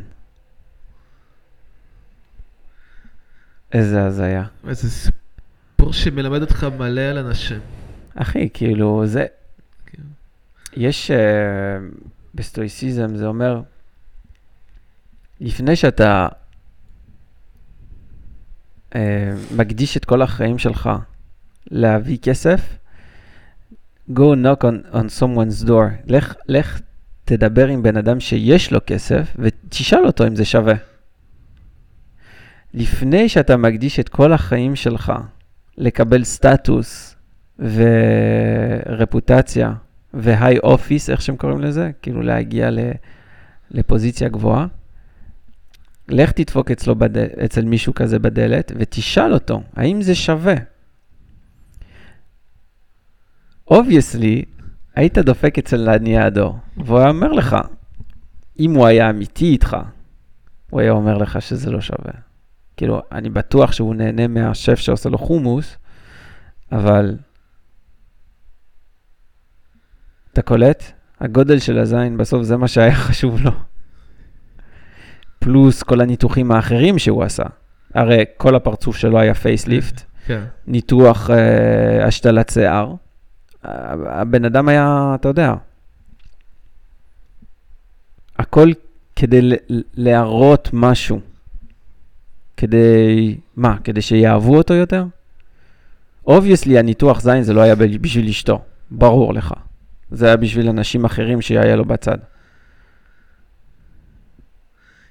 איזה 3.72 4.04
הזיה. 4.04 4.44
איזה 4.68 4.90
סיפור 4.90 5.92
שמלמד 5.92 6.40
אותך 6.40 6.66
מלא 6.78 7.00
על 7.00 7.18
אנשים. 7.18 7.60
אחי, 8.14 8.48
כאילו, 8.54 9.06
זה... 9.06 9.26
כאילו. 9.86 10.04
יש... 10.76 11.10
Uh, 11.10 12.10
בסטואיסיזם 12.34 13.16
זה 13.16 13.26
אומר, 13.26 13.60
לפני 15.40 15.76
שאתה 15.76 16.28
uh, 18.90 18.96
מקדיש 19.56 19.96
את 19.96 20.04
כל 20.04 20.22
החיים 20.22 20.58
שלך 20.58 20.90
להביא 21.70 22.18
כסף, 22.22 22.78
go 24.10 24.34
knock 24.34 24.62
on, 24.62 24.94
on 24.94 25.20
someone's 25.20 25.66
door. 25.66 25.84
לך, 26.06 26.34
לך 26.48 26.80
תדבר 27.24 27.68
עם 27.68 27.82
בן 27.82 27.96
אדם 27.96 28.20
שיש 28.20 28.72
לו 28.72 28.78
כסף 28.86 29.36
ותשאל 29.38 30.06
אותו 30.06 30.26
אם 30.26 30.36
זה 30.36 30.44
שווה. 30.44 30.74
לפני 32.74 33.28
שאתה 33.28 33.56
מקדיש 33.56 34.00
את 34.00 34.08
כל 34.08 34.32
החיים 34.32 34.76
שלך 34.76 35.12
לקבל 35.78 36.24
סטטוס 36.24 37.16
ורפוטציה 38.86 39.72
והיי 40.14 40.58
אופיס, 40.58 41.10
איך 41.10 41.22
שהם 41.22 41.36
קוראים 41.36 41.60
לזה, 41.60 41.90
כאילו 42.02 42.22
להגיע 42.22 42.70
ל, 42.70 42.78
לפוזיציה 43.70 44.28
גבוהה, 44.28 44.66
לך 46.08 46.32
תדפוק 46.32 46.70
אצלו 46.70 46.94
בד... 46.94 47.18
אצל 47.18 47.64
מישהו 47.64 47.94
כזה 47.94 48.18
בדלת 48.18 48.72
ותשאל 48.76 49.32
אותו, 49.32 49.62
האם 49.76 50.02
זה 50.02 50.14
שווה? 50.14 50.54
Obviously, 53.70 54.44
היית 54.94 55.18
דופק 55.18 55.58
אצל 55.58 55.76
לניאדו, 55.76 56.56
והוא 56.76 56.98
היה 56.98 57.08
אומר 57.08 57.32
לך, 57.32 57.56
אם 58.58 58.74
הוא 58.74 58.86
היה 58.86 59.10
אמיתי 59.10 59.44
איתך, 59.44 59.76
הוא 60.70 60.80
היה 60.80 60.90
אומר 60.90 61.18
לך 61.18 61.42
שזה 61.42 61.70
לא 61.70 61.80
שווה. 61.80 62.12
כאילו, 62.76 63.02
אני 63.12 63.30
בטוח 63.30 63.72
שהוא 63.72 63.94
נהנה 63.94 64.28
מהשף 64.28 64.74
שעושה 64.74 65.08
לו 65.08 65.18
חומוס, 65.18 65.76
אבל 66.72 67.16
אתה 70.32 70.42
קולט? 70.42 70.84
הגודל 71.20 71.58
של 71.58 71.78
הזין 71.78 72.16
בסוף 72.16 72.42
זה 72.42 72.56
מה 72.56 72.68
שהיה 72.68 72.94
חשוב 73.06 73.40
לו. 73.40 73.50
פלוס 75.38 75.82
כל 75.82 76.00
הניתוחים 76.00 76.52
האחרים 76.52 76.98
שהוא 76.98 77.24
עשה. 77.24 77.44
הרי 77.94 78.24
כל 78.36 78.54
הפרצוף 78.54 78.96
שלו 78.96 79.18
היה 79.18 79.34
facelift, 79.34 80.02
כן. 80.26 80.44
ניתוח 80.66 81.30
אה, 81.30 82.06
השתלת 82.06 82.50
שיער. 82.50 82.94
הבן 83.64 84.44
אדם 84.44 84.68
היה, 84.68 85.12
אתה 85.14 85.28
יודע, 85.28 85.54
הכל 88.38 88.70
כדי 89.16 89.40
להראות 89.94 90.70
משהו. 90.72 91.20
כדי, 92.56 93.36
מה, 93.56 93.76
כדי 93.84 94.02
שיאהבו 94.02 94.56
אותו 94.56 94.74
יותר? 94.74 95.04
Obviously 96.26 96.78
הניתוח 96.78 97.20
זין 97.20 97.42
זה 97.42 97.54
לא 97.54 97.60
היה 97.60 97.74
בשביל 97.76 98.28
אשתו, 98.28 98.62
ברור 98.90 99.34
לך. 99.34 99.54
זה 100.10 100.26
היה 100.26 100.36
בשביל 100.36 100.68
אנשים 100.68 101.04
אחרים 101.04 101.40
שהיה 101.40 101.76
לו 101.76 101.84
בצד. 101.84 102.18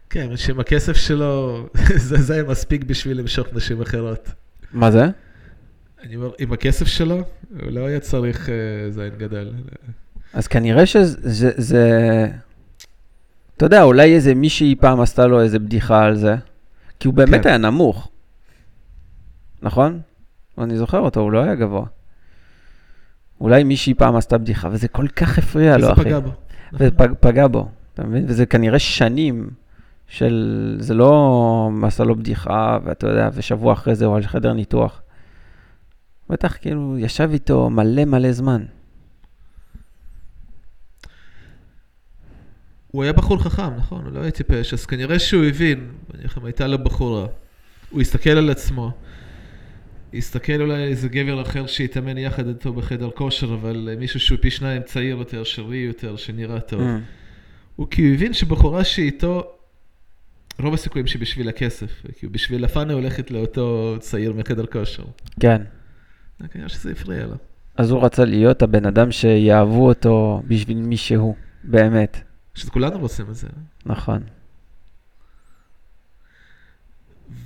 כן, 0.09 0.37
שעם 0.37 0.59
הכסף 0.59 0.97
שלו, 0.97 1.65
זה 2.07 2.17
זה 2.17 2.33
היה 2.33 2.43
מספיק 2.43 2.83
בשביל 2.83 3.19
למשוך 3.19 3.47
נשים 3.53 3.81
אחרות. 3.81 4.29
מה 4.73 4.91
זה? 4.91 5.05
אני 6.03 6.15
אומר, 6.15 6.31
עם 6.39 6.53
הכסף 6.53 6.87
שלו, 6.87 7.23
הוא 7.49 7.71
לא 7.71 7.85
היה 7.85 7.99
צריך 7.99 8.49
אה, 8.49 8.91
זין 8.91 9.11
גדל. 9.17 9.51
אז 10.33 10.47
כנראה 10.47 10.85
שזה, 10.85 11.51
זה... 11.57 12.27
אתה 13.57 13.65
יודע, 13.65 13.83
אולי 13.83 14.15
איזה 14.15 14.35
מישהי 14.35 14.75
פעם 14.75 15.01
עשתה 15.01 15.27
לו 15.27 15.41
איזה 15.41 15.59
בדיחה 15.59 16.05
על 16.05 16.15
זה, 16.15 16.35
כי 16.99 17.07
הוא 17.07 17.15
באמת 17.15 17.43
כן. 17.43 17.49
היה 17.49 17.57
נמוך, 17.57 18.09
נכון? 19.61 19.99
אני 20.57 20.77
זוכר 20.77 20.99
אותו, 20.99 21.19
הוא 21.19 21.31
לא 21.31 21.43
היה 21.43 21.55
גבוה. 21.55 21.85
אולי 23.41 23.63
מישהי 23.63 23.93
פעם 23.93 24.15
עשתה 24.15 24.37
בדיחה, 24.37 24.69
וזה 24.71 24.87
כל 24.87 25.07
כך 25.07 25.37
הפריע 25.37 25.77
לו, 25.77 25.83
וזה 25.83 25.93
אחי. 25.93 26.03
פגע 26.03 26.19
בו. 26.19 26.31
וזה 26.73 26.91
פג, 26.91 27.07
פגע 27.19 27.47
בו, 27.47 27.69
אתה 27.93 28.03
מבין? 28.03 28.25
וזה 28.27 28.45
כנראה 28.45 28.79
שנים 28.79 29.49
של... 30.07 30.77
זה 30.79 30.93
לא 30.93 31.71
עשה 31.83 32.03
לו 32.03 32.15
בדיחה, 32.15 32.77
ואתה 32.83 33.07
יודע, 33.07 33.29
ושבוע 33.33 33.73
אחרי 33.73 33.95
זה 33.95 34.05
הוא 34.05 34.15
על 34.15 34.23
חדר 34.23 34.53
ניתוח. 34.53 35.01
בטח 36.29 36.57
כאילו 36.61 36.97
ישב 36.97 37.29
איתו 37.33 37.69
מלא 37.69 38.05
מלא 38.05 38.31
זמן. 38.31 38.65
הוא 42.91 43.03
היה 43.03 43.13
בחור 43.13 43.43
חכם, 43.43 43.75
נכון? 43.75 44.05
הוא 44.05 44.13
לא 44.13 44.19
היה 44.19 44.31
טיפש, 44.31 44.73
אז 44.73 44.85
כנראה 44.85 45.19
שהוא 45.19 45.45
הבין, 45.45 45.87
אני 46.13 46.23
לכם, 46.23 46.45
הייתה 46.45 46.67
לו 46.67 46.83
בחורה. 46.83 47.27
הוא 47.89 48.01
הסתכל 48.01 48.29
על 48.29 48.49
עצמו. 48.49 48.91
הסתכל 50.13 50.61
אולי 50.61 50.83
איזה 50.83 51.09
גבר 51.09 51.41
אחר 51.41 51.67
שהתאמן 51.67 52.17
יחד 52.17 52.47
איתו 52.47 52.73
בחדר 52.73 53.09
כושר, 53.09 53.53
אבל 53.53 53.95
מישהו 53.99 54.19
שהוא 54.19 54.37
פי 54.41 54.51
שניים 54.51 54.81
צעיר 54.83 55.17
יותר, 55.17 55.43
שרי 55.43 55.77
יותר, 55.77 56.15
שנראה 56.15 56.59
טוב. 56.59 56.81
Mm. 56.81 56.85
הוא 57.75 57.87
כי 57.91 58.01
הוא 58.01 58.13
הבין 58.13 58.33
שבחורה 58.33 58.83
שאיתו, 58.83 59.51
רוב 60.59 60.73
הסיכויים 60.73 61.07
שבשביל 61.07 61.49
הכסף, 61.49 62.03
כי 62.15 62.25
הוא 62.25 62.33
בשביל 62.33 62.65
הפאנה 62.65 62.93
הולכת 62.93 63.31
לאותו 63.31 63.95
צעיר 63.99 64.33
מחדר 64.33 64.65
כושר. 64.65 65.03
כן. 65.39 65.61
כנראה 66.51 66.69
שזה 66.69 66.91
הפריע 66.91 67.25
לו. 67.25 67.35
אז 67.77 67.91
הוא 67.91 68.05
רצה 68.05 68.25
להיות 68.25 68.61
הבן 68.61 68.85
אדם 68.85 69.11
שיאהבו 69.11 69.87
אותו 69.87 70.41
בשביל 70.47 70.77
מי 70.77 70.97
שהוא, 70.97 71.35
באמת. 71.63 72.17
שזה 72.55 72.71
כולנו 72.71 72.99
רוצים 72.99 73.25
את 73.29 73.35
זה. 73.35 73.47
נכון. 73.85 74.23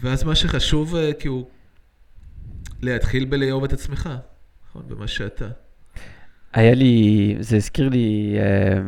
ואז 0.02 0.23
מה 0.23 0.36
שחשוב, 0.36 0.95
אה, 0.95 1.13
כאילו, 1.13 1.47
להתחיל 2.84 3.26
בלאהוב 3.26 3.63
את 3.63 3.74
עצמך, 3.74 4.10
נכון? 4.69 4.84
במה 4.88 5.08
שאתה. 5.08 5.48
היה 6.54 6.74
לי, 6.74 7.36
זה 7.39 7.56
הזכיר 7.56 7.89
לי 7.89 8.36
אה, 8.39 8.82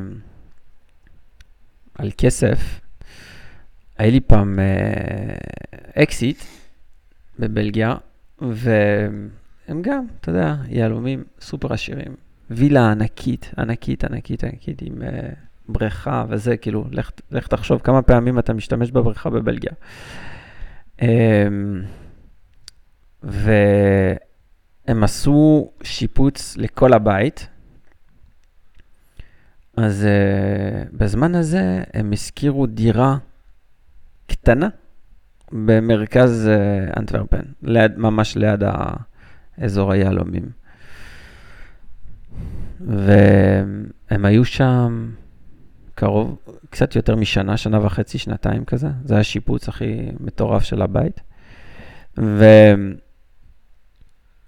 על 1.96 2.12
כסף. 2.18 2.80
היה 3.98 4.12
לי 4.12 4.20
פעם 4.20 4.60
אה, 4.60 6.04
אקסיט 6.04 6.44
בבלגיה, 7.40 7.96
והם 8.42 9.82
גם, 9.82 10.06
אתה 10.22 10.30
יודע, 10.30 10.56
יהלומים 10.70 11.24
סופר 11.40 11.74
עשירים. 11.74 12.16
וילה 12.50 12.92
ענקית, 12.92 13.52
ענקית, 13.58 14.04
ענקית, 14.04 14.44
ענקית, 14.44 14.82
עם 14.82 15.02
אה, 15.02 15.30
בריכה 15.70 16.26
וזה, 16.30 16.58
כאילו, 16.58 16.86
לך, 16.92 17.12
לך 17.32 17.48
תחשוב 17.48 17.82
כמה 17.82 18.02
פעמים 18.02 18.40
אתה 18.40 18.54
משתמש 18.54 18.92
בבריכה 18.92 19.30
בבלגיה. 19.30 19.72
אה, 21.02 21.48
והם 23.26 25.04
עשו 25.04 25.72
שיפוץ 25.84 26.58
לכל 26.58 26.94
הבית. 26.94 27.48
אז 29.78 30.06
uh, 30.06 30.90
בזמן 30.98 31.36
הזה 31.36 31.84
הם 31.94 32.14
השכירו 32.14 32.66
דירה 32.66 33.18
קטנה 34.28 34.70
במרכז 35.52 36.50
uh, 36.50 37.00
אנטוורפן, 37.00 37.44
ליד, 37.64 37.98
ממש 37.98 38.38
ליד 38.38 38.64
האזור 39.58 39.92
היהלומים. 39.92 40.50
והם 42.80 44.26
היו 44.26 44.46
שם 44.46 45.12
קרוב, 45.96 46.38
קצת 46.70 46.96
יותר 46.96 47.16
משנה, 47.16 47.58
שנה 47.58 47.86
וחצי, 47.86 48.18
שנתיים 48.18 48.66
כזה. 48.66 48.90
זה 49.04 49.14
היה 49.14 49.22
השיפוץ 49.22 49.70
הכי 49.70 50.12
מטורף 50.20 50.64
של 50.64 50.82
הבית. 50.82 51.22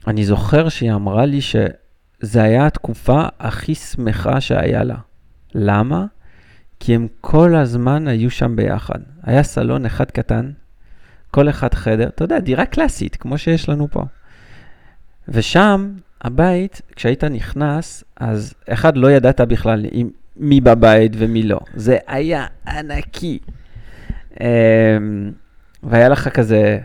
ואני 0.08 0.26
זוכר 0.26 0.70
שהיא 0.70 0.91
אמרה 0.93 1.26
לי 1.26 1.41
שזה 1.41 2.43
היה 2.43 2.67
התקופה 2.67 3.26
הכי 3.39 3.76
שמחה 3.76 4.41
שהיה 4.41 4.84
לה. 4.84 4.96
למה? 5.56 6.06
כי 6.80 6.96
הם 6.96 7.08
כל 7.22 7.56
הזמן 7.56 8.08
היו 8.08 8.32
שם 8.32 8.56
ביחד. 8.56 9.00
היה 9.24 9.43
סלון 9.43 9.86
אחד 9.86 10.12
קטן, 10.12 10.52
כל 11.32 11.50
אחד 11.50 11.74
חדר, 11.74 12.08
אתה 12.08 12.24
יודע, 12.24 12.39
דירה 12.39 12.65
קלאסית, 12.65 13.15
כמו 13.15 13.38
שיש 13.38 13.70
לנו 13.70 13.88
פה. 13.91 14.04
ושם, 15.28 15.91
הבית, 16.22 16.82
כשהיית 16.96 17.24
נכנס, 17.24 18.04
אז 18.15 18.54
אחד, 18.70 18.98
לא 18.98 19.12
ידעת 19.12 19.41
בכלל 19.41 19.86
עם, 19.91 20.10
מי 20.38 20.62
בבית 20.62 21.12
ומי 21.17 21.43
לא. 21.43 21.60
זה 21.76 21.98
היה 22.08 22.46
ענקי. 22.67 23.39
אמ, 24.41 25.32
והיה 25.84 26.10
לך 26.10 26.28
כזה 26.28 26.80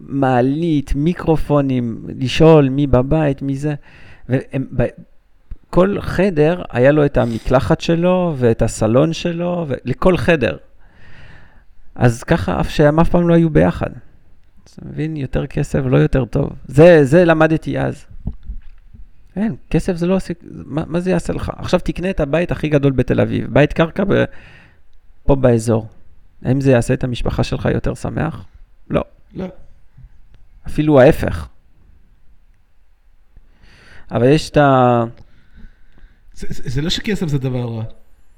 מעלית, 0.00 0.94
מיקרופונים, 0.94 2.04
לשאול 2.18 2.68
מי 2.68 2.86
בבית, 2.86 3.42
מי 3.42 3.56
זה. 3.56 3.74
והם, 4.28 4.66
ב, 4.76 4.86
כל 5.70 5.96
חדר 6.00 6.62
היה 6.70 6.92
לו 6.92 7.04
את 7.04 7.16
המקלחת 7.16 7.80
שלו 7.80 8.34
ואת 8.38 8.62
הסלון 8.62 9.12
שלו, 9.12 9.66
לכל 9.84 10.16
חדר. 10.16 10.56
אז 11.94 12.22
ככה, 12.22 12.60
אף 12.60 12.70
שהם 12.70 13.00
אף 13.00 13.08
פעם 13.08 13.28
לא 13.28 13.34
היו 13.34 13.50
ביחד. 13.50 13.90
אתה 14.64 14.88
מבין, 14.88 15.16
יותר 15.16 15.46
כסף, 15.46 15.80
לא 15.84 15.96
יותר 15.96 16.24
טוב. 16.24 16.50
זה, 16.66 17.04
זה 17.04 17.24
למדתי 17.24 17.78
אז. 17.78 18.06
אין, 19.36 19.56
כסף 19.70 19.96
זה 19.96 20.06
לא 20.06 20.16
עושה, 20.16 20.34
מה, 20.50 20.82
מה 20.86 21.00
זה 21.00 21.10
יעשה 21.10 21.32
לך? 21.32 21.52
עכשיו 21.56 21.80
תקנה 21.80 22.10
את 22.10 22.20
הבית 22.20 22.52
הכי 22.52 22.68
גדול 22.68 22.92
בתל 22.92 23.20
אביב, 23.20 23.46
בית 23.52 23.72
קרקע 23.72 24.04
ב, 24.08 24.24
פה 25.26 25.34
באזור. 25.36 25.88
האם 26.42 26.60
זה 26.60 26.70
יעשה 26.70 26.94
את 26.94 27.04
המשפחה 27.04 27.44
שלך 27.44 27.68
יותר 27.74 27.94
שמח? 27.94 28.46
לא. 28.90 29.04
לא. 29.34 29.46
אפילו 30.68 31.00
ההפך. 31.00 31.48
אבל 34.10 34.28
יש 34.28 34.50
את 34.50 34.56
ה... 34.56 35.04
זה, 36.34 36.46
זה, 36.50 36.70
זה 36.70 36.82
לא 36.82 36.90
שכסף 36.90 37.26
זה 37.26 37.38
דבר 37.38 37.64
רע. 37.64 37.84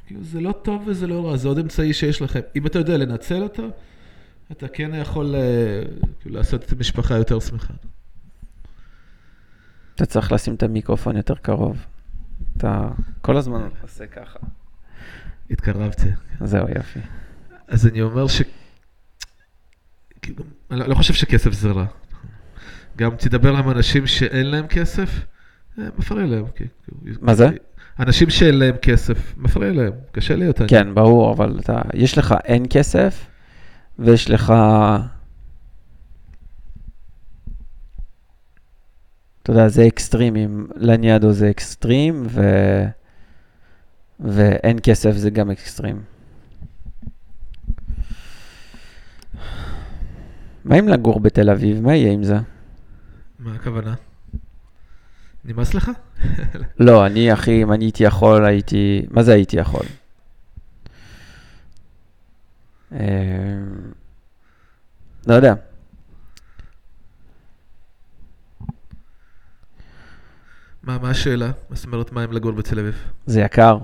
כאילו, 0.06 0.24
זה 0.24 0.40
לא 0.40 0.52
טוב 0.52 0.82
וזה 0.86 1.06
לא 1.06 1.26
רע, 1.26 1.36
זה 1.36 1.48
עוד 1.48 1.58
אמצעי 1.58 1.92
שיש 1.92 2.22
לכם. 2.22 2.40
אם 2.56 2.66
אתה 2.66 2.78
יודע 2.78 2.96
לנצל 2.96 3.42
אותו, 3.42 3.68
אתה 4.52 4.68
כן 4.68 4.90
יכול 4.94 5.34
אה, 5.34 5.82
כאילו, 6.20 6.36
לעשות 6.36 6.64
את 6.64 6.72
המשפחה 6.72 7.16
יותר 7.16 7.40
שמחה. 7.40 7.74
אתה 9.94 10.06
צריך 10.06 10.32
לשים 10.32 10.54
את 10.54 10.62
המיקרופון 10.62 11.16
יותר 11.16 11.34
קרוב. 11.34 11.86
אתה 12.56 12.88
כל 13.22 13.36
הזמן 13.36 13.68
עושה 13.82 14.06
ככה. 14.06 14.38
התקרבתי. 15.50 16.08
זהו, 16.44 16.66
יופי. 16.76 17.00
אז 17.68 17.86
אני 17.86 18.02
אומר 18.02 18.26
ש... 18.26 18.42
כאילו, 20.22 20.44
אני 20.70 20.88
לא 20.88 20.94
חושב 20.94 21.14
שכסף 21.14 21.52
זה 21.52 21.70
רע. 21.70 21.86
גם 22.96 23.10
תדבר 23.16 23.56
עם 23.56 23.70
אנשים 23.70 24.06
שאין 24.06 24.46
להם 24.46 24.66
כסף, 24.66 25.24
אה, 25.78 25.84
מפריע 25.98 26.26
להם. 26.26 26.44
כאילו, 26.54 26.70
מה 27.20 27.34
זה? 27.34 27.48
אנשים 27.98 28.30
שאין 28.30 28.58
להם 28.58 28.76
כסף, 28.76 29.34
מפריע 29.36 29.72
להם, 29.72 29.92
קשה 30.12 30.36
להיות 30.36 30.60
אני. 30.60 30.68
כן, 30.68 30.94
ברור, 30.94 31.32
אבל 31.32 31.58
אתה, 31.60 31.82
יש 31.94 32.18
לך 32.18 32.34
אין 32.44 32.66
כסף, 32.70 33.26
ויש 33.98 34.30
לך... 34.30 34.54
אתה 39.42 39.50
יודע, 39.50 39.68
זה 39.68 39.86
אקסטרימים. 39.86 40.66
לניאדו 40.76 41.32
זה 41.32 41.50
אקסטרים, 41.50 42.26
ו... 42.28 42.40
ואין 44.20 44.78
כסף 44.82 45.12
זה 45.12 45.30
גם 45.30 45.50
אקסטרים. 45.50 46.02
מה 50.64 50.78
אם 50.78 50.88
לגור 50.88 51.20
בתל 51.20 51.50
אביב? 51.50 51.80
מה 51.80 51.96
יהיה 51.96 52.12
עם 52.12 52.22
זה? 52.24 52.38
מה 53.40 53.54
הכוונה? 53.54 53.94
נמאס 55.44 55.74
לך? 55.74 55.90
לא, 56.80 57.06
אני, 57.06 57.32
אחי, 57.32 57.62
אם 57.62 57.72
אני 57.72 57.84
הייתי 57.84 58.04
יכול, 58.04 58.44
הייתי... 58.44 59.06
מה 59.10 59.22
זה 59.22 59.32
הייתי 59.32 59.56
יכול? 59.56 59.86
אמ, 62.92 62.98
לא 65.26 65.34
יודע. 65.34 65.54
מה, 70.82 70.98
מה 70.98 71.10
השאלה? 71.10 71.50
מה 71.70 71.76
זאת 71.76 71.84
אומרת, 71.84 72.12
מה 72.12 72.22
עם 72.22 72.32
לגור 72.32 72.52
בתל 72.52 72.78
אביב? 72.78 72.94
זה 73.26 73.40
יקר. 73.40 73.78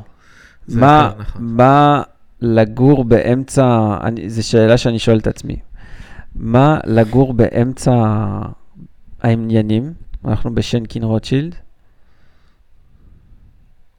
זה 0.66 0.80
מה, 0.80 1.10
יקר, 1.12 1.20
נכון. 1.22 1.42
מה 1.42 2.02
לגור 2.40 3.04
באמצע, 3.04 3.96
אני, 4.02 4.30
זו 4.30 4.48
שאלה 4.48 4.78
שאני 4.78 4.98
שואל 4.98 5.18
את 5.18 5.26
עצמי. 5.26 5.60
מה 6.34 6.78
לגור 6.84 7.34
באמצע 7.34 7.92
העניינים? 9.22 9.94
אנחנו 10.24 10.54
בשנקין 10.54 11.02
רוטשילד. 11.02 11.54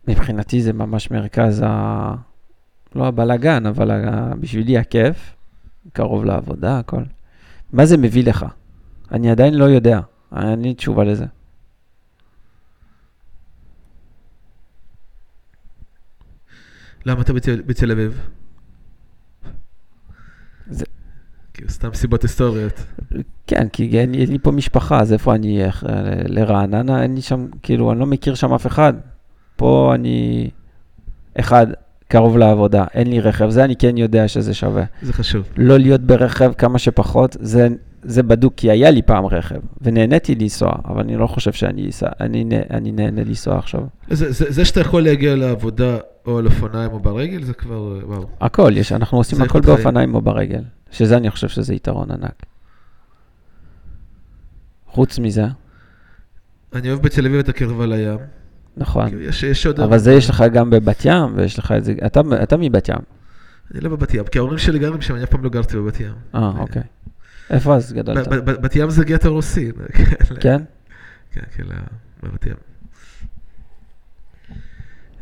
מבחינתי 0.07 0.61
זה 0.61 0.73
ממש 0.73 1.11
מרכז 1.11 1.63
ה... 1.65 2.15
לא 2.95 3.07
הבלאגן, 3.07 3.65
אבל 3.65 3.91
ה... 3.91 4.35
בשבילי 4.39 4.77
הכיף. 4.77 5.35
קרוב 5.93 6.25
לעבודה, 6.25 6.79
הכל. 6.79 7.03
מה 7.73 7.85
זה 7.85 7.97
מביא 7.97 8.23
לך? 8.23 8.45
אני 9.11 9.31
עדיין 9.31 9.53
לא 9.53 9.65
יודע. 9.65 9.99
אין 10.37 10.61
לי 10.61 10.73
תשובה 10.73 11.03
לזה. 11.03 11.25
למה 17.05 17.21
אתה 17.21 17.33
בתל, 17.33 17.61
אביב? 17.91 18.27
זה- 20.67 20.85
כאילו, 21.57 21.69
סתם 21.69 21.89
סיבות 21.93 22.23
היסטוריות. 22.23 22.83
כן, 23.47 23.67
כי 23.73 23.99
אין 23.99 24.13
אין 24.13 24.31
לי 24.31 24.39
פה 24.39 24.51
משפחה, 24.51 25.01
אז 25.01 25.13
איפה 25.13 25.35
אני 25.35 25.65
אלך? 25.65 25.83
אה, 25.89 25.93
לרעננה? 26.27 27.03
אין 27.03 27.15
לי 27.15 27.21
שם, 27.21 27.47
כאילו, 27.63 27.91
אני 27.91 27.99
לא 27.99 28.05
מכיר 28.05 28.35
שם 28.35 28.53
אף 28.53 28.67
אחד. 28.67 28.93
פה 29.55 29.91
אני, 29.95 30.49
אחד, 31.39 31.67
קרוב 32.07 32.37
לעבודה, 32.37 32.85
אין 32.93 33.09
לי 33.09 33.19
רכב, 33.19 33.49
זה 33.49 33.63
אני 33.63 33.75
כן 33.75 33.97
יודע 33.97 34.27
שזה 34.27 34.53
שווה. 34.53 34.83
זה 35.01 35.13
חשוב. 35.13 35.43
לא 35.57 35.77
להיות 35.77 36.01
ברכב 36.01 36.51
כמה 36.57 36.79
שפחות, 36.79 37.37
זה, 37.39 37.67
זה 38.03 38.23
בדוק, 38.23 38.53
כי 38.57 38.71
היה 38.71 38.91
לי 38.91 39.01
פעם 39.01 39.25
רכב, 39.25 39.59
ונהניתי 39.81 40.35
לנסוע, 40.35 40.71
אבל 40.85 41.01
אני 41.01 41.17
לא 41.17 41.27
חושב 41.27 41.51
שאני 41.51 41.89
אסע, 41.89 42.07
אני, 42.19 42.45
אני 42.71 42.91
נהנה 42.91 43.23
לנסוע 43.23 43.57
עכשיו. 43.57 43.81
זה, 44.09 44.31
זה, 44.31 44.45
זה 44.51 44.65
שאתה 44.65 44.81
יכול 44.81 45.03
להגיע 45.03 45.35
לעבודה 45.35 45.97
או 46.25 46.37
על 46.37 46.45
אופניים 46.45 46.91
או 46.91 46.99
ברגל, 46.99 47.43
זה 47.43 47.53
כבר, 47.53 47.99
וואו. 48.05 48.25
הכל, 48.41 48.71
יש, 48.75 48.91
אנחנו 48.91 49.17
עושים 49.17 49.41
הכל. 49.41 49.61
באופניים 49.61 50.15
או 50.15 50.21
ברגל, 50.21 50.61
שזה 50.91 51.17
אני 51.17 51.31
חושב 51.31 51.47
שזה 51.47 51.73
יתרון 51.73 52.11
ענק. 52.11 52.45
חוץ 54.87 55.19
מזה, 55.19 55.45
אני 56.73 56.89
אוהב 56.89 57.01
בתל 57.01 57.25
אביב 57.25 57.39
את 57.39 57.49
הקרבה 57.49 57.85
לים. 57.85 58.19
נכון. 58.77 59.07
כאילו, 59.07 59.21
יש, 59.21 59.43
יש 59.43 59.65
עוד... 59.65 59.79
אבל 59.79 59.97
זה 59.97 60.13
יש 60.13 60.29
לך 60.29 60.43
גם 60.53 60.69
בבת 60.69 61.01
ים, 61.05 61.35
ויש 61.35 61.59
לך 61.59 61.71
את 61.71 61.85
זה, 61.85 61.93
אתה, 62.05 62.21
אתה 62.43 62.57
מבת 62.57 62.89
ים. 62.89 62.95
אני 63.71 63.81
לא 63.81 63.89
בבת 63.89 64.13
ים, 64.13 64.23
כי 64.23 64.37
ההורים 64.37 64.57
שלי 64.57 64.79
גרים 64.79 65.01
שם, 65.01 65.15
אני 65.15 65.23
אף 65.23 65.29
פעם 65.29 65.43
לא 65.43 65.49
גרתי 65.49 65.77
בבת 65.77 65.99
ים. 65.99 66.13
אה, 66.35 66.51
אוקיי. 66.57 66.81
איפה 67.49 67.75
אז 67.75 67.93
גדלת? 67.93 68.27
בת 68.27 68.75
ים 68.75 68.89
זה 68.89 69.05
גטו 69.05 69.33
רוסי. 69.33 69.71
כן? 70.41 70.63
כן, 71.31 71.41
כן, 71.55 71.63
בבת 72.23 72.45
ים. 72.45 72.55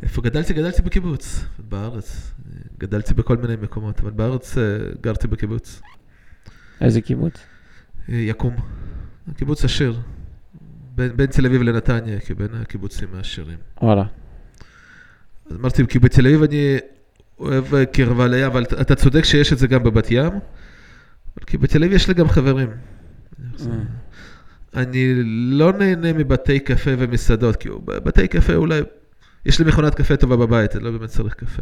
איפה 0.04 0.22
גדלתי? 0.22 0.54
גדלתי 0.54 0.82
בקיבוץ, 0.82 1.46
בארץ. 1.70 2.32
גדלתי 2.78 3.14
בכל 3.14 3.38
מיני 3.38 3.56
מקומות, 3.62 4.00
אבל 4.00 4.12
בארץ 4.12 4.58
אה, 4.58 4.64
גרתי 5.02 5.28
בקיבוץ. 5.28 5.82
איזה 6.82 7.02
קיבוץ? 7.02 7.34
אה, 8.10 8.16
יקום. 8.16 8.56
קיבוץ 9.38 9.66
עשיר. 9.66 10.00
בין, 10.96 11.18
בין 11.18 11.26
תל 11.26 11.46
אביב 11.46 11.62
לנתניה, 11.62 12.20
כבין 12.20 12.48
הקיבוצים 12.62 13.08
העשירים. 13.16 13.58
וואלה. 13.82 14.04
אז 15.50 15.56
אמרתי, 15.58 15.88
כי 15.88 16.00
בתל 16.00 16.28
אביב 16.28 16.44
אני 16.44 16.78
אוהב 17.40 17.76
אה, 17.76 17.86
קרבה 17.86 18.28
לים, 18.28 18.46
אבל 18.46 18.64
אתה- 18.64 18.96
צודק 18.96 19.24
שיש 19.24 19.54
את 19.54 19.58
זה 19.58 19.68
גם 19.68 19.84
בבת 19.84 20.08
ים, 20.12 20.32
אבל 20.32 21.46
כי 21.46 21.58
בתל 21.58 21.84
אביב 21.84 21.94
יש 21.96 22.08
לי 22.08 22.14
גם 22.14 22.30
חברים. 22.30 22.70
אני 24.76 25.14
לא 25.52 25.74
נהנה 25.74 26.14
מבתי 26.14 26.60
קפה 26.60 26.92
ומסעדות, 26.98 27.56
כי 27.56 27.70
בתי 27.86 28.28
קפה 28.28 28.56
אולי, 28.56 28.82
יש 29.46 29.60
לי 29.60 29.66
מכונת 29.66 29.96
קפה 29.96 30.18
טובה 30.18 30.36
בבית, 30.38 30.76
אני 30.76 30.84
לא 30.84 30.92
באמת 30.92 31.10
צריך 31.10 31.34
קפה. 31.34 31.62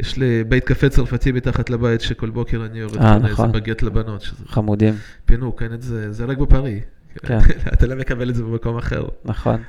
יש 0.00 0.16
לי 0.16 0.44
בית 0.44 0.64
קפה 0.64 0.88
צרפתי 0.88 1.32
מתחת 1.32 1.70
לבית, 1.70 2.00
שכל 2.00 2.30
בוקר 2.30 2.66
אני 2.66 2.78
יורד 2.78 2.96
אה, 2.96 3.00
קונה 3.00 3.14
איזה 3.14 3.28
נכון. 3.28 3.52
בגט 3.52 3.82
לבנות, 3.82 4.20
שזה 4.20 4.44
חמודים, 4.46 4.94
פינוק, 5.24 5.62
אין 5.62 5.74
את 5.74 5.82
זה, 5.82 6.12
זה 6.12 6.24
רק 6.24 6.38
בפארי. 6.38 6.80
כן. 7.26 7.38
אתה 7.74 7.86
לא 7.86 7.96
מקבל 7.96 8.30
את 8.30 8.34
זה 8.34 8.42
במקום 8.42 8.76
אחר. 8.76 9.08
נכון. 9.24 9.62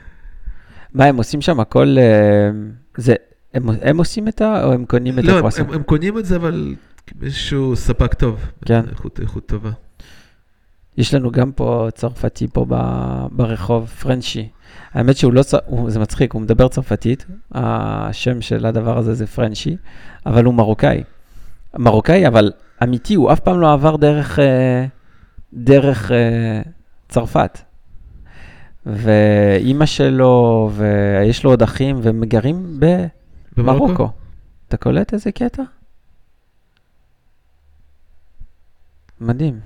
מה, 0.93 1.05
הם 1.05 1.17
עושים 1.17 1.41
שם 1.41 1.59
הכל, 1.59 1.95
אה, 1.97 2.49
זה, 2.97 3.15
הם, 3.53 3.69
הם 3.81 3.97
עושים 3.97 4.27
את 4.27 4.41
ה... 4.41 4.63
או 4.63 4.73
הם 4.73 4.85
קונים 4.85 5.19
את 5.19 5.23
לא, 5.23 5.31
הם, 5.31 5.37
הקרואסון? 5.37 5.65
הם, 5.65 5.73
הם 5.73 5.83
קונים 5.83 6.17
את 6.17 6.25
זה, 6.25 6.35
אבל 6.35 6.75
איזשהו 7.21 7.75
ספק 7.75 8.13
טוב. 8.13 8.45
כן. 8.65 8.81
איכות, 8.89 9.19
איכות 9.19 9.45
טובה. 9.45 9.71
יש 10.97 11.13
לנו 11.13 11.31
גם 11.31 11.51
פה 11.51 11.87
צרפתי 11.93 12.47
פה 12.47 12.65
ברחוב, 13.31 13.87
פרנצ'י. 13.87 14.49
האמת 14.93 15.17
שהוא 15.17 15.33
לא, 15.33 15.41
הוא, 15.65 15.89
זה 15.89 15.99
מצחיק, 15.99 16.33
הוא 16.33 16.41
מדבר 16.41 16.67
צרפתית, 16.67 17.25
השם 17.51 18.41
של 18.41 18.65
הדבר 18.65 18.97
הזה 18.97 19.13
זה 19.13 19.27
פרנצ'י, 19.27 19.77
אבל 20.25 20.45
הוא 20.45 20.53
מרוקאי. 20.53 21.03
מרוקאי, 21.77 22.27
אבל 22.27 22.51
אמיתי, 22.83 23.15
הוא 23.15 23.33
אף 23.33 23.39
פעם 23.39 23.59
לא 23.59 23.73
עבר 23.73 23.95
דרך, 23.95 24.39
אה, 24.39 24.85
דרך 25.53 26.11
אה, 26.11 26.61
צרפת. 27.09 27.59
ואימא 28.85 29.85
שלו, 29.85 30.71
ויש 30.73 31.43
לו 31.43 31.49
עוד 31.49 31.61
אחים, 31.61 31.99
והם 32.01 32.23
גרים 32.25 32.79
במרוקו. 33.57 34.09
אתה 34.67 34.77
קולט 34.77 35.13
איזה 35.13 35.31
קטע? 35.31 35.63
מדהים. 39.21 39.59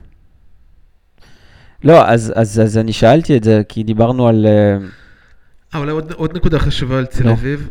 לא, 1.83 2.07
אז, 2.07 2.33
אז, 2.35 2.59
אז 2.59 2.77
אני 2.77 2.93
שאלתי 2.93 3.37
את 3.37 3.43
זה, 3.43 3.61
כי 3.69 3.83
דיברנו 3.83 4.27
על... 4.27 4.45
אה, 5.73 5.79
אולי 5.79 5.91
עוד, 5.91 6.11
עוד 6.11 6.37
נקודה 6.37 6.59
חשובה 6.59 6.97
על 6.97 7.05
תל 7.05 7.23
נו. 7.23 7.33
אביב. 7.33 7.69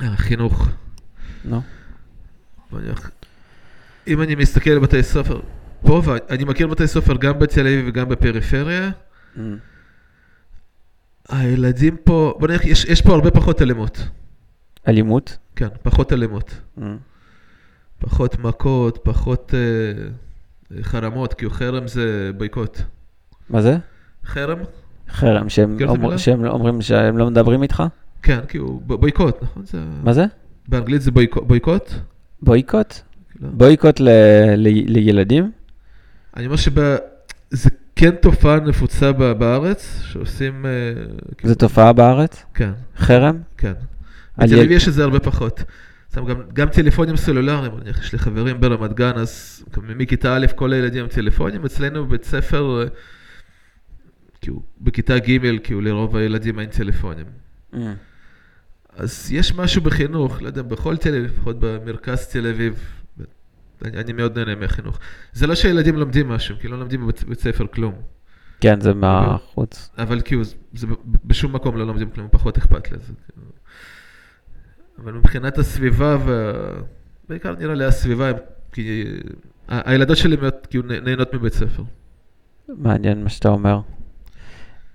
אה, 0.00 0.06
החינוך. 0.06 0.68
נלך. 2.72 3.10
אם 4.08 4.22
אני 4.22 4.34
מסתכל 4.34 4.70
על 4.70 4.78
בתי 4.78 5.02
ספר, 5.02 5.40
פה, 5.82 6.02
ואני 6.04 6.44
מכיר 6.44 6.66
בתי 6.66 6.86
ספר 6.86 7.16
גם 7.16 7.38
בתל 7.38 7.60
אביב 7.60 7.84
וגם 7.88 8.08
בפריפריה, 8.08 8.90
Mm. 9.36 9.40
הילדים 11.28 11.96
פה, 12.04 12.34
בוא 12.40 12.48
נלך, 12.48 12.64
יש, 12.64 12.84
יש 12.84 13.02
פה 13.02 13.12
הרבה 13.14 13.30
פחות 13.30 13.62
אלימות. 13.62 14.08
אלימות? 14.88 15.36
כן, 15.56 15.68
פחות 15.82 16.12
אלימות. 16.12 16.60
Mm. 16.78 16.82
פחות 17.98 18.38
מכות, 18.38 18.98
פחות 19.02 19.54
אה, 19.54 20.08
חרמות, 20.82 21.34
כי 21.34 21.50
חרם 21.50 21.88
זה 21.88 22.30
בויקוט. 22.36 22.78
מה 23.50 23.62
זה? 23.62 23.76
חרם? 24.26 24.58
חרם, 25.10 25.48
שהם, 25.48 25.76
את 25.76 25.82
אומר? 25.82 26.16
שהם 26.16 26.46
אומרים 26.46 26.82
שהם 26.82 27.18
לא 27.18 27.30
מדברים 27.30 27.62
איתך? 27.62 27.82
כן, 28.22 28.38
כי 28.48 28.58
הוא 28.58 28.82
ב- 28.86 28.94
בויקוט, 28.94 29.42
נכון? 29.42 29.62
זה... 29.66 29.78
מה 30.02 30.12
זה? 30.12 30.24
באנגלית 30.68 31.02
זה 31.02 31.10
בויקוט? 31.10 31.92
בויקוט? 32.42 32.94
לא. 33.40 33.48
בויקוט 33.52 34.00
ל, 34.00 34.08
ל, 34.56 34.68
לילדים? 34.92 35.50
אני 36.36 36.46
אומר 36.46 36.56
שזה 36.56 37.70
כן 37.96 38.10
תופעה 38.10 38.60
נפוצה 38.60 39.12
ב- 39.12 39.32
בארץ, 39.32 40.00
שעושים... 40.04 40.66
אה, 40.66 40.70
כאילו- 41.38 41.48
זו 41.52 41.58
תופעה 41.58 41.92
בארץ? 41.92 42.44
כן, 42.54 42.70
חרם? 42.96 43.38
כן. 43.58 43.72
בתל 44.38 44.54
אביב 44.56 44.70
יש 44.70 44.88
את 44.88 44.92
זה 44.92 45.02
הרבה 45.04 45.20
פחות. 45.20 45.62
סתם 46.10 46.24
גם, 46.24 46.42
גם 46.52 46.68
טלפונים 46.68 47.16
סלולריים, 47.16 47.72
יש 48.00 48.12
לי 48.12 48.18
חברים 48.18 48.60
ברמת 48.60 48.92
גן, 48.92 49.12
אז 49.16 49.64
מכיתה 49.82 50.36
א' 50.36 50.46
כל 50.56 50.72
הילדים 50.72 51.02
עם 51.02 51.08
טלפונים, 51.08 51.64
אצלנו 51.64 52.06
בבית 52.06 52.24
ספר, 52.24 52.82
אה, 52.82 52.88
כאילו, 54.40 54.62
בכיתה 54.80 55.18
ג', 55.18 55.58
כאילו 55.64 55.80
לרוב 55.80 56.16
הילדים 56.16 56.60
אין 56.60 56.70
טלפונים. 56.70 57.26
Mm. 57.74 57.76
אז 58.96 59.32
יש 59.32 59.54
משהו 59.54 59.82
בחינוך, 59.82 60.42
לא 60.42 60.46
יודע, 60.46 60.62
בכל 60.62 60.96
תל 60.96 61.08
אביב, 61.08 61.24
לפחות 61.24 61.56
במרכז 61.60 62.26
תל 62.26 62.46
אביב, 62.46 63.00
אני, 63.84 63.98
אני 63.98 64.12
מאוד 64.12 64.38
נהנה 64.38 64.54
מהחינוך. 64.54 64.98
זה 65.32 65.46
לא 65.46 65.54
שהילדים 65.54 65.96
לומדים 65.96 66.28
משהו, 66.28 66.56
כי 66.60 66.68
לא 66.68 66.78
לומדים 66.78 67.00
בבית 67.06 67.40
ספר 67.40 67.66
כלום, 67.66 67.94
כן, 68.60 68.80
זה 68.80 68.94
מהחוץ. 68.94 69.90
אבל 69.98 70.20
כאילו, 70.20 70.42
בשום 71.24 71.52
מקום 71.52 71.76
לא 71.76 71.86
לומדים 71.86 72.10
כלום, 72.10 72.28
פחות 72.30 72.58
אכפת 72.58 72.92
לזה. 72.92 73.12
אבל 75.04 75.12
מבחינת 75.12 75.58
הסביבה, 75.58 76.16
וה... 76.26 76.52
בעיקר 77.28 77.54
נראה 77.58 77.74
לי 77.74 77.84
הסביבה, 77.84 78.28
הם- 78.28 78.36
כי 78.72 79.04
ה- 79.68 79.90
הילדות 79.90 80.16
שלי 80.16 80.36
מאוד 80.36 80.52
כאילו 80.70 80.84
נה- 80.88 81.00
נהנות 81.00 81.34
מבית 81.34 81.52
ספר. 81.52 81.82
מעניין 82.68 83.22
מה 83.24 83.28
שאתה 83.28 83.48
אומר. 83.48 83.80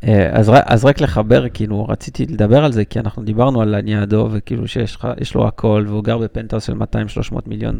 אה, 0.04 0.30
אז, 0.39 0.52
אז 0.66 0.86
רק 0.86 1.02
לחבר, 1.02 1.50
כאילו, 1.50 1.86
רציתי 1.86 2.26
לדבר 2.26 2.63
על 2.66 2.72
זה, 2.72 2.86
כי 2.86 3.00
אנחנו 3.00 3.24
דיברנו 3.24 3.62
על 3.62 3.76
הניאדו, 3.76 4.30
וכאילו 4.32 4.68
שיש 4.68 5.36
לו 5.36 5.48
הכל, 5.48 5.86
והוא 5.88 6.04
גר 6.04 6.18
בפנטהאוס 6.18 6.63
של 6.63 6.74
200-300 6.74 6.76
מיליון 7.48 7.80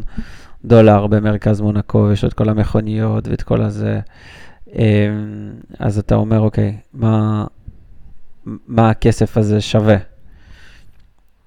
דולר 0.64 1.06
במרכז 1.06 1.60
מונקו, 1.60 1.98
ויש 2.08 2.22
לו 2.22 2.28
את 2.28 2.34
כל 2.34 2.48
המכוניות 2.48 3.28
ואת 3.28 3.42
כל 3.42 3.62
הזה. 3.62 4.00
אה, 4.76 5.08
אז 5.78 5.98
אתה 5.98 6.14
אומר, 6.14 6.40
אוקיי, 6.40 6.76
מה, 6.94 7.44
מה 8.66 8.90
הכסף 8.90 9.36
הזה 9.36 9.60
שווה? 9.60 9.96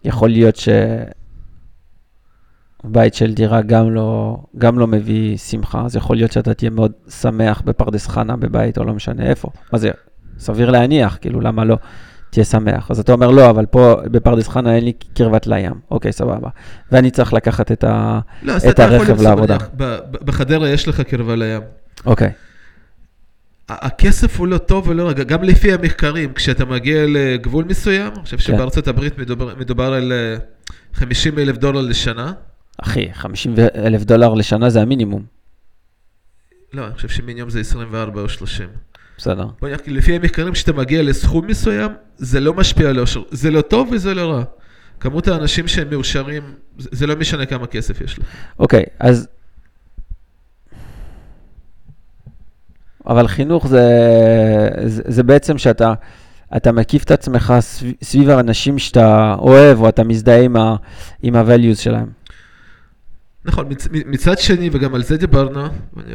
יכול 0.07 0.29
להיות 0.29 0.55
שבית 2.85 3.13
של 3.13 3.33
דירה 3.33 3.61
גם 3.61 3.91
לא, 3.91 4.37
גם 4.57 4.79
לא 4.79 4.87
מביא 4.87 5.37
שמחה, 5.37 5.85
אז 5.85 5.95
יכול 5.95 6.15
להיות 6.15 6.31
שאתה 6.31 6.53
תהיה 6.53 6.71
מאוד 6.71 6.91
שמח 7.09 7.61
בפרדס 7.65 8.07
חנה 8.07 8.35
בבית, 8.35 8.77
או 8.77 8.83
לא 8.83 8.93
משנה 8.93 9.23
איפה. 9.23 9.49
מה 9.73 9.79
זה, 9.79 9.91
סביר 10.39 10.71
להניח, 10.71 11.17
כאילו, 11.21 11.41
למה 11.41 11.65
לא 11.65 11.77
תהיה 12.29 12.45
שמח? 12.45 12.91
אז 12.91 12.99
אתה 12.99 13.11
אומר, 13.11 13.31
לא, 13.31 13.49
אבל 13.49 13.65
פה 13.65 13.95
בפרדס 14.11 14.47
חנה 14.47 14.75
אין 14.75 14.83
לי 14.83 14.93
קרבת 15.13 15.47
לים. 15.47 15.73
אוקיי, 15.91 16.11
סבבה. 16.11 16.49
ואני 16.91 17.11
צריך 17.11 17.33
לקחת 17.33 17.71
את 17.71 17.83
ה... 17.83 18.19
לא, 18.43 18.53
את 18.69 18.79
הרכב 18.79 19.21
לעבודה. 19.21 19.57
בחדרה 20.25 20.69
יש 20.69 20.87
לך 20.87 21.01
קרבה 21.01 21.35
לים. 21.35 21.61
אוקיי. 22.05 22.31
הכסף 23.70 24.39
הוא 24.39 24.47
לא 24.47 24.57
טוב 24.57 24.88
ולא 24.88 25.03
רע, 25.03 25.13
גם 25.13 25.43
לפי 25.43 25.74
המחקרים, 25.74 26.34
כשאתה 26.34 26.65
מגיע 26.65 27.05
לגבול 27.07 27.65
מסוים, 27.65 28.13
אני 28.13 28.24
חושב 28.24 28.38
כן. 28.38 28.43
שבארצות 28.43 28.88
הברית 28.88 29.18
מדובר, 29.18 29.55
מדובר 29.59 29.93
על 29.93 30.13
אה, 30.13 30.38
50 30.93 31.39
אלף 31.39 31.57
דולר 31.57 31.82
לשנה. 31.82 32.34
אחי, 32.78 33.13
50 33.13 33.55
אלף 33.76 34.03
דולר 34.03 34.34
לשנה 34.34 34.70
זה 34.70 34.82
המינימום. 34.82 35.24
לא, 36.74 36.86
אני 36.86 36.93
חושב 36.93 37.09
שמינימום 37.09 37.49
זה 37.49 37.59
24 37.59 38.22
או 38.22 38.30
30. 38.30 38.68
בסדר. 39.18 39.47
בוא 39.61 39.70
נראה, 39.70 39.80
לפי 39.88 40.15
המחקרים, 40.15 40.53
כשאתה 40.53 40.74
מגיע 40.74 41.03
לסכום 41.03 41.47
מסוים, 41.47 41.91
זה 42.18 42.39
לא 42.39 42.53
משפיע 42.53 42.89
על 42.89 42.99
אושר. 42.99 43.22
זה 43.32 43.51
לא 43.51 43.61
טוב 43.61 43.89
וזה 43.91 44.13
לא 44.13 44.32
רע. 44.32 44.43
כמות 44.99 45.28
האנשים 45.28 45.68
שהם 45.68 45.89
מאושרים, 45.89 46.43
זה 46.78 47.07
לא 47.07 47.15
משנה 47.15 47.45
כמה 47.45 47.68
כסף 47.68 48.01
יש 48.01 48.20
לך. 48.20 48.26
אוקיי, 48.59 48.84
אז... 48.99 49.28
אבל 53.07 53.27
חינוך 53.27 53.67
זה, 53.67 53.83
זה, 54.85 55.01
זה 55.07 55.23
בעצם 55.23 55.57
שאתה 55.57 55.93
אתה 56.57 56.71
מקיף 56.71 57.03
את 57.03 57.11
עצמך 57.11 57.53
סביב, 57.59 57.93
סביב 58.03 58.29
האנשים 58.29 58.79
שאתה 58.79 59.35
אוהב, 59.39 59.81
או 59.81 59.89
אתה 59.89 60.03
מזדהה 60.03 60.41
עם, 60.41 60.55
ה, 60.57 60.75
עם 61.23 61.35
ה-values 61.35 61.75
שלהם. 61.75 62.07
נכון, 63.45 63.65
מצ, 63.69 63.87
מצד 63.91 64.39
שני, 64.39 64.69
וגם 64.73 64.95
על 64.95 65.03
זה 65.03 65.17
דיברנו, 65.17 65.65
אני, 65.65 66.13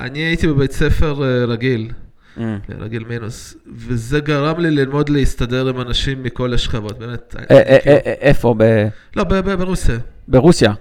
אני 0.00 0.18
הייתי 0.18 0.46
בבית 0.46 0.72
ספר 0.72 1.24
אה, 1.24 1.44
רגיל, 1.44 1.90
Mm. 2.36 2.40
רגיל 2.78 3.04
מינוס, 3.08 3.56
וזה 3.76 4.20
גרם 4.20 4.60
לי 4.60 4.70
ללמוד 4.70 5.08
להסתדר 5.08 5.68
עם 5.68 5.80
אנשים 5.80 6.22
מכל 6.22 6.54
השכבות, 6.54 6.98
באמת. 6.98 7.34
א- 7.38 7.52
א- 7.52 7.54
א- 7.54 7.90
א- 7.90 8.10
איפה? 8.20 8.54
ב- 8.58 8.88
לא, 9.16 9.24
ב- 9.24 9.34
ב- 9.34 9.54
ברוסיה. 9.54 9.96
ברוסיה. 10.28 10.72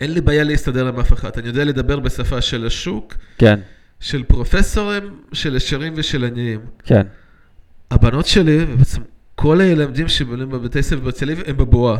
אין 0.00 0.12
לי 0.14 0.20
בעיה 0.20 0.44
להסתדר 0.44 0.88
עם 0.88 1.00
אף 1.00 1.12
אחד. 1.12 1.30
אני 1.38 1.46
יודע 1.48 1.64
לדבר 1.64 2.00
בשפה 2.00 2.40
של 2.40 2.66
השוק, 2.66 3.14
כן, 3.38 3.60
של 4.00 4.22
פרופסורים, 4.22 5.02
של 5.32 5.56
עשירים 5.56 5.92
ושל 5.96 6.24
עניים. 6.24 6.60
כן. 6.84 7.02
הבנות 7.90 8.26
שלי, 8.26 8.58
ובעצם 8.68 9.02
כל 9.34 9.60
הילדים 9.60 10.08
שבאים 10.08 10.50
בבתי 10.50 10.82
ספר 10.82 10.98
אביב, 11.22 11.42
הם 11.46 11.56
בבועה. 11.56 11.98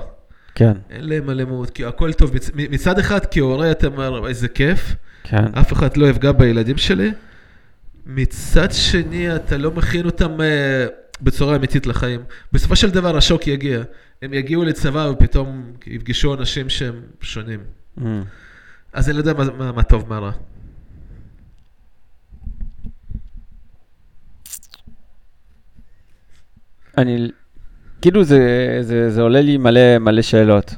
כן, 0.55 0.73
אין 0.91 1.09
להם 1.09 1.31
אלימות, 1.31 1.71
כי 1.71 1.85
הכל 1.85 2.13
טוב. 2.13 2.35
מצ- 2.35 2.51
מצד 2.55 2.99
אחד, 2.99 3.19
כהורה 3.31 3.71
אתה 3.71 3.87
אומר, 3.87 4.29
איזה 4.29 4.49
כיף, 4.49 4.95
כן. 5.25 5.45
אף 5.55 5.73
אחד 5.73 5.97
לא 5.97 6.07
יפגע 6.07 6.33
בילדים 6.33 6.77
שלי. 6.79 7.13
מצד 8.07 8.73
שני, 8.73 9.37
אתה 9.37 9.57
לא 9.57 9.71
מכין 9.71 10.07
אותם 10.07 10.41
אה, 10.41 10.87
בצורה 11.23 11.57
אמיתית 11.57 11.87
לחיים. 11.87 12.21
בסופו 12.53 12.77
של 12.77 12.91
דבר 12.91 13.17
השוק 13.17 13.47
יגיע. 13.47 13.83
הם 14.23 14.35
יגיעו 14.35 14.65
לצבא 14.65 15.09
ופתאום 15.13 15.73
יפגשו 15.87 16.35
אנשים 16.35 16.69
שהם 16.69 16.95
שונים. 17.21 17.61
Mm. 17.99 18.03
אז 18.93 19.09
אני 19.09 19.15
לא 19.17 19.21
יודע 19.21 19.33
מה, 19.33 19.45
מה, 19.59 19.73
מה 19.73 19.83
טוב, 19.83 20.09
מה 20.09 20.19
רע. 20.19 20.33
אני, 26.99 27.29
כאילו 28.03 28.25
זה, 28.25 28.79
זה, 28.81 29.11
זה 29.11 29.23
עולה 29.23 29.41
לי 29.41 29.57
מלא, 29.57 29.99
מלא 29.99 30.23
שאלות. 30.23 30.75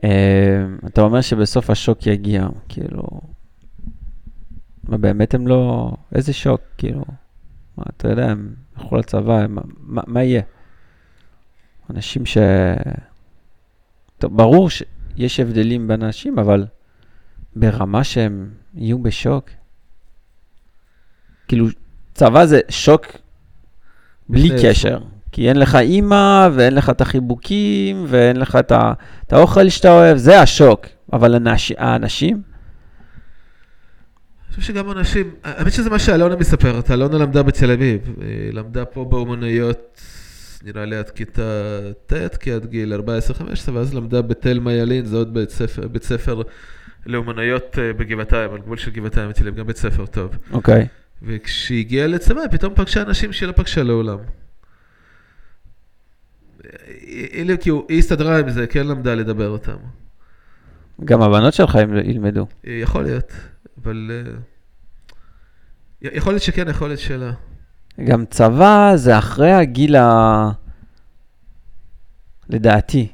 Uh, 0.00 0.08
אתה 0.86 1.00
אומר 1.00 1.20
שבסוף 1.20 1.70
השוק 1.70 2.06
יגיע, 2.06 2.46
כאילו, 2.68 3.02
מה 4.88 4.98
באמת 4.98 5.34
הם 5.34 5.46
לא, 5.46 5.92
איזה 6.14 6.32
שוק, 6.32 6.60
כאילו, 6.78 7.04
מה, 7.76 7.84
אתה 7.96 8.08
יודע, 8.08 8.30
הם 8.30 8.54
ילכו 8.76 8.96
לצבא, 8.96 9.40
הם, 9.40 9.58
מה, 9.78 10.02
מה 10.06 10.22
יהיה? 10.22 10.42
אנשים 11.90 12.26
ש... 12.26 12.38
טוב, 14.18 14.36
ברור 14.36 14.68
שיש 14.70 15.40
הבדלים 15.40 15.88
בין 15.88 16.02
אנשים, 16.02 16.38
אבל 16.38 16.66
ברמה 17.56 18.04
שהם 18.04 18.50
יהיו 18.74 18.98
בשוק, 18.98 19.50
כאילו, 21.48 21.66
צבא 22.14 22.46
זה 22.46 22.60
שוק 22.68 23.06
בלי 24.28 24.50
קשר. 24.62 24.98
כי 25.32 25.48
אין 25.48 25.56
לך 25.56 25.74
אימא, 25.74 26.48
ואין 26.52 26.74
לך 26.74 26.90
את 26.90 27.00
החיבוקים, 27.00 28.04
ואין 28.08 28.36
לך 28.36 28.56
את, 28.56 28.72
ה, 28.72 28.92
את 29.26 29.32
האוכל 29.32 29.68
שאתה 29.68 29.92
אוהב, 29.92 30.16
זה 30.16 30.40
השוק. 30.40 30.86
אבל 31.12 31.34
האנש, 31.34 31.72
האנשים, 31.78 32.42
אני 34.56 34.60
חושב 34.60 34.72
שגם 34.72 34.90
אנשים, 34.90 35.30
האמת 35.44 35.72
שזה 35.72 35.90
מה 35.90 35.98
שאלונה 35.98 36.36
מספרת, 36.36 36.90
אלונה 36.90 37.18
למדה 37.18 37.42
בתל 37.42 37.70
אביב, 37.70 38.00
היא 38.20 38.52
למדה 38.52 38.84
פה 38.84 39.04
באומנויות, 39.04 40.00
נראה 40.64 40.84
לי 40.84 40.96
עד 40.96 41.10
כיתה 41.10 41.80
ט', 42.06 42.36
כי 42.36 42.52
עד 42.52 42.66
גיל 42.66 42.92
14-15, 42.94 43.70
ואז 43.72 43.94
למדה 43.94 44.22
בתלמה 44.22 44.72
ילין, 44.72 45.04
זה 45.04 45.16
עוד 45.16 45.34
בית 45.34 45.50
ספר, 45.50 45.88
בית 45.88 46.02
ספר 46.02 46.42
לאומנויות 47.06 47.78
אה, 47.78 47.92
בגבעתיים, 47.92 48.50
על 48.50 48.58
גבול 48.58 48.76
של 48.76 48.90
גבעתיים 48.90 49.28
בתל 49.28 49.42
אביב, 49.42 49.56
גם 49.56 49.66
בית 49.66 49.76
ספר 49.76 50.06
טוב. 50.06 50.36
אוקיי. 50.52 50.86
וכשהיא 51.22 51.80
הגיעה 51.80 52.06
לצבא, 52.06 52.40
היא 52.40 52.50
פתאום 52.50 52.74
פגשה 52.74 53.02
אנשים 53.02 53.32
שהיא 53.32 53.46
לא 53.46 53.52
פגשה 53.52 53.82
לעולם. 53.82 54.18
היא, 56.86 57.28
היא, 57.32 57.56
כאילו, 57.60 57.86
היא 57.88 57.98
הסתדרה 57.98 58.38
עם 58.38 58.50
זה, 58.50 58.66
כן 58.66 58.86
למדה 58.86 59.14
לדבר 59.14 59.48
אותם. 59.48 59.76
גם 61.04 61.22
הבנות 61.22 61.54
שלך 61.54 61.78
ילמדו. 62.04 62.46
יכול 62.64 63.02
להיות, 63.02 63.32
אבל... 63.82 64.10
אה, 64.26 64.32
יכול 66.02 66.32
להיות 66.32 66.42
שכן, 66.42 66.68
יכול 66.68 66.88
להיות 66.88 67.00
שלא. 67.00 67.30
גם 68.04 68.24
צבא 68.26 68.92
זה 68.94 69.18
אחרי 69.18 69.52
הגיל 69.52 69.96
ה... 69.96 70.50
לדעתי. 72.48 73.08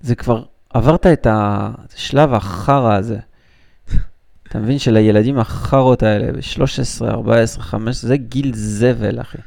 זה 0.00 0.14
כבר, 0.14 0.44
עברת 0.70 1.06
את 1.06 1.26
השלב 1.30 2.34
החרא 2.34 2.94
הזה. 2.94 3.18
אתה 4.52 4.60
מבין 4.60 4.78
שלילדים 4.78 5.38
החארות 5.38 6.02
האלה, 6.02 6.32
ב-13, 6.32 7.04
14, 7.04 7.64
15, 7.64 8.08
זה 8.08 8.16
גיל 8.16 8.52
זבל, 8.54 9.20
אחי. 9.20 9.38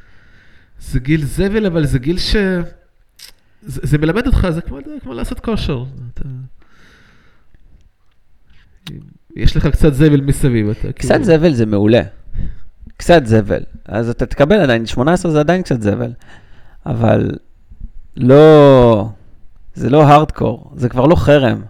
זה 0.80 1.00
גיל 1.00 1.26
זבל, 1.26 1.66
אבל 1.66 1.86
זה 1.86 2.00
גיל 2.00 2.18
ש... 2.18 2.36
זה, 3.62 3.82
זה 3.84 3.98
מלמד 3.98 4.28
אותך, 4.28 4.48
זה 4.50 4.62
כמו, 4.62 4.78
כמו 5.02 5.14
לעשות 5.14 5.40
כושר. 5.40 5.84
אתה... 6.14 6.24
יש 9.36 9.58
לך 9.58 9.68
קצת 9.68 9.94
זבל 9.94 10.22
מסביב, 10.22 10.70
אתה 10.70 10.92
קצת 10.94 11.10
כאילו... 11.10 11.24
זבל 11.24 11.54
זה 11.54 11.66
מעולה. 11.66 12.02
קצת 12.98 13.26
זבל. 13.26 13.64
אז 13.86 14.10
אתה 14.10 14.26
תקבל 14.26 14.60
עדיין, 14.60 14.86
18 14.86 15.32
זה 15.32 15.40
עדיין 15.40 15.62
קצת 15.62 15.82
זבל. 15.82 16.12
אבל 16.86 17.32
לא, 18.18 19.10
זה 19.74 19.90
לא 19.90 20.04
הארדקור, 20.04 20.74
זה 20.76 20.90
כבר 20.90 21.06
לא 21.06 21.16
חרם. 21.16 21.62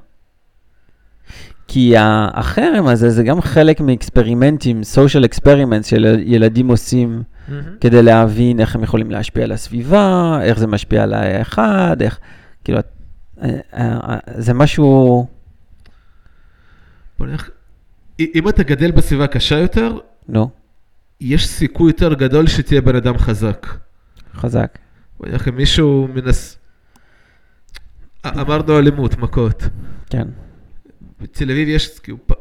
כי 1.68 1.94
החרם 1.98 2.88
הזה 2.88 3.10
זה 3.10 3.24
גם 3.24 3.42
חלק 3.42 3.82
מאקספרימנטים, 3.82 4.82
social 4.96 5.26
experiments 5.30 5.84
שילדים 5.84 6.68
עושים 6.68 7.24
מהמם. 7.48 7.64
כדי 7.82 8.04
להבין 8.04 8.60
איך 8.60 8.76
הם 8.76 8.84
יכולים 8.84 9.12
להשפיע 9.12 9.44
על 9.44 9.52
הסביבה, 9.52 10.40
איך 10.42 10.60
זה 10.60 10.68
משפיע 10.68 11.04
על 11.04 11.14
האחד, 11.14 11.98
איך, 12.02 12.20
כאילו, 12.64 12.80
אה, 13.42 13.50
אה, 13.74 14.18
זה 14.38 14.54
משהו, 14.54 15.28
בוא 17.20 17.28
נלך... 17.28 17.50
אם 18.20 18.50
אתה 18.50 18.64
גדל 18.64 18.92
בסביבה 18.92 19.28
קשה 19.28 19.60
יותר, 19.60 19.98
נו, 20.28 20.50
יש 21.22 21.48
סיכוי 21.48 21.90
יותר 21.90 22.14
גדול 22.14 22.48
שתהיה 22.48 22.82
בן 22.82 22.96
אדם 22.96 23.18
חזק. 23.18 23.68
חזק. 24.36 24.78
בוא 25.20 25.28
נלך, 25.28 25.48
אם 25.48 25.56
מישהו 25.56 26.08
מנס... 26.14 26.58
אמרנו 28.26 28.80
אלימות, 28.80 29.18
מכות. 29.18 29.64
כן. 30.10 30.28
בתל 31.22 31.52
אביב 31.52 31.68
יש, 31.68 32.00
כאילו, 32.00 32.18
פ... 32.28 32.34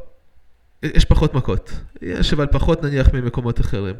יש 0.83 1.05
פחות 1.05 1.33
מכות. 1.33 1.71
יש, 2.01 2.33
אבל 2.33 2.47
פחות 2.47 2.83
נניח 2.83 3.13
ממקומות 3.13 3.59
אחרים. 3.59 3.95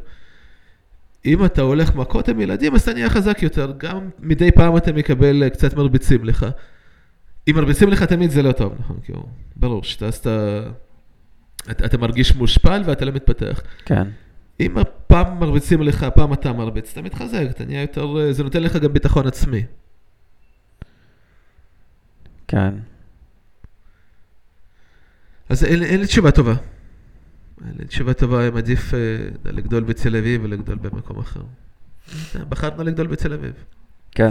אם 1.24 1.44
אתה 1.44 1.62
הולך 1.62 1.94
מכות 1.94 2.28
עם 2.28 2.40
ילדים, 2.40 2.74
אז 2.74 2.82
אתה 2.82 2.92
נהיה 2.92 3.10
חזק 3.10 3.42
יותר. 3.42 3.72
גם 3.78 4.08
מדי 4.18 4.52
פעם 4.52 4.76
אתה 4.76 4.92
מקבל 4.92 5.42
אה, 5.42 5.50
קצת 5.50 5.74
מרביצים 5.74 6.24
לך. 6.24 6.46
אם 7.48 7.54
מרביצים 7.56 7.88
לך 7.88 8.02
תמיד 8.02 8.30
זה 8.30 8.42
לא 8.42 8.52
טוב, 8.52 8.74
נכון? 8.78 8.98
כאילו, 9.02 9.26
ברור 9.56 9.82
שאתה, 9.82 10.08
אתה, 10.08 10.62
אתה, 11.70 11.86
אתה 11.86 11.98
מרגיש 11.98 12.36
מושפל 12.36 12.82
ואתה 12.84 13.04
לא 13.04 13.12
מתפתח. 13.12 13.60
כן. 13.84 14.08
אם 14.60 14.74
פעם 15.06 15.40
מרביצים 15.40 15.82
לך, 15.82 16.06
פעם 16.14 16.32
אתה 16.32 16.52
מרביץ, 16.52 16.92
אתה 16.92 17.02
מתחזק, 17.02 17.46
אתה 17.50 17.64
נהיה 17.64 17.80
יותר, 17.80 18.16
אה, 18.18 18.32
זה 18.32 18.42
נותן 18.44 18.62
לך 18.62 18.76
גם 18.76 18.92
ביטחון 18.92 19.26
עצמי. 19.26 19.64
כן. 22.48 22.74
אז 25.48 25.64
אין, 25.64 25.82
אין 25.82 26.00
לי 26.00 26.06
תשובה 26.06 26.30
טובה. 26.30 26.54
אין 27.66 27.74
לי 27.78 27.84
תשובה 27.84 28.14
טובה 28.14 28.48
אם 28.48 28.56
עדיף 28.56 28.94
אה, 28.94 28.98
לגדול 29.44 29.84
בתל 29.84 30.16
אביב 30.16 30.40
ולגדול 30.44 30.78
במקום 30.78 31.18
אחר. 31.18 31.40
אה, 32.36 32.44
בחרנו 32.44 32.84
לגדול 32.84 33.06
בתל 33.06 33.32
אביב. 33.32 33.52
כן. 34.10 34.28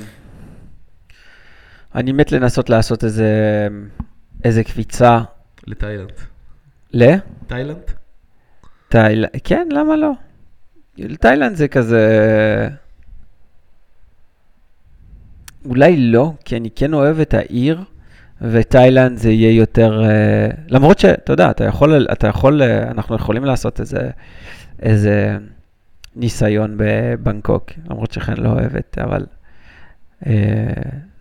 אני 1.95 2.11
מת 2.11 2.31
לנסות 2.31 2.69
לעשות 2.69 3.03
איזה, 3.03 3.29
איזה 4.43 4.63
קפיצה 4.63 5.21
לתאילנד. 5.67 6.11
ל... 6.93 7.03
תאילנד? 7.47 7.91
תאילנד, 8.89 9.29
כן, 9.43 9.67
למה 9.71 9.95
לא? 9.95 10.11
תאילנד 11.19 11.55
זה 11.55 11.67
כזה... 11.67 12.69
אולי 15.65 15.97
לא, 15.97 16.33
כי 16.45 16.57
אני 16.57 16.69
כן 16.75 16.93
אוהב 16.93 17.19
את 17.19 17.33
העיר, 17.33 17.83
ותאילנד 18.41 19.17
זה 19.17 19.31
יהיה 19.31 19.51
יותר... 19.51 20.03
אה, 20.03 20.47
למרות 20.67 20.99
שאתה 20.99 21.33
יודע, 21.33 21.51
אתה 21.51 21.63
יכול, 21.63 22.07
אתה 22.11 22.27
יכול, 22.27 22.61
אה, 22.61 22.91
אנחנו 22.91 23.15
יכולים 23.15 23.45
לעשות 23.45 23.79
איזה, 23.79 24.09
איזה 24.81 25.37
ניסיון 26.15 26.75
בבנקוק, 26.77 27.71
למרות 27.89 28.11
שכן 28.11 28.37
לא 28.37 28.49
אוהבת, 28.49 28.97
אבל 28.97 29.25
אה, 30.25 30.33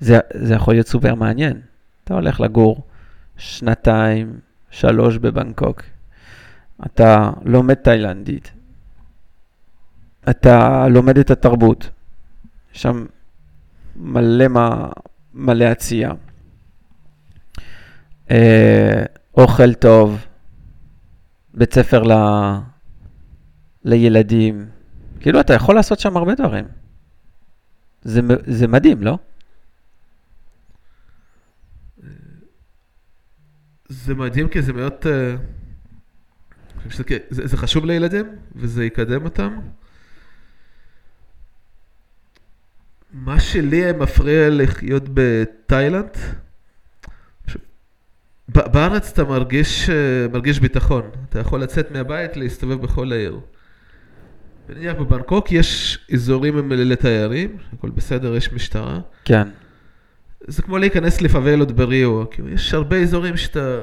זה, 0.01 0.19
זה 0.35 0.55
יכול 0.55 0.75
להיות 0.75 0.87
סופר 0.87 1.15
מעניין. 1.15 1.61
אתה 2.05 2.15
הולך 2.15 2.41
לגור 2.41 2.83
שנתיים, 3.37 4.39
שלוש 4.71 5.17
בבנקוק, 5.17 5.83
אתה 6.87 7.31
לומד 7.45 7.75
תאילנדית, 7.75 8.53
אתה 10.31 10.89
לומד 10.89 11.19
את 11.19 11.31
התרבות, 11.31 11.91
שם 12.73 13.07
מלא, 13.97 14.49
מה, 14.49 14.89
מלא 15.35 15.65
עשייה. 15.65 16.13
אה, 18.31 19.05
אוכל 19.37 19.75
טוב, 19.75 20.27
בית 21.55 21.75
ספר 21.75 22.03
ל... 22.03 22.13
לילדים, 23.85 24.67
כאילו 25.21 25.41
אתה 25.41 25.55
יכול 25.55 25.75
לעשות 25.75 26.01
שם 26.01 26.17
הרבה 26.17 26.35
דברים. 26.35 26.65
זה, 28.03 28.21
זה 28.47 28.67
מדהים, 28.69 29.03
לא? 29.03 29.19
זה 33.89 34.15
מדהים 34.15 34.49
כי 34.49 34.63
זה 34.63 34.73
מאוד... 34.73 34.93
אה, 35.07 35.37
זה, 37.31 37.47
זה 37.47 37.57
חשוב 37.57 37.85
לילדים 37.85 38.27
וזה 38.57 38.85
יקדם 38.85 39.25
אותם. 39.25 39.59
מה 43.13 43.41
שלי 43.41 43.93
מפריע 43.93 44.51
לחיות 44.51 45.03
בתאילנד, 45.15 46.17
בארץ 48.49 49.11
אתה 49.13 49.25
מרגיש, 49.25 49.91
אה, 49.91 49.95
מרגיש 50.33 50.61
ביטחון, 50.61 51.03
אתה 51.29 51.39
יכול 51.39 51.63
לצאת 51.63 51.91
מהבית, 51.91 52.37
להסתובב 52.37 52.83
בכל 52.83 53.13
העיר. 53.13 53.41
נניח 54.69 54.95
בבנקוק 54.97 55.53
יש 55.53 55.99
אזורים 56.13 56.59
עם- 56.59 56.73
לתיירים, 56.73 57.57
הכל 57.73 57.91
בסדר, 57.91 58.37
יש 58.37 58.53
משטרה. 58.53 59.01
כן. 59.25 59.49
זה 60.47 60.63
כמו 60.63 60.79
להיכנס 60.79 61.23
לפאבלות 61.23 61.73
בריו, 61.73 62.31
כאילו 62.31 62.49
יש 62.49 62.75
הרבה 62.75 62.97
אזורים 63.03 63.37
שאתה... 63.37 63.79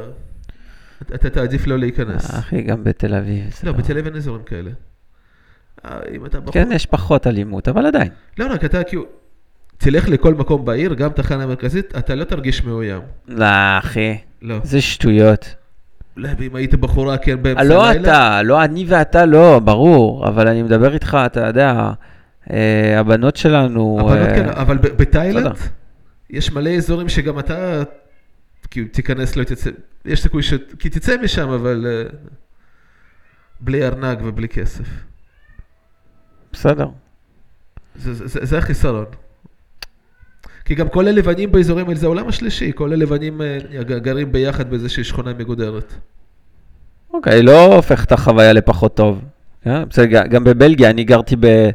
אתה 1.15 1.29
תעדיף 1.29 1.67
לא 1.67 1.77
להיכנס. 1.79 2.35
אחי, 2.39 2.61
גם 2.61 2.83
בתל 2.83 3.13
אביב. 3.15 3.43
זה 3.61 3.67
לא, 3.67 3.71
בתל 3.73 3.91
אביב 3.91 4.05
אין 4.05 4.15
אזורים 4.15 4.43
כאלה. 4.43 4.71
אה, 5.85 5.99
אם 6.15 6.25
אתה 6.25 6.39
בחור... 6.39 6.53
כן, 6.53 6.69
יש 6.71 6.85
פחות 6.85 7.27
אלימות, 7.27 7.67
אבל 7.67 7.85
עדיין. 7.85 8.09
לא, 8.37 8.53
רק 8.53 8.65
אתה 8.65 8.83
כאילו... 8.83 9.05
תלך 9.81 10.09
לכל 10.09 10.33
מקום 10.33 10.65
בעיר, 10.65 10.93
גם 10.93 11.09
תחנה 11.09 11.45
מרכזית, 11.45 11.95
אתה 11.97 12.15
לא 12.15 12.23
תרגיש 12.23 12.63
מאוים. 12.63 13.01
לא, 13.27 13.45
אחי, 13.79 14.17
לא. 14.41 14.55
זה 14.63 14.81
שטויות. 14.81 15.55
אולי 16.17 16.29
אם 16.47 16.55
היית 16.55 16.75
בחורה, 16.75 17.17
כן, 17.17 17.43
באמצע 17.43 17.63
לא 17.63 17.85
הלילה. 17.85 18.01
אתה, 18.01 18.43
לא 18.43 18.63
אני 18.63 18.85
ואתה 18.87 19.25
לא, 19.25 19.59
ברור, 19.59 20.27
אבל 20.27 20.47
אני 20.47 20.63
מדבר 20.63 20.93
איתך, 20.93 21.17
אתה 21.25 21.47
יודע, 21.47 21.91
אה, 22.51 22.99
הבנות 22.99 23.35
שלנו... 23.35 23.97
הבנות 23.99 24.27
אה, 24.27 24.35
כן, 24.35 24.49
אבל 24.49 24.77
בתאילנד. 24.77 25.55
יש 26.29 26.51
מלא 26.51 26.69
אזורים 26.69 27.09
שגם 27.09 27.39
אתה, 27.39 27.83
כאילו, 28.71 28.87
תיכנס, 28.91 29.35
לא 29.35 29.43
תצא, 29.43 29.69
יש 30.05 30.21
סיכוי 30.21 30.43
ש... 30.43 30.53
כי 30.79 30.89
תצא 30.89 31.15
משם, 31.23 31.49
אבל 31.49 31.85
אה, 31.89 32.17
בלי 33.59 33.85
ארנק 33.85 34.17
ובלי 34.23 34.47
כסף. 34.47 34.85
בסדר. 36.53 36.87
זה, 37.95 38.13
זה, 38.13 38.27
זה, 38.27 38.45
זה 38.45 38.57
החיסרון. 38.57 39.05
כי 40.71 40.75
גם 40.75 40.87
כל 40.89 41.07
הלבנים 41.07 41.51
באזורים 41.51 41.85
האלה 41.85 41.99
זה 41.99 42.05
העולם 42.05 42.27
השלישי, 42.27 42.71
כל 42.75 42.93
הלבנים 42.93 43.41
אה, 43.41 43.83
גרים 43.83 44.31
ביחד 44.31 44.69
באיזושהי 44.69 45.03
שכונה 45.03 45.33
מגודרת. 45.33 45.93
אוקיי, 47.13 47.41
לא 47.41 47.75
הופך 47.75 48.05
את 48.05 48.11
החוויה 48.11 48.53
לפחות 48.53 48.95
טוב. 48.95 49.21
כן? 49.63 49.83
בסדר, 49.89 50.05
ג- 50.05 50.27
גם 50.27 50.43
בבלגיה, 50.43 50.89
אני 50.89 51.03
גרתי 51.03 51.35
ב... 51.39 51.69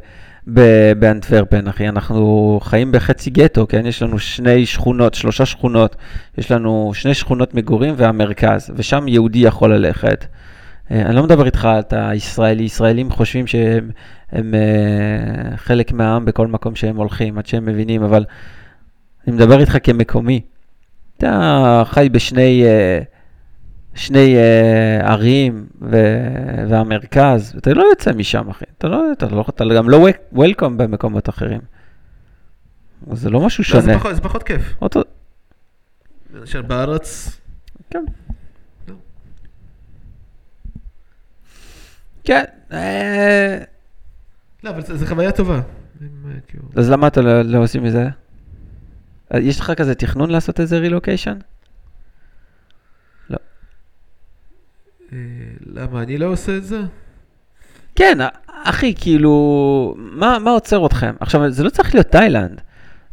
באנטוורפן, 0.99 1.69
אחי, 1.69 1.89
אנחנו 1.89 2.61
חיים 2.63 2.93
בחצי 2.93 3.31
גטו, 3.31 3.67
כן? 3.69 3.87
יש 3.87 4.03
לנו 4.03 4.19
שני 4.19 4.67
שכונות, 4.67 5.15
שלושה 5.15 5.47
שכונות, 5.47 5.97
יש 6.39 6.51
לנו 6.51 6.91
שני 6.95 7.15
שכונות 7.15 7.55
מגורים 7.55 7.95
והמרכז, 7.97 8.71
ושם 8.77 9.09
יהודי 9.09 9.39
יכול 9.39 9.75
ללכת. 9.75 10.25
אה, 10.91 11.03
אני 11.03 11.17
לא 11.17 11.23
מדבר 11.23 11.47
איתך 11.47 11.65
על 11.65 11.81
אתה 11.81 12.11
ישראלי, 12.15 12.63
ישראלים 12.63 13.11
חושבים 13.11 13.47
שהם 13.47 13.91
הם, 14.33 14.55
אה, 14.55 15.57
חלק 15.57 15.93
מהעם 15.93 16.25
בכל 16.25 16.47
מקום 16.47 16.75
שהם 16.75 16.97
הולכים, 16.97 17.39
עד 17.39 17.47
שהם 17.47 17.65
מבינים, 17.67 18.03
אבל 18.03 18.25
אני 19.27 19.35
מדבר 19.37 19.61
איתך 19.61 19.77
כמקומי. 19.83 20.41
אתה 21.19 21.83
חי 21.87 22.09
בשני 22.13 22.65
אה, 22.65 23.01
שני 23.95 24.37
אה, 24.37 25.13
ערים 25.13 25.67
ו- 25.81 26.67
והמרכז, 26.71 27.55
אתה 27.59 27.75
לא 27.75 27.83
יוצא 27.83 28.13
משם, 28.13 28.49
אחי. 28.49 28.65
אתה 28.79 28.89
לא, 28.89 29.13
אתה 29.13 29.27
לא, 29.27 29.45
אתה 29.49 29.65
גם 29.77 29.91
לא 29.91 30.07
וולקום 30.33 30.77
במקומות 30.77 31.29
אחרים. 31.29 31.61
זה 33.13 33.31
לא 33.31 33.41
משהו 33.47 33.65
לא, 33.75 33.81
זה, 33.81 33.87
שונה. 33.87 33.99
פחות, 33.99 34.15
זה 34.15 34.21
פחות 34.21 34.43
כיף. 34.43 34.75
אותו, 34.83 35.01
למשל 36.35 36.63
בארץ, 36.63 37.41
כן. 37.91 38.05
לא. 38.89 38.95
כן, 42.25 42.45
אה, 42.73 43.59
לא, 44.65 44.71
אבל 44.71 44.81
זו 44.83 45.07
חוויה 45.07 45.33
טובה. 45.33 45.61
כאילו, 46.49 46.65
אז 46.77 46.91
למה 46.91 47.07
אתה 47.07 47.21
לא, 47.21 47.43
לא 47.43 47.63
עושים 47.63 47.83
מזה? 47.83 48.09
אה, 49.35 49.41
יש 49.41 49.61
לך 49.61 49.73
כזה 49.77 49.95
תכנון 49.95 50.31
לעשות 50.31 50.61
איזה 50.61 50.79
רילוקיישן? 50.79 51.39
אה, 55.13 55.19
למה 55.67 56.03
אני 56.03 56.19
לא 56.19 56.27
עושה 56.27 56.57
את 56.57 56.65
זה? 56.65 56.81
כן, 57.97 58.19
אחי, 58.65 58.95
כאילו, 58.95 59.95
מה, 59.97 60.39
מה 60.39 60.51
עוצר 60.51 60.87
אתכם? 60.87 61.15
עכשיו, 61.21 61.51
זה 61.51 61.65
לא 61.65 61.71
צריך 61.71 61.95
להיות 61.95 62.07
תאילנד. 62.07 62.61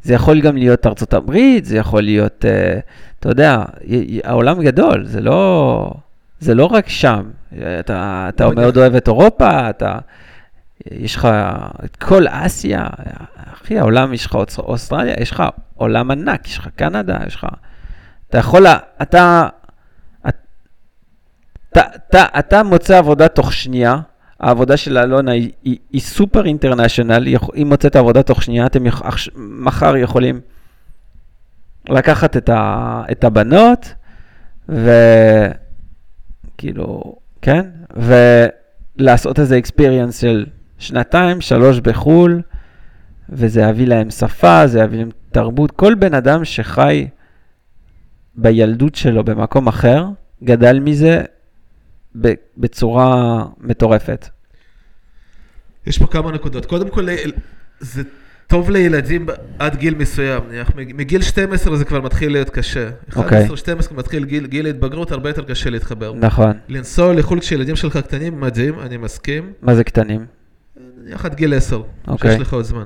זה 0.03 0.14
יכול 0.14 0.41
גם 0.41 0.57
להיות 0.57 0.88
ארצות 0.88 1.14
הברית, 1.14 1.66
זה 1.66 1.78
יכול 1.78 2.01
להיות, 2.01 2.45
uh, 2.45 2.82
אתה 3.20 3.30
יודע, 3.30 3.64
העולם 4.24 4.61
גדול, 4.64 5.05
זה 5.05 5.22
לא, 5.22 5.93
זה 6.39 6.55
לא 6.55 6.66
רק 6.66 6.89
שם. 6.89 7.30
אתה, 7.80 8.26
אתה 8.30 8.49
מאוד 8.49 8.78
אוהב 8.78 8.95
את 8.95 9.07
אירופה, 9.07 9.70
אתה, 9.70 9.99
יש 10.91 11.15
לך 11.15 11.28
את 11.86 11.95
כל 11.95 12.26
אסיה, 12.30 12.88
אחי, 13.53 13.80
העולם, 13.80 14.13
יש 14.13 14.26
לך 14.26 14.36
אוס- 14.36 14.59
אוסטרליה, 14.59 15.15
יש 15.19 15.32
לך 15.32 15.43
עולם 15.76 16.11
ענק, 16.11 16.47
יש 16.47 16.57
לך 16.57 16.67
קנדה, 16.76 17.17
יש 17.28 17.36
לך... 17.36 17.47
אתה 18.30 18.38
יכול, 18.38 18.67
אתה, 19.01 19.47
אתה, 21.71 21.82
אתה, 21.95 22.26
אתה 22.39 22.63
מוצא 22.63 22.97
עבודה 22.97 23.28
תוך 23.28 23.53
שנייה, 23.53 23.97
העבודה 24.39 24.78
של 24.78 24.97
אלונה 24.97 25.32
היא, 25.32 25.51
היא, 25.63 25.78
היא 25.91 26.01
סופר 26.01 26.45
אינטרנשיונל, 26.45 27.26
היא 27.53 27.65
מוצאת 27.65 27.95
עבודה 27.95 28.24
תוך 28.24 28.43
שנייה, 28.43 28.65
אתם 28.65 28.88
עכש- 28.88 29.30
מחר 29.36 29.97
יכולים 29.97 30.41
לקחת 31.89 32.38
את, 32.38 32.49
ה, 32.49 33.03
את 33.11 33.24
הבנות, 33.24 33.93
וכאילו, 36.55 37.15
כן? 37.41 37.65
ולעשות 38.99 39.39
איזה 39.39 39.57
אקספיריאנס 39.57 40.21
של 40.21 40.45
שנתיים, 40.84 41.41
שלוש 41.41 41.79
בחו"ל, 41.79 42.41
וזה 43.29 43.61
יביא 43.61 43.88
להם 43.88 44.09
שפה, 44.09 44.67
זה 44.67 44.79
יביא 44.79 44.97
להם 44.99 45.09
תרבות. 45.31 45.71
כל 45.71 45.95
בן 45.95 46.13
אדם 46.13 46.45
שחי 46.45 47.07
בילדות 48.36 48.95
שלו 48.95 49.23
במקום 49.23 49.67
אחר, 49.67 50.05
גדל 50.43 50.79
מזה 50.79 51.21
בצורה 52.57 53.43
מטורפת. 53.61 54.27
יש 55.88 55.97
פה 55.97 56.07
כמה 56.07 56.31
נקודות. 56.31 56.65
קודם 56.65 56.89
כל, 56.89 57.07
זה 57.79 58.03
טוב 58.47 58.69
לילדים 58.69 59.25
עד 59.59 59.75
גיל 59.75 59.95
מסוים. 59.95 60.43
נניח, 60.49 60.71
מג- 60.75 60.93
מגיל 60.95 61.21
12 61.21 61.75
זה 61.77 61.86
כבר 61.86 62.01
מתחיל 62.01 62.31
להיות 62.31 62.49
קשה. 62.49 62.89
אוקיי. 63.15 63.47
11-12 63.47 63.93
מתחיל 63.95 64.25
גיל, 64.25 64.45
גיל 64.47 64.67
התבגרות, 64.67 65.11
הרבה 65.11 65.29
יותר 65.29 65.43
קשה 65.43 65.69
להתחבר. 65.69 66.13
נכון. 66.13 66.51
לנסוע 66.69 67.13
לחו"ל 67.13 67.39
כשילדים 67.39 67.75
שלך 67.75 67.97
קטנים, 67.97 68.39
מדהים, 68.39 68.79
אני 68.79 68.97
מסכים. 68.97 69.53
מה 69.61 69.75
זה 69.75 69.84
קטנים? 69.84 70.25
נניח 70.78 71.26
עד 71.26 71.36
גיל 71.36 71.53
10, 71.53 71.82
אוקיי. 72.07 72.32
שיש 72.32 72.41
לך 72.41 72.53
עוד 72.53 72.65
זמן. 72.65 72.84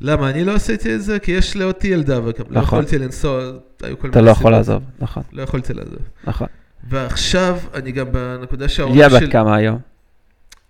למה? 0.00 0.30
אני 0.30 0.44
לא 0.44 0.54
עשיתי 0.54 0.94
את 0.94 1.02
זה, 1.02 1.18
כי 1.18 1.32
יש 1.32 1.54
לי 1.54 1.64
אותי 1.64 1.88
ילדה, 1.88 2.18
וגם 2.20 2.44
לא 2.50 2.60
נכון. 2.60 2.78
יכולתי 2.78 2.98
לנסוע, 2.98 3.40
היו 3.82 3.98
כל 3.98 4.08
אתה 4.08 4.18
מיני 4.18 4.26
לא 4.26 4.30
יכול 4.30 4.38
סיבות. 4.40 4.52
לעזוב, 4.52 4.82
נכון, 4.98 5.22
לא 5.32 5.42
יכולתי 5.42 5.74
לעזוב. 5.74 5.98
נכון. 6.24 6.46
ועכשיו, 6.88 7.58
אני 7.74 7.92
גם 7.92 8.12
בנקודה 8.12 8.68
שההורים 8.68 9.00
בת 9.14 9.20
שלי... 9.20 9.30
כמה 9.32 9.56
היום? 9.56 9.78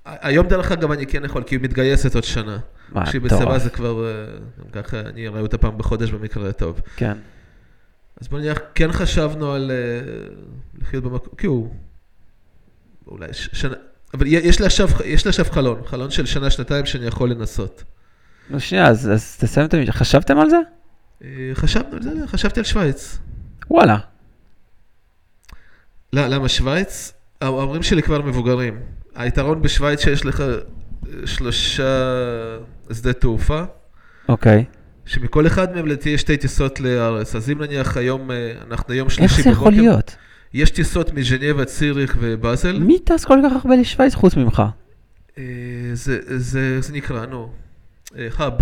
היום 0.05 0.47
דרך 0.47 0.73
אגב 0.73 0.91
אני 0.91 1.07
כן 1.07 1.25
יכול, 1.25 1.43
כי 1.43 1.55
היא 1.55 1.63
מתגייסת 1.63 2.15
עוד 2.15 2.25
שנה. 2.25 2.59
מה, 2.93 3.07
כשהיא 3.07 3.21
בצבא. 3.21 3.59
זה 3.59 3.71
כבר, 3.71 4.07
אה, 4.07 4.13
גם 4.75 4.83
ככה 4.83 5.01
אני 5.01 5.29
אראה 5.29 5.41
אותה 5.41 5.59
פעם 5.59 5.79
בחודש 5.79 6.11
במקרה 6.11 6.49
הטוב. 6.49 6.81
כן. 6.97 7.17
אז 8.21 8.29
בוא 8.29 8.39
נניח, 8.39 8.59
כן 8.75 8.93
חשבנו 8.93 9.53
על 9.53 9.71
אה, 9.71 10.35
לחיות 10.83 11.05
במקום, 11.05 11.35
כאילו, 11.39 11.71
אולי 13.07 13.33
ש- 13.33 13.49
שנה, 13.53 13.75
אבל 14.15 14.27
יש 14.27 14.61
לי 14.61 14.67
עכשיו, 14.67 14.89
יש 15.05 15.25
לי 15.25 15.29
עכשיו 15.29 15.45
חלון, 15.51 15.83
חלון 15.87 16.11
של 16.11 16.27
שנה, 16.27 16.51
שנתיים 16.51 16.87
שאני 16.87 17.07
יכול 17.07 17.31
לנסות. 17.31 17.85
נו, 18.51 18.61
שנייה, 18.61 18.87
אז 18.89 19.11
אז 19.13 19.37
תסיים 19.41 19.67
את 19.67 19.75
המשפט. 19.75 19.95
חשבתם 19.95 20.39
על 20.39 20.51
זה? 20.51 20.57
אה, 21.25 21.29
חשבנו 21.55 21.97
על 21.97 22.03
זה, 22.03 22.11
חשבתי 22.27 22.61
על 22.61 22.65
שווייץ. 22.65 23.19
וואלה. 23.71 23.99
לא, 26.13 26.27
למה 26.27 26.49
שווייץ? 26.49 27.13
ההורים 27.41 27.83
שלי 27.83 28.03
כבר 28.03 28.23
מבוגרים. 28.23 28.81
היתרון 29.15 29.63
בשווייץ 29.63 30.01
שיש 30.01 30.27
לך 30.27 30.41
אה, 30.41 30.47
שלושה 31.27 32.13
שדה 32.93 33.13
תעופה. 33.13 33.63
אוקיי. 34.29 34.65
שמכל 35.07 35.47
אחד 35.47 35.75
מהם 35.75 35.87
יש 36.07 36.21
שתי 36.21 36.37
טיסות 36.37 36.81
לארץ. 36.81 37.35
אז 37.35 37.51
אם 37.51 37.63
נניח 37.63 37.97
היום, 37.97 38.31
אה, 38.31 38.53
אנחנו 38.71 38.95
היום 38.95 39.11
שלישי 39.11 39.37
איך 39.37 39.47
בבוקר, 39.47 39.51
זה 39.51 39.61
יכול 39.61 39.73
להיות? 39.73 40.17
יש 40.55 40.71
טיסות 40.71 41.13
מז'נבה, 41.13 41.65
ציריך 41.65 42.17
ובאזל. 42.21 42.79
מי 42.79 42.99
טס 42.99 43.25
כל 43.25 43.39
כך 43.45 43.53
הרבה 43.65 43.77
לשוויץ 43.77 44.15
חוץ 44.15 44.37
ממך? 44.37 44.63
אה, 45.39 45.43
זה, 45.93 46.19
זה, 46.39 46.81
זה 46.81 46.93
נקרא, 46.93 47.27
נו, 47.27 47.53
אה, 48.19 48.29
האב. 48.37 48.53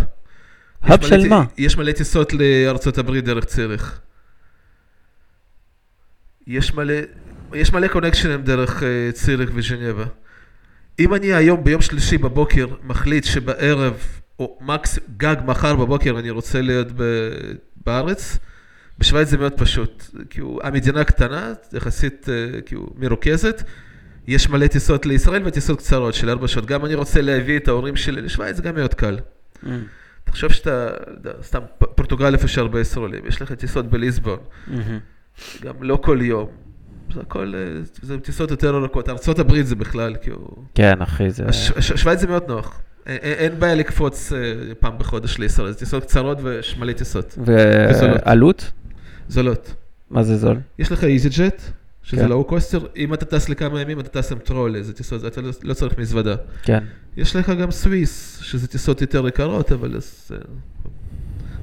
האב 0.83 1.03
של 1.03 1.17
מלא- 1.17 1.29
מה? 1.29 1.45
יש 1.59 1.77
מלא 1.77 1.93
טיסות 1.93 2.33
לארצות 2.33 2.99
הברית 2.99 3.25
דרך 3.25 3.45
ציריך. 3.45 4.01
יש 6.47 6.75
מלא, 6.75 6.95
יש 7.55 7.73
מלא 7.73 7.89
קונקשנים 7.89 8.43
דרך 8.43 8.83
אה, 8.83 9.13
ציריך 9.13 9.51
וז'נבה. 9.55 10.05
אם 10.99 11.15
אני 11.15 11.33
היום 11.35 11.65
ביום 11.65 11.83
שלישי 11.83 12.19
בבוקר 12.19 12.67
מחליט 12.85 13.25
שבערב, 13.25 13.95
או 14.39 14.59
מקס, 14.61 14.99
גג 15.17 15.37
מחר 15.47 15.77
בבוקר 15.77 16.19
אני 16.19 16.31
רוצה 16.31 16.61
להיות 16.61 16.89
ב, 16.97 17.03
בארץ, 17.87 18.39
בשוויץ 18.99 19.29
זה 19.29 19.39
מאוד 19.39 19.53
פשוט. 19.53 20.05
כאילו, 20.31 20.59
המדינה 20.63 21.05
קטנה, 21.05 21.53
יחסית 21.73 22.29
אה, 22.29 22.61
כאילו, 22.61 22.87
מרוכזת, 22.97 23.63
יש 24.27 24.49
מלא 24.49 24.67
טיסות 24.67 25.07
לישראל 25.07 25.43
וטיסות 25.47 25.79
קצרות 25.79 26.15
של 26.15 26.31
ארבע 26.31 26.49
שעות. 26.49 26.67
גם 26.67 26.85
אני 26.85 26.95
רוצה 26.95 27.21
להביא 27.23 27.57
את 27.57 27.69
ההורים 27.69 27.97
שלי 27.97 28.23
לשוויץ, 28.23 28.57
זה 28.57 28.63
גם 28.63 28.75
מאוד 28.75 28.95
קל. 28.95 29.19
Mm, 29.65 29.67
תחשוב 30.25 30.53
שאתה, 30.53 30.89
סתם, 31.43 31.61
פורטוגל 31.79 32.35
איפה 32.35 32.49
שהרבה 32.49 32.81
ישראלים, 32.81 33.27
יש 33.27 33.43
לך 33.43 33.53
טיסות 33.53 33.87
בליסבון, 33.91 34.39
מהמם. 34.67 34.99
גם 35.63 35.75
לא 35.81 35.97
כל 36.03 36.19
יום. 36.23 36.49
זה 37.15 37.21
הכל, 37.21 37.53
אה, 37.57 37.81
זה 38.03 38.21
טיסות 38.21 38.51
יותר 38.51 38.77
ארוכות. 38.77 39.09
הברית 39.39 39.67
זה 39.67 39.77
בכלל, 39.77 40.17
כאילו... 40.23 40.65
כן, 40.75 41.03
אחי, 41.03 41.31
זה... 41.31 41.45
הש- 41.47 41.93
שווייץ 41.97 42.21
זה 42.21 42.27
מאוד 42.27 42.43
נוח. 42.49 42.81
אין, 43.07 43.19
אין 43.23 43.35
אין 43.39 43.61
בעיה 43.61 43.75
לקפוץ 43.75 44.33
אה, 44.33 44.39
פעם 44.81 44.99
בחודש 44.99 45.39
לישראל, 45.39 45.71
זה 45.71 45.79
טיסות 45.79 46.05
קצרות 46.05 46.39
ויש 46.43 46.77
מלא 46.79 46.93
טיסות. 46.93 47.39
ועלות? 47.47 48.73
זולות. 49.29 49.75
מה 50.11 50.23
זה 50.23 50.37
זול? 50.37 50.57
יש 50.79 50.93
לך 50.93 51.05
איזי 51.05 51.29
ג'ט, 51.29 51.63
שזה 52.03 52.23
כן. 52.23 52.29
Low 52.29 52.45
coster, 52.45 52.87
אם 52.97 53.15
אתה 53.15 53.25
טס 53.25 53.49
לכמה 53.49 53.81
ימים 53.81 54.01
אתה 54.01 54.09
טס 54.09 54.33
עם 54.33 54.39
טרולי, 54.39 54.85
זה 54.85 54.93
טיסות, 54.93 55.25
אתה 55.25 55.41
לא- 55.41 55.51
לא 55.63 55.75
צריך 55.75 55.99
מזוודה. 55.99 56.35
כן. 56.63 56.85
יש 57.17 57.37
לך 57.37 57.51
גם 57.51 57.71
סוויס, 57.71 58.39
שזה 58.43 58.69
טיסות 58.69 59.01
יותר 59.01 59.29
יקרות, 59.29 59.73
אבל 59.73 60.01
זה, 60.01 60.37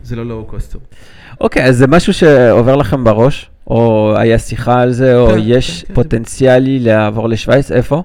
זה 0.03 0.15
לא 0.15 0.25
low 0.25 0.45
coster. 0.45 0.79
אוקיי, 1.41 1.65
אז 1.65 1.77
זה 1.77 1.87
משהו 1.87 2.13
שעובר 2.13 2.75
לכם 2.75 3.03
בראש? 3.03 3.49
או 3.67 4.13
היה 4.17 4.39
שיחה 4.39 4.81
על 4.81 4.91
זה, 4.91 5.17
או 5.17 5.27
כן, 5.27 5.37
יש 5.43 5.81
כן, 5.81 5.87
כן. 5.87 5.93
פוטנציאלי 5.93 6.79
לעבור 6.79 7.29
לשוויץ? 7.29 7.71
איפה? 7.71 8.03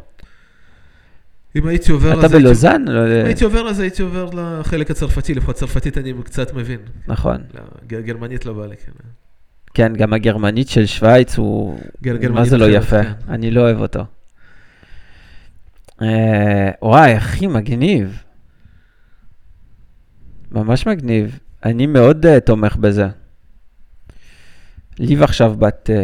אם 1.57 1.66
הייתי 1.66 1.92
עובר, 1.92 2.09
אתה 2.11 2.18
אז 2.18 2.32
הייתי- 2.32 2.38
בלוזאן? 2.44 2.84
לא, 2.88 3.20
אם 3.20 3.26
הייתי 3.26 3.44
עובר, 3.44 3.68
אז 3.68 3.80
הייתי 3.80 4.02
עובר 4.02 4.30
לחלק 4.32 4.90
הצרפתי, 4.90 5.34
לפחות 5.34 5.55
צרפתית 5.57 5.98
אני 5.98 6.12
קצת 6.24 6.55
מבין. 6.55 6.78
נכון. 7.07 7.36
לא, 7.55 7.61
גרמנית 8.00 8.46
לא 8.46 8.52
בא 8.52 8.66
לי, 8.66 8.74
כן. 8.76 8.92
כן, 9.75 9.93
גם 9.97 10.12
הגרמנית 10.12 10.68
של 10.68 10.87
שווייץ 10.87 11.39
הוא... 11.39 11.79
גר- 12.03 12.33
מה 12.33 12.45
זה 12.45 12.59
לא 12.59 12.70
יפה? 12.70 13.03
כן. 13.03 13.12
אני 13.29 13.51
לא 13.51 13.61
אוהב 13.61 13.81
אותו. 13.81 14.05
אה, 16.03 16.70
וואי, 16.83 17.16
אחי, 17.18 17.47
מגניב. 17.47 18.22
ממש 20.53 20.87
מגניב. 20.87 21.39
אני 21.64 21.87
מאוד 21.87 22.27
אה, 22.27 22.41
תומך 22.41 22.77
בזה. 22.77 23.07
ליב 24.99 25.22
עכשיו 25.22 25.55
בת 25.59 25.91
אה, 25.91 25.97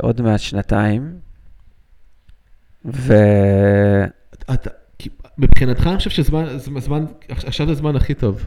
עוד 0.00 0.20
מעט 0.22 0.40
שנתיים, 0.40 1.14
ו... 2.84 3.14
אתה, 4.54 4.70
מבחינתך 5.38 5.86
אני 5.86 5.96
חושב 5.96 6.10
שזמן, 6.10 6.58
זמן- 6.58 6.80
זמן, 6.80 7.04
עכשיו 7.28 7.66
זה 7.66 7.72
הזמן 7.72 7.96
הכי 7.96 8.14
טוב. 8.14 8.46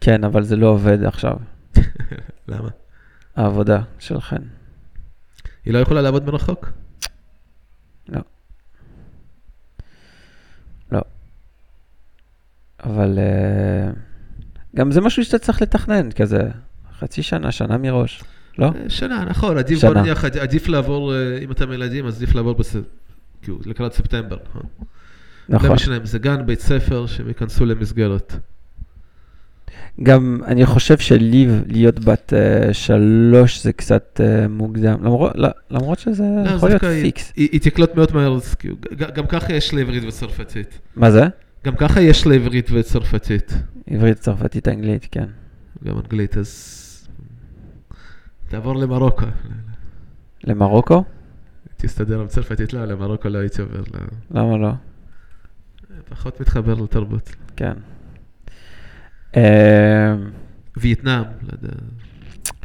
כן, 0.00 0.24
אבל 0.24 0.42
זה 0.42 0.56
לא 0.56 0.66
עובד 0.66 1.04
עכשיו, 1.04 1.36
למה? 2.48 2.68
העבודה 3.38 3.80
של 3.98 4.20
חן. 4.20 4.42
היא 5.64 5.74
לא 5.74 5.78
יכולה 5.78 6.02
לעבוד 6.02 6.26
מרחוק? 6.26 6.70
אבל 12.84 13.18
אה, 13.18 13.90
גם 14.76 14.90
זה 14.92 15.00
משהו 15.00 15.24
שאתה 15.24 15.38
צריך 15.38 15.62
לתכנן, 15.62 16.12
כזה 16.12 16.40
חצי 16.98 17.22
שנה, 17.22 17.52
שנה 17.52 17.78
מראש, 17.78 18.22
לא? 18.58 18.66
אה, 18.66 18.90
שנה, 18.90 19.24
נכון, 19.24 19.58
עדיף, 19.58 19.78
שנה. 19.80 19.92
בוא 19.92 20.00
נניח, 20.00 20.24
עד- 20.24 20.36
עדיף 20.36 20.68
לעבור, 20.68 21.14
אה, 21.14 21.38
אם 21.38 21.50
אתם 21.52 21.72
ילדים, 21.72 22.06
אז 22.06 22.16
עדיף 22.16 22.34
לעבור 22.34 22.54
בס... 22.54 22.76
כאילו, 23.42 23.58
לקראת 23.66 23.92
ספטמבר, 23.92 24.36
נכון? 24.48 24.62
לא 25.48 25.56
נכון. 25.56 25.72
משנה 25.72 25.96
אם 25.96 26.06
זה 26.06 26.18
גן, 26.18 26.46
בית 26.46 26.60
ספר, 26.60 27.06
שהם 27.06 27.28
ייכנסו 27.28 27.64
למסגרת. 27.66 28.34
גם 30.02 30.40
אני 30.46 30.66
חושב 30.66 30.98
שליב 30.98 31.62
להיות 31.66 31.98
בת 31.98 32.32
uh, 32.32 32.72
שלוש 32.72 33.62
זה 33.62 33.72
קצת 33.72 34.20
uh, 34.20 34.48
מוקדם, 34.48 35.04
למרות, 35.04 35.32
לא, 35.34 35.48
למרות 35.70 35.98
שזה 35.98 36.24
לא, 36.44 36.50
יכול 36.50 36.68
להיות 36.68 36.82
פיקס. 37.02 37.32
היא 37.36 37.48
היא 37.52 37.60
תקלוט 37.60 37.94
מאוד 37.94 38.14
מהר, 38.14 38.38
כאילו, 38.58 38.76
גם 38.96 39.26
ככה 39.26 39.52
יש 39.52 39.74
לה 39.74 39.80
עברית 39.80 40.04
וצרפתית. 40.04 40.78
מה 40.96 41.10
זה? 41.10 41.24
גם 41.64 41.76
ככה 41.76 42.00
יש 42.00 42.26
לה 42.26 42.34
עברית 42.34 42.70
וצרפתית. 42.70 43.54
עברית, 43.90 44.18
צרפתית, 44.18 44.68
אנגלית, 44.68 45.08
כן. 45.10 45.26
גם 45.84 45.96
אנגלית, 45.96 46.36
אז... 46.36 47.08
תעבור 48.48 48.76
למרוקו. 48.76 49.26
למרוקו? 50.44 51.04
תסתדר 51.76 52.20
עם 52.20 52.26
צרפתית, 52.26 52.72
לא, 52.72 52.84
למרוקו 52.84 53.28
לא 53.28 53.38
הייתי 53.38 53.62
עובר, 53.62 53.82
לא. 53.94 54.00
למה 54.30 54.56
לא? 54.56 54.72
פחות 56.08 56.40
מתחבר 56.40 56.74
לתרבות. 56.74 57.30
כן. 57.56 57.72
אה, 59.36 60.14
וייטנאם, 60.76 61.22
לא 61.42 61.48
יודע. 61.62 61.74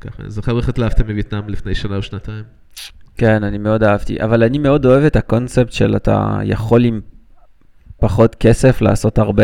ככה, 0.01 0.23
אני 0.23 0.31
זוכר 0.31 0.57
איך 0.57 0.69
התלהבת 0.69 1.01
מווייטנאם 1.01 1.49
לפני 1.49 1.75
שנה 1.75 1.95
או 1.95 2.01
שנתיים. 2.03 2.43
כן, 3.17 3.43
אני 3.43 3.57
מאוד 3.57 3.83
אהבתי, 3.83 4.21
אבל 4.23 4.43
אני 4.43 4.57
מאוד 4.57 4.85
אוהב 4.85 5.03
את 5.03 5.15
הקונספט 5.15 5.71
של 5.71 5.95
אתה 5.95 6.39
יכול 6.43 6.85
עם 6.85 7.01
פחות 7.99 8.35
כסף 8.39 8.81
לעשות 8.81 9.17
הרבה. 9.17 9.43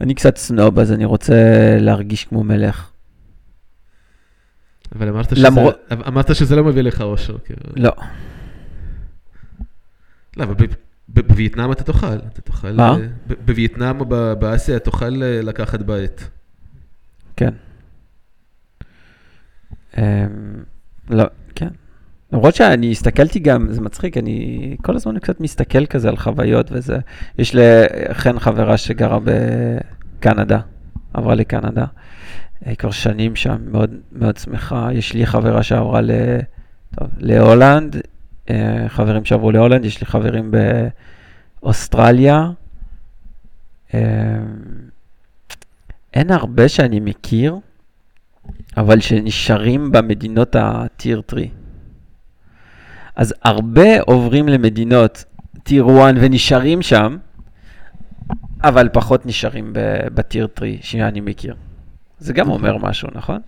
אני 0.00 0.14
קצת 0.14 0.36
סנוב, 0.36 0.78
אז 0.78 0.92
אני 0.92 1.04
רוצה 1.04 1.34
להרגיש 1.80 2.24
כמו 2.24 2.44
מלך. 2.44 2.90
אבל 4.94 5.08
אמרת 5.08 5.36
שזה, 5.36 5.46
למרות- 5.46 5.78
אמרת 6.08 6.34
שזה 6.36 6.56
לא 6.56 6.64
מביא 6.64 6.82
לך 6.82 7.00
אושר. 7.00 7.38
כאילו. 7.44 7.60
לא. 7.76 7.90
לא, 10.36 10.44
אבל 10.44 10.54
בווייטנאם 11.08 11.72
אתה 11.72 11.84
תוכל. 11.84 12.16
אתה 12.16 12.40
תוכל... 12.40 12.72
מה? 12.72 12.90
אה, 12.90 13.06
בווייטנאם 13.44 14.00
או 14.00 14.06
באסיה 14.38 14.78
תוכל 14.78 15.22
אה, 15.22 15.40
לקחת 15.42 15.82
בית. 15.82 16.30
כן. 17.36 17.50
אמ, 19.98 20.02
לא, 21.10 21.24
כן. 21.54 21.68
למרות 22.32 22.54
שאני 22.54 22.90
הסתכלתי 22.90 23.38
גם, 23.38 23.72
זה 23.72 23.80
מצחיק, 23.80 24.16
אני 24.16 24.76
כל 24.82 24.96
הזמן 24.96 25.18
קצת 25.18 25.40
מסתכל 25.40 25.86
כזה 25.86 26.08
על 26.08 26.16
חוויות 26.16 26.68
וזה. 26.72 26.98
יש 27.38 27.54
לחן 27.54 28.38
חברה 28.38 28.76
שגרה 28.76 29.18
בקנדה, 29.24 30.60
עברה 31.14 31.34
לקנדה. 31.34 31.84
היא 32.64 32.76
כבר 32.76 32.90
שנים 32.90 33.36
שם, 33.36 33.56
מאוד 33.70 33.90
מאוד 34.12 34.36
שמחה. 34.36 34.88
יש 34.92 35.14
לי 35.14 35.26
חברה 35.26 35.62
שעברה 35.62 36.00
ל... 36.00 36.10
טוב, 36.98 37.08
להולנד, 37.18 37.96
חברים 38.88 39.24
שעברו 39.24 39.52
להולנד, 39.52 39.84
יש 39.84 40.00
לי 40.00 40.06
חברים 40.06 40.50
באוסטרליה. 41.62 42.50
אמ, 43.94 44.00
אין 46.14 46.30
הרבה 46.30 46.68
שאני 46.68 47.00
מכיר, 47.00 47.56
אבל 48.76 49.00
שנשארים 49.00 49.92
במדינות 49.92 50.56
ה-Tier 50.56 51.30
3. 51.30 51.42
אז 53.16 53.34
הרבה 53.42 54.00
עוברים 54.00 54.48
למדינות 54.48 55.24
Tier 55.68 55.84
1 56.00 56.14
ונשארים 56.20 56.82
שם, 56.82 57.16
אבל 58.64 58.88
פחות 58.92 59.26
נשארים 59.26 59.72
ב-Tier 60.14 60.58
3 60.58 60.70
שאני 60.80 61.20
מכיר. 61.20 61.54
זה 62.18 62.32
גם. 62.32 62.50
אומר 62.50 62.76
משהו, 62.78 63.08
נכון? 63.14 63.40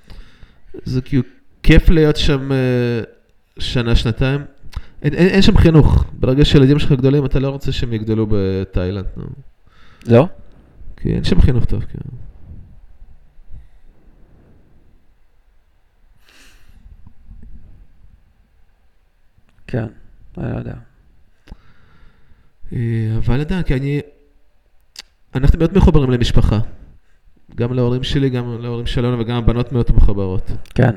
זה 0.85 1.01
כאילו 1.01 1.23
כיף 1.63 1.89
להיות 1.89 2.17
שם 2.17 2.53
אה, 2.53 3.01
שנה, 3.59 3.97
שנתיים. 3.97 4.41
אין, 5.03 5.15
אין, 5.15 5.29
אין 5.29 5.43
שם 5.43 5.57
חינוך. 5.57 6.05
ברגע 6.13 6.45
שהילדים 6.45 6.79
שלך 6.79 6.93
גדולים, 6.93 7.25
אתה 7.25 7.39
לא 7.39 7.49
רוצה 7.49 7.73
שהם 7.73 7.93
יגדלו 7.93 8.27
בתאילנד. 8.31 9.07
נו. 9.17 9.25
לא? 10.07 10.29
כי 10.97 11.13
אין 11.13 11.25
שם 11.25 11.41
חינוך 11.41 11.65
טוב. 11.65 11.85
כאילו. 11.85 12.05
כן, 19.67 19.87
אני 20.39 20.53
לא 20.53 20.59
יודע. 20.59 20.75
אה, 22.73 23.17
אבל 23.17 23.41
עדיין, 23.41 23.63
כי 23.63 23.75
אני... 23.75 24.01
אנחנו 25.35 25.59
מאוד 25.59 25.77
מחוברים 25.77 26.11
למשפחה. 26.11 26.59
גם 27.55 27.73
להורים 27.73 28.03
שלי, 28.03 28.31
גם 28.31 28.63
להורים 28.63 28.87
שלנו, 28.87 29.19
וגם 29.19 29.37
הבנות 29.37 29.73
מאוד 29.73 29.87
מחוברות. 29.95 30.51
כן, 30.75 30.91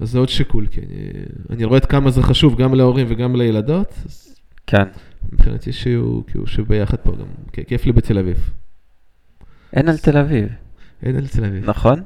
אז 0.00 0.10
זה 0.10 0.18
עוד 0.18 0.28
שיקול, 0.28 0.66
כי 0.66 0.80
אני, 0.80 1.10
אני 1.50 1.64
רואה 1.64 1.78
עד 1.78 1.84
כמה 1.84 2.10
זה 2.10 2.22
חשוב 2.22 2.58
גם 2.62 2.74
להורים 2.74 3.06
וגם 3.10 3.36
לילדות, 3.36 3.94
אז 4.06 4.36
כן. 4.66 4.82
מבחינתי 5.32 5.72
שיהיו, 5.72 6.20
כאילו, 6.26 6.46
שיהיו 6.46 6.66
ביחד 6.66 6.96
פה 6.96 7.12
גם, 7.16 7.26
כ- 7.52 7.60
כיף 7.66 7.86
לי 7.86 7.92
בתל 7.92 8.18
אביב. 8.18 8.50
אין 9.72 9.88
על 9.88 9.98
תל 9.98 10.16
אביב, 10.18 10.48
אין 11.02 11.16
על 11.16 11.26
תל 11.26 11.44
אביב. 11.44 11.70
נכון? 11.70 12.02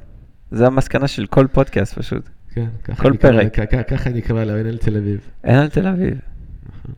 זה 0.51 0.67
המסקנה 0.67 1.07
של 1.07 1.25
כל 1.25 1.47
פודקאסט 1.51 1.93
פשוט. 1.99 2.29
כן, 2.53 2.67
ככה 2.83 3.03
כל 3.03 3.11
נקרא- 3.11 3.31
פרק. 3.31 3.59
כ- 3.59 3.75
כ- 3.75 3.89
ככה 3.93 4.09
נקרא 4.09 4.43
לה, 4.43 4.55
אין 4.57 4.65
על 4.65 4.77
תל 4.77 4.97
אביב. 4.97 5.19
אין 5.43 5.55
על 5.55 5.69
תל 5.69 5.87
אביב. 5.87 6.17
נכון. 6.69 6.93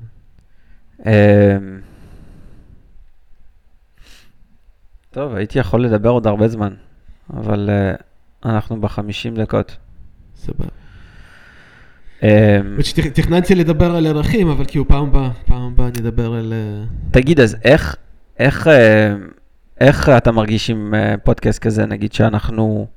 אמ, 1.05 1.79
טוב, 5.11 5.33
הייתי 5.35 5.59
יכול 5.59 5.85
לדבר 5.85 6.09
עוד 6.09 6.27
הרבה 6.27 6.47
זמן, 6.47 6.73
אבל 7.33 7.69
uh, 7.69 8.01
אנחנו 8.49 8.81
בחמישים 8.81 9.35
דקות. 9.35 9.77
סבבה. 10.45 10.65
Um, 12.19 12.23
תכננתי 13.13 13.55
לדבר 13.55 13.95
על 13.95 14.07
ערכים, 14.07 14.47
אבל 14.49 14.65
כאילו 14.67 14.87
פעם 14.87 15.03
הבאה, 15.07 15.29
פעם 15.45 15.61
הבאה 15.61 15.87
אני 15.87 15.99
אדבר 15.99 16.33
על... 16.33 16.53
אה, 16.53 16.83
תגיד, 17.11 17.39
אז 17.39 17.57
איך, 17.63 17.95
איך, 18.39 18.67
uh, 18.67 18.71
איך 19.81 20.09
אתה 20.09 20.31
מרגיש 20.31 20.69
עם 20.69 20.93
uh, 20.93 21.17
פודקאסט 21.17 21.59
כזה, 21.59 21.85
נגיד 21.85 22.13
שאנחנו 22.13 22.87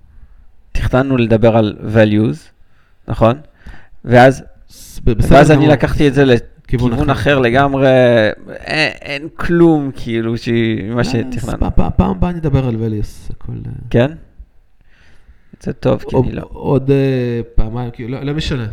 תכננו 0.73 1.17
לדבר 1.17 1.57
על 1.57 1.77
values, 1.95 2.37
נכון? 3.09 3.37
ואז, 4.05 4.43
ואז 5.07 5.51
אני. 5.51 5.67
לקחתי 5.69 6.09
את 6.09 6.15
זה 6.15 6.25
כיוון 6.69 6.91
לכיוון 6.93 7.11
אחר. 7.11 7.21
אחר 7.21 7.39
לגמרי, 7.39 7.89
אין, 8.51 8.93
אין 9.03 9.29
כלום 9.37 9.91
כאילו 9.97 10.37
ש- 10.39 10.49
ממה 10.83 10.99
אה, 10.99 11.05
שתכננו. 11.05 11.59
פעם- 11.77 12.11
הבאה 12.11 12.31
אני 12.31 12.39
אדבר 12.39 12.67
על 12.69 12.77
וליוס, 12.79 13.31
הכל... 13.31 13.53
אה, 13.67 13.73
כן? 13.91 14.11
זה 15.61 15.73
טוב, 15.73 16.05
כי 16.09 16.17
אני 16.17 16.33
לא... 16.33 16.43
עוד 16.53 16.91
אה, 16.91 17.41
פעמיים, 17.55 17.91
כאילו, 17.91 18.21
לא- 18.25 18.35
משנה. 18.35 18.67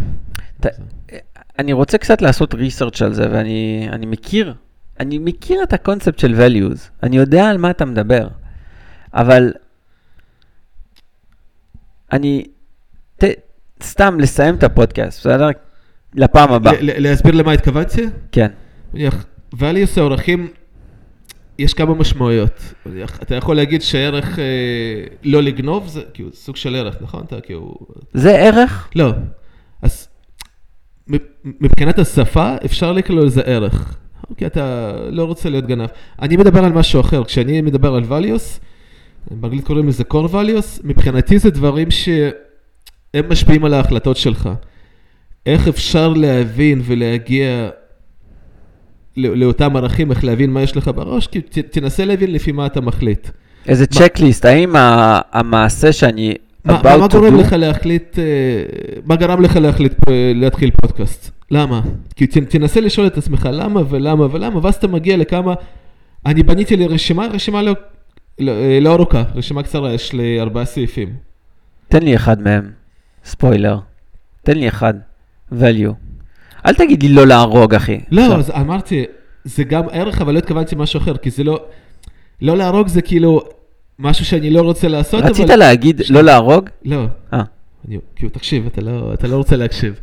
אני 1.60 1.74
רוצה 1.74 1.98
קצת 1.98 2.22
לעשות 2.22 2.54
ריסרצ' 2.54 3.02
על 3.02 3.14
זה, 3.14 3.28
ואני 3.32 3.90
אני 3.92 4.06
מכיר, 4.06 4.54
אני 5.00 5.20
מכיר 5.20 5.64
את 5.64 5.74
הקונספט 5.74 6.20
של 6.20 6.36
values, 6.36 6.80
אני 7.04 7.18
יודע 7.18 7.50
על 7.50 7.58
מה 7.58 7.70
אתה 7.70 7.86
מדבר, 7.86 8.28
אבל 9.14 9.54
אני, 12.12 12.44
ת, 13.18 13.24
סתם 13.84 14.20
לסיים 14.20 14.56
את 14.56 14.64
הפודקאסט, 14.64 15.20
בסדר? 15.20 15.50
לפעם 16.16 16.52
הבאה, 16.52 16.74
להסביר 16.82 17.36
למה 17.36 17.52
התכוונתי? 17.52 18.06
כן. 18.32 18.52
נניח, 18.94 19.26
values 19.56 19.98
הערכים, 19.98 20.48
יש 21.60 21.74
כמה 21.74 21.94
משמעויות. 21.94 22.74
אתה 23.22 23.36
יכול 23.36 23.56
להגיד 23.56 23.82
שערך 23.82 24.40
אה, 24.40 24.44
לא 25.24 25.44
לגנוב, 25.44 25.88
זה 25.88 26.02
כאילו 26.14 26.30
סוג 26.34 26.56
של 26.56 26.76
ערך, 26.76 26.96
נכון? 27.02 27.24
אתה 27.28 27.42
כאילו... 27.42 27.78
זה 28.14 28.38
ערך? 28.38 28.90
לא. 28.96 29.12
אז 29.82 30.08
מבחינת 31.44 32.00
השפה, 32.00 32.56
אפשר 32.66 32.92
לקרוא 32.92 33.20
לזה 33.20 33.42
ערך. 33.42 33.98
כי 34.38 34.46
אתה 34.46 34.94
לא 35.10 35.24
רוצה 35.24 35.50
להיות 35.50 35.66
גנב. 35.66 35.90
אני 36.22 36.38
מדבר 36.38 36.66
על 36.66 36.72
משהו 36.72 37.02
אחר. 37.02 37.24
כשאני 37.24 37.62
מדבר 37.62 37.96
על 37.96 38.04
values, 38.04 38.60
באנגלית 39.32 39.66
קוראים 39.66 39.88
לזה 39.88 40.04
core 40.14 40.32
values, 40.32 40.82
מבחינתי 40.84 41.40
זה 41.40 41.50
דברים 41.50 41.92
שהם 41.92 43.30
משפיעים 43.30 43.66
על 43.66 43.74
ההחלטות 43.74 44.18
שלך. 44.18 44.50
איך 45.46 45.68
אפשר 45.68 46.14
להבין 46.14 46.82
ולהגיע 46.86 47.70
לאותם 49.18 49.76
ערכים, 49.76 50.12
איך 50.12 50.24
להבין 50.24 50.50
מה 50.50 50.62
יש 50.62 50.78
לך 50.78 50.92
בראש, 50.96 51.28
כי 51.28 51.42
ת, 51.42 51.58
תנסה 51.60 52.06
להבין 52.06 52.32
לפי 52.34 52.52
מה 52.52 52.66
אתה 52.66 52.82
מחליט. 52.82 53.30
איזה 53.68 53.88
צ'קליסט, 53.88 54.46
האם 54.46 54.76
ה- 54.76 55.20
המעשה 55.32 55.92
שאני 55.94 56.34
מה, 56.66 56.80
about 56.82 56.84
מה, 56.84 56.98
מה 56.98 57.06
to 57.06 57.12
גורם 57.12 57.36
do- 57.36 57.40
לך 57.42 57.54
להחליט, 57.54 58.20
אה, 58.20 58.24
מה 59.06 59.16
גרם 59.16 59.42
לך 59.42 59.56
להחליט 59.56 59.94
אה, 60.10 60.32
להתחיל 60.36 60.72
פודקאסט? 60.82 61.32
למה? 61.52 61.82
כי 62.16 62.28
ת, 62.28 62.38
תנסה 62.38 62.82
לשאול 62.82 63.08
את 63.08 63.18
עצמך 63.18 63.50
למה 63.52 63.82
ולמה 63.90 64.28
ולמה, 64.32 64.60
ואז 64.64 64.76
אתה 64.76 64.88
מגיע 64.88 65.18
לכמה, 65.18 65.54
אני 66.26 66.44
בניתי 66.44 66.76
לי 66.76 66.88
רשימה, 66.88 67.28
רשימה 67.28 67.62
לא, 67.62 67.74
לא, 68.40 68.52
אה, 68.52 68.80
לא 68.82 68.94
ארוכה, 68.94 69.24
רשימה 69.36 69.64
קצרה, 69.64 69.94
יש 69.94 70.14
לי 70.14 70.42
ארבעה 70.42 70.66
סעיפים. 70.66 71.10
תן 71.88 72.04
לי 72.04 72.16
אחד 72.16 72.42
מהם, 72.42 72.70
ספוילר. 73.26 73.78
תן 74.44 74.58
לי 74.58 74.68
אחד, 74.68 74.94
value. 75.52 75.94
אל 76.66 76.74
תגיד 76.74 77.04
לי 77.04 77.10
לא 77.10 77.28
להרוג, 77.28 77.76
אחי. 77.76 78.00
לא. 78.12 78.36
אז 78.36 78.52
אמרתי, 78.52 79.06
זה 79.44 79.64
גם 79.64 79.84
ערך, 79.92 80.22
אבל 80.22 80.34
לא 80.34 80.40
התכוונתי 80.40 80.76
משהו 80.78 81.00
אחר, 81.00 81.18
כי 81.18 81.30
זה 81.30 81.44
לא, 81.44 81.66
לא 82.42 82.58
להרוג 82.58 82.88
זה 82.88 83.02
כאילו 83.02 83.42
משהו 84.00 84.26
שאני 84.26 84.50
לא 84.50 84.62
רוצה 84.62 84.88
לעשות, 84.88 85.24
רצית 85.24 85.50
אבל... 85.50 85.56
להגיד 85.56 86.02
שנייה. 86.04 86.22
לא 86.22 86.26
להרוג? 86.26 86.70
לא. 86.86 87.06
אה. 87.34 87.44
אני, 87.88 87.98
כאילו, 88.16 88.32
תקשיב, 88.32 88.66
אתה 88.66 88.82
לא, 88.82 89.14
אתה 89.14 89.28
לא 89.28 89.38
רוצה 89.38 89.56
להקשיב. 89.56 90.00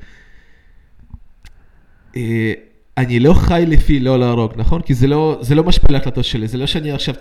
אה, 2.17 2.53
אני 2.99 3.21
לא 3.21 3.35
חי 3.35 3.65
לפי 3.67 4.01
לא 4.01 4.19
להרוג, 4.19 4.53
נכון? 4.57 4.83
כי 4.83 4.95
זה 4.95 5.07
לא, 5.07 5.39
זה 5.41 5.55
לא 5.55 5.65
משפיע 5.65 5.89
על 5.89 5.95
ההחלטות 5.95 6.25
שלי, 6.25 6.49
זה 6.49 6.59
לא 6.59 6.67
שאני 6.67 6.93
עכשיו... 6.93 7.15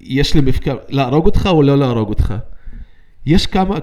יש 0.00 0.34
לי 0.34 0.40
מפקר, 0.40 0.76
להרוג 0.88 1.26
אותך 1.26 1.48
או 1.52 1.62
לא 1.62 1.78
להרוג 1.78 2.08
אותך. 2.08 2.34
יש 3.26 3.46
כמה... 3.46 3.78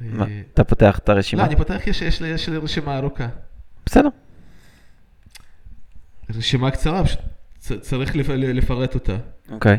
מה, 0.00 0.24
אה, 0.26 0.42
אתה 0.54 0.64
פותח 0.64 0.98
את 0.98 1.08
לא, 1.08 1.14
הרשימה? 1.14 1.44
אני 1.46 1.56
פותח, 1.56 1.86
יש, 1.86 2.02
יש, 2.02 2.22
לי, 2.22 2.28
יש 2.28 2.48
לי 2.48 2.56
רשימה 2.56 2.98
ארוכה. 2.98 3.28
בסדר. 3.86 4.08
רשימה 6.36 6.70
קצרה, 6.70 7.02
פשוט 7.04 7.20
צריך 7.80 8.16
לפ- 8.16 8.28
לפרט 8.28 8.94
אותה. 8.94 9.16
אוקיי. 9.50 9.78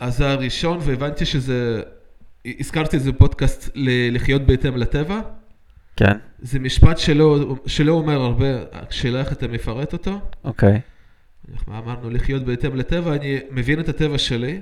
אז 0.00 0.20
הראשון, 0.20 0.78
והבנתי 0.80 1.24
שזה, 1.26 1.82
הזכרתי 2.58 2.96
את 2.96 3.02
זה 3.02 3.12
בפודקאסט 3.12 3.70
לחיות 4.12 4.42
בהתאם 4.42 4.76
לטבע. 4.76 5.20
כן, 5.96 6.16
זה 6.38 6.58
משפט 6.58 6.98
שלא, 6.98 7.56
שלא 7.66 7.92
אומר 7.92 8.20
הרבה, 8.22 8.46
השאלה 8.72 9.20
איך 9.20 9.32
אתה 9.32 9.48
מפרט 9.48 9.92
אותו. 9.92 10.20
אוקיי. 10.44 10.80
מה 11.66 11.78
אמרנו? 11.78 12.10
לחיות 12.10 12.44
בהתאם 12.44 12.76
לטבע, 12.76 13.14
אני 13.14 13.38
מבין 13.50 13.80
את 13.80 13.88
הטבע 13.88 14.18
שלי, 14.18 14.60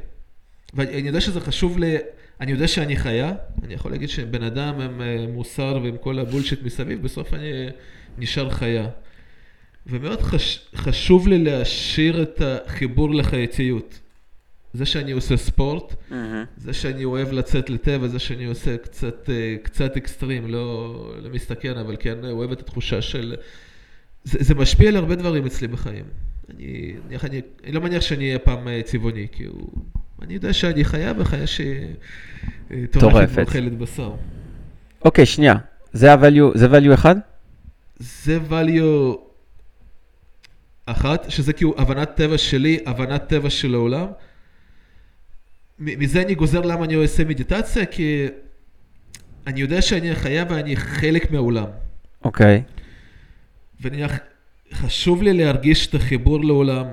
ואני 0.75 1.07
יודע 1.09 1.21
שזה 1.21 1.41
חשוב 1.41 1.79
לי, 1.79 1.97
אני 2.41 2.53
יודע 2.53 2.69
שאני 2.69 2.97
חיה, 2.97 3.33
אני 3.65 3.75
יכול 3.75 3.91
להגיד 3.91 4.09
שבן 4.09 4.43
אדם 4.43 4.81
עם 4.81 5.01
אה, 5.01 5.27
מוסר 5.29 5.81
ועם 5.83 5.97
כל 5.97 6.19
הבולשיט 6.19 6.63
מסביב, 6.63 7.03
בסוף 7.03 7.35
אני 7.35 7.51
נשאר 8.19 8.51
חיה. 8.51 8.89
ומאוד 9.87 10.21
חש, 10.21 10.69
חשוב 10.77 11.29
לי 11.29 11.39
להשאיר 11.39 12.23
את 12.23 12.43
החיבור 12.45 13.15
לחייתיות. 13.15 14.01
זה 14.73 14.87
שאני 14.87 15.13
עושה 15.13 15.37
ספורט, 15.37 15.95
זה 16.57 16.73
שאני 16.73 17.05
אוהב 17.05 17.33
לצאת 17.33 17.71
לטבע, 17.71 18.09
זה 18.09 18.19
שאני 18.19 18.45
עושה 18.45 18.77
קצת, 18.77 19.31
אה, 19.31 19.57
קצת 19.63 19.97
אקסטרים, 19.97 20.47
לא, 20.47 20.95
לא 21.23 21.31
מסתכן, 21.31 21.79
אבל 21.79 21.97
כן 22.01 22.25
אוהב 22.25 22.53
את 22.53 22.61
התחושה 22.61 23.03
של... 23.03 23.37
זה, 24.25 24.39
זה 24.41 24.55
משפיע 24.55 24.89
על 24.89 24.97
הרבה 24.97 25.15
דברים 25.15 25.47
אצלי 25.47 25.69
בחיים. 25.69 26.05
אני, 26.51 26.95
אני, 27.09 27.17
אני, 27.25 27.41
אני 27.65 27.73
לא 27.73 27.81
מניח 27.81 28.03
שאני 28.03 28.27
אהיה 28.27 28.39
פעם 28.39 28.69
אה, 28.69 28.83
צבעוני, 28.83 29.27
כי 29.33 29.45
הוא, 29.45 29.71
אני 30.23 30.35
יודע 30.35 30.53
שאני 30.53 30.85
חיה 30.85 31.13
וחיה 31.19 31.47
שטורפת 31.47 33.01
טורפת. 33.01 33.33
ואוכלת 33.35 33.79
בשר. 33.79 34.15
אוקיי, 35.05 35.27
שנייה. 35.27 35.55
זה 35.93 36.13
ה-value, 36.13 36.59
זה 36.59 36.67
value 36.67 36.95
אחד? 36.95 37.17
זה 37.99 38.39
value 38.51 39.17
אחת, 40.87 41.31
שזה 41.31 41.53
כאילו 41.53 41.75
הבנת 41.79 42.11
טבע 42.15 42.39
שלי, 42.39 42.79
הבנת 42.87 43.23
טבע 43.29 43.51
של 43.51 43.75
העולם. 43.75 44.07
מזה 45.79 46.23
אני 46.23 46.35
גוזר 46.35 46.61
למה 46.61 46.85
אני 46.85 46.95
עושה 46.95 47.25
מדיטציה, 47.25 47.87
כי 47.87 48.27
אני 49.47 49.61
יודע 49.61 49.83
שאני 49.83 50.15
חיה 50.15 50.45
ואני 50.49 50.77
חלק 50.77 51.31
מהעולם. 51.31 51.67
אוקיי. 52.25 52.63
ונניח, 53.81 54.13
חשוב 54.73 55.23
לי 55.23 55.33
להרגיש 55.33 55.87
את 55.87 55.95
החיבור 55.95 56.45
לעולם, 56.45 56.87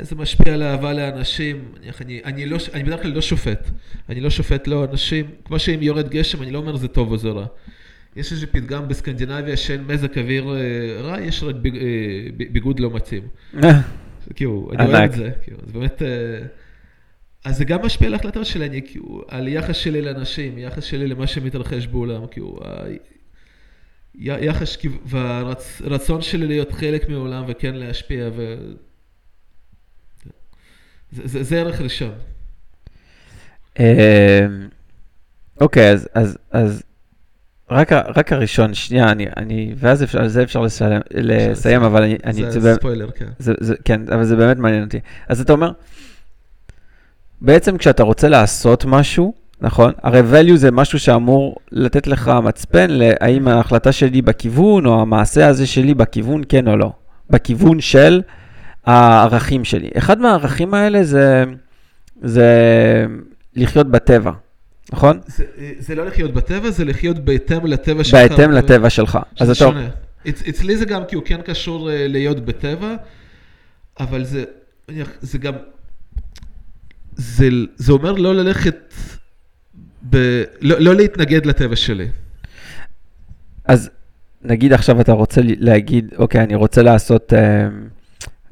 זה 0.00 0.16
משפיע 0.16 0.54
על 0.54 0.62
אהבה 0.62 0.92
לאנשים, 0.92 1.64
נניח, 1.80 2.02
אני, 2.02 2.20
אני, 2.24 2.46
לא, 2.46 2.58
אני 2.74 2.82
בדרך 2.82 3.02
כלל 3.02 3.10
לא 3.10 3.20
שופט, 3.20 3.70
אני 4.08 4.20
לא 4.20 4.30
שופט 4.30 4.66
לא 4.66 4.84
אנשים, 4.84 5.26
כמו 5.44 5.58
שאם 5.58 5.82
יורד 5.82 6.08
גשם, 6.08 6.42
אני 6.42 6.50
לא 6.50 6.58
אומר 6.58 6.76
זה 6.76 6.88
טוב 6.88 7.12
או 7.12 7.18
זה 7.18 7.28
רע. 7.28 7.46
יש 8.16 8.32
איזה 8.32 8.46
פתגם 8.46 8.88
בסקנדינביה 8.88 9.56
שאין 9.56 9.84
מזג 9.84 10.18
אוויר 10.18 10.56
אה, 10.56 11.00
רע, 11.00 11.20
יש 11.20 11.42
רק 11.42 11.54
ביג, 11.54 11.76
אה, 11.76 12.46
ביגוד 12.52 12.80
לא 12.80 12.90
מתאים. 12.90 13.22
כאילו, 14.34 14.70
אני 14.72 14.88
אוהב. 14.88 15.04
את 15.04 15.12
זה, 15.12 15.30
כאילו, 15.42 15.58
זה 15.66 15.72
באמת... 15.72 16.02
אה, 16.02 16.46
אז 17.44 17.56
זה 17.56 17.64
גם 17.64 17.82
משפיע 17.82 18.08
על 18.08 18.14
ההחלטות 18.14 18.46
שלי, 18.46 18.66
אני 18.66 18.82
כאילו, 18.82 19.22
על 19.28 19.48
יחס 19.48 19.76
שלי 19.76 20.02
לאנשים, 20.02 20.58
יחס 20.58 20.84
שלי 20.84 21.06
למה 21.06 21.26
שמתרחש 21.26 21.86
בעולם, 21.86 22.26
כאילו, 22.30 22.60
יחס 24.14 24.76
והרצון 25.04 26.22
שלי 26.22 26.46
להיות 26.46 26.72
חלק 26.72 27.08
מהעולם 27.08 27.44
וכן 27.48 27.74
להשפיע, 27.74 28.28
ו... 28.36 28.56
זה, 31.12 31.42
זה, 31.42 31.60
ערך 31.60 31.80
ראשון. 31.80 32.10
אמ, 33.78 33.84
אוקיי, 35.60 35.92
אז, 35.92 36.08
אז, 36.14 36.38
אז 36.50 36.82
רק, 37.70 37.92
רק 37.92 38.32
הראשון, 38.32 38.74
שנייה, 38.74 39.10
אני, 39.10 39.26
אני, 39.36 39.74
ואז 39.76 40.02
אפשר, 40.02 40.20
על 40.20 40.28
זה 40.28 40.42
אפשר 40.42 40.60
לסיים, 40.60 41.00
לסיים 41.14 41.82
אבל 41.82 42.02
אני, 42.02 42.16
אני, 42.24 42.50
זה, 42.50 42.60
זה, 42.60 42.74
ספוילר, 42.74 43.10
כן. 43.10 43.28
זה, 43.38 43.52
זה, 43.60 43.74
כן, 43.84 44.00
אבל 44.14 44.24
זה 44.24 44.36
באמת 44.36 44.56
מעניין 44.56 44.84
אותי. 44.84 45.00
אז 45.28 45.40
אתה 45.40 45.52
אומר, 45.52 45.72
בעצם 47.40 47.78
כשאתה 47.78 48.02
רוצה 48.02 48.28
לעשות 48.28 48.84
משהו, 48.84 49.34
נכון? 49.60 49.92
הרי 50.02 50.20
value 50.20 50.56
זה 50.56 50.70
משהו 50.70 50.98
שאמור 50.98 51.56
לתת 51.72 52.06
לך 52.06 52.32
מצפן 52.42 52.90
להאם 52.90 53.48
ההחלטה 53.48 53.92
שלי 53.92 54.22
בכיוון, 54.22 54.86
או 54.86 55.00
המעשה 55.00 55.48
הזה 55.48 55.66
שלי 55.66 55.94
בכיוון, 55.94 56.42
כן 56.48 56.68
או 56.68 56.76
לא. 56.76 56.92
בכיוון 57.30 57.80
של 57.80 58.22
הערכים 58.88 59.64
שלי. 59.64 59.88
אחד 59.98 60.18
מהערכים 60.18 60.74
האלה 60.74 61.04
זה, 61.04 61.44
זה 62.22 62.46
לחיות 63.56 63.90
בטבע, 63.90 64.32
נכון? 64.92 65.20
זה, 65.26 65.44
זה 65.78 65.94
לא 65.94 66.06
לחיות 66.06 66.34
בטבע, 66.34 66.70
זה 66.70 66.84
לחיות 66.84 67.18
בהתאם 67.18 67.66
לטבע 67.66 68.04
שלך. 68.04 68.14
בהתאם 68.30 68.50
לטבע 68.50 68.90
שלך. 68.90 69.18
אז 69.40 69.50
אתה... 69.50 69.54
שונה. 69.58 69.88
אצ- 70.28 70.48
אצלי 70.48 70.76
זה 70.76 70.84
גם 70.84 71.02
כי 71.08 71.16
הוא 71.16 71.24
כן 71.26 71.40
קשור 71.42 71.90
אה, 71.90 72.06
להיות 72.08 72.44
בטבע, 72.44 72.94
אבל 74.00 74.24
זה, 74.24 74.44
זה 75.20 75.38
גם, 75.38 75.52
זה, 77.16 77.48
זה 77.76 77.92
אומר 77.92 78.12
לא 78.12 78.34
ללכת, 78.34 78.94
ב, 80.10 80.16
לא, 80.60 80.78
לא 80.80 80.94
להתנגד 80.94 81.46
לטבע 81.46 81.76
שלי. 81.76 82.08
אז 83.64 83.90
נגיד 84.42 84.72
עכשיו 84.72 85.00
אתה 85.00 85.12
רוצה 85.12 85.40
להגיד, 85.44 86.14
אוקיי, 86.18 86.40
אני 86.42 86.54
רוצה 86.54 86.82
לעשות 86.82 87.32
אה, 87.32 87.68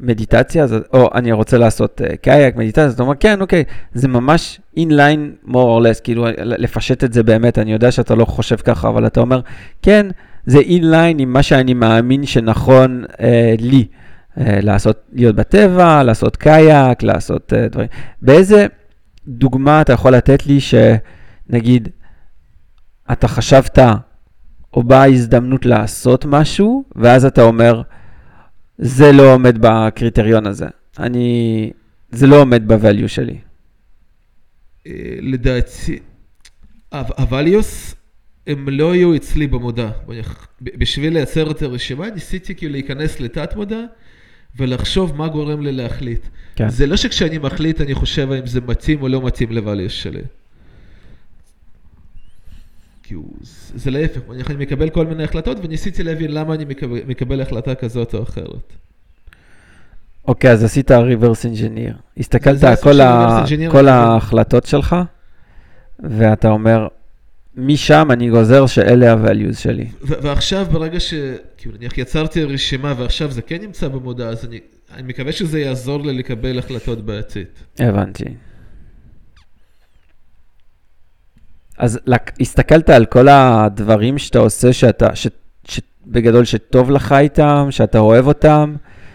מדיטציה, 0.01 0.65
אז, 0.65 0.75
או 0.93 1.09
אני 1.15 1.33
רוצה 1.33 1.59
לעשות 1.59 2.01
אה, 2.05 2.17
קאייק, 2.17 2.57
מדיטציה, 2.57 2.85
אז 2.85 2.93
אתה 2.93 3.03
אומר, 3.03 3.15
כן, 3.21 3.41
אוקיי, 3.41 3.65
זה 3.95 4.09
ממש 4.09 4.61
inline 4.79 5.49
more 5.49 5.53
or 5.53 5.83
less, 5.83 6.01
כאילו 6.05 6.27
לפשט 6.39 7.05
את 7.05 7.13
זה 7.13 7.23
באמת, 7.23 7.59
אני 7.59 7.73
יודע 7.73 7.91
שאתה 7.91 8.15
לא 8.15 8.25
חושב 8.25 8.57
ככה, 8.57 8.89
אבל 8.89 9.07
אתה 9.07 9.21
אומר, 9.21 9.41
כן, 9.83 10.07
זה 10.47 10.59
inline 10.59 11.19
עם 11.19 11.33
מה 11.33 11.43
שאני 11.43 11.75
מאמין 11.75 12.27
שנכון 12.27 13.05
אה, 13.21 13.55
לי, 13.59 13.87
אה, 14.41 14.59
לעשות, 14.63 15.03
להיות 15.13 15.37
בטבע, 15.37 16.03
לעשות 16.03 16.37
קאייק, 16.37 17.03
לעשות 17.03 17.53
אה, 17.53 17.69
דברים. 17.69 17.89
באיזה 18.23 18.67
דוגמה 19.29 19.81
אתה 19.81 19.93
יכול 19.93 20.13
לתת 20.13 20.47
לי 20.47 20.59
שנגיד, 20.61 21.89
אתה 23.13 23.29
חשבת, 23.29 23.79
או 24.75 24.83
באה 24.83 25.07
הזדמנות 25.07 25.67
לעשות 25.67 26.25
משהו, 26.25 26.85
ואז 26.97 27.25
אתה 27.25 27.43
אומר, 27.43 27.83
זה 28.79 29.13
לא 29.13 29.35
עומד 29.35 29.59
בקריטריון 29.61 30.47
הזה. 30.47 30.67
אני, 30.99 31.71
זה 32.11 32.27
לא 32.27 32.41
עומד 32.41 32.73
ב-value 32.73 33.09
שלי. 33.09 33.39
אה, 34.87 34.93
לדעתי, 35.21 35.99
ה- 36.93 37.21
הווליוס, 37.23 37.95
הם 38.47 38.69
לא 38.69 38.93
היו 38.93 39.17
אצלי 39.17 39.47
במודע. 39.47 39.91
בשביל 40.61 41.13
לייצר 41.13 41.51
את 41.51 41.63
הרשימה, 41.63 42.11
ניסיתי 42.11 42.55
כאילו 42.55 42.73
להיכנס 42.73 43.21
לתת 43.21 43.57
מודע 43.57 43.81
ולחשוב 44.57 45.17
מה 45.17 45.29
גורם 45.29 45.63
לי 45.63 45.73
להחליט. 45.73 46.27
כן. 46.57 46.69
זה 46.69 46.87
לא 46.87 46.97
שכשאני 46.97 47.39
מחליט 47.39 47.81
אני 47.81 47.95
חושב 47.95 48.33
האם 48.33 48.47
זה 48.47 48.61
מתאים 48.61 49.03
או 49.03 49.09
לא 49.09 49.23
מתאים 49.23 49.53
לווליוס 49.53 49.93
שלי. 49.93 50.23
כי 53.09 53.15
הוא, 53.15 53.25
זה 53.75 53.91
להפך, 53.91 54.21
אני 54.51 54.65
מקבל 54.65 54.91
כל 54.91 55.07
מיני 55.07 55.25
החלטות 55.25 55.57
וניסיתי 55.63 56.03
להבין 56.03 56.33
למה 56.33 56.55
אני 56.55 56.65
מקבל, 56.65 56.99
מקבל 57.07 57.41
החלטה 57.41 57.75
כזאת 57.75 58.15
או 58.15 58.23
אחרת. 58.23 58.73
אוקיי, 60.29 60.51
אז 60.51 60.65
עשית 60.65 60.91
reverse 60.91 61.45
engineer. 61.45 61.95
הסתכלת 62.19 62.65
על 62.65 62.77
כל, 62.77 63.01
ה... 63.01 63.45
כל 63.71 63.79
אבל- 63.79 63.89
ההחלטות 63.89 64.67
שלך, 64.67 64.97
ואתה 66.01 66.49
אומר, 66.51 66.89
משם 67.57 68.09
אני 68.11 68.31
גוזר 68.31 68.67
שאלה 68.67 69.13
ה-values 69.13 69.55
שלי. 69.57 69.87
ו- 70.03 70.15
ועכשיו 70.23 70.67
ברגע 70.73 71.01
ש... 71.01 71.15
כאילו 71.57 71.75
נניח 71.77 71.99
יצרתי 71.99 72.45
רשימה 72.45 72.95
ועכשיו 72.99 73.31
זה 73.31 73.43
כן 73.43 73.61
נמצא 73.61 73.89
במודע, 73.89 74.29
אז 74.29 74.45
אני, 74.45 74.61
אני 74.95 75.03
מקווה 75.03 75.33
שזה 75.33 75.61
יעזור 75.61 76.03
לי 76.07 76.13
לקבל 76.13 76.59
החלטות 76.59 77.05
בעתיד. 77.07 77.47
הבנתי. 77.79 78.25
אז 81.79 82.01
לק... 82.07 82.33
הסתכלת 82.41 82.91
על 82.91 83.07
כל 83.07 83.29
הדברים 83.29 84.19
שאתה 84.19 84.39
עושה, 84.39 84.73
שאתה, 84.73 85.17
ש... 85.17 85.27
ש... 85.69 85.81
בגדול 86.07 86.45
שטוב 86.45 86.91
לך 86.91 87.13
איתם, 87.13 87.67
שאתה 87.71 87.99
אוהב 87.99 88.27
אותם, 88.27 88.75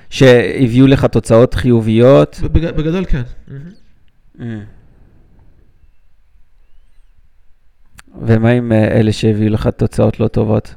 שהביאו 0.09 0.87
לך 0.87 1.05
תוצאות 1.05 1.53
חיוביות. 1.53 2.39
בג- 2.43 2.71
בגדול 2.77 3.05
כן. 3.05 3.21
Mm. 4.39 4.41
ומה 8.21 8.49
עם 8.49 8.71
אה, 8.71 8.87
אלה 8.99 9.11
שהביאו 9.13 9.49
לך 9.53 9.67
תוצאות 9.67 10.19
לא 10.19 10.27
טובות? 10.27 10.75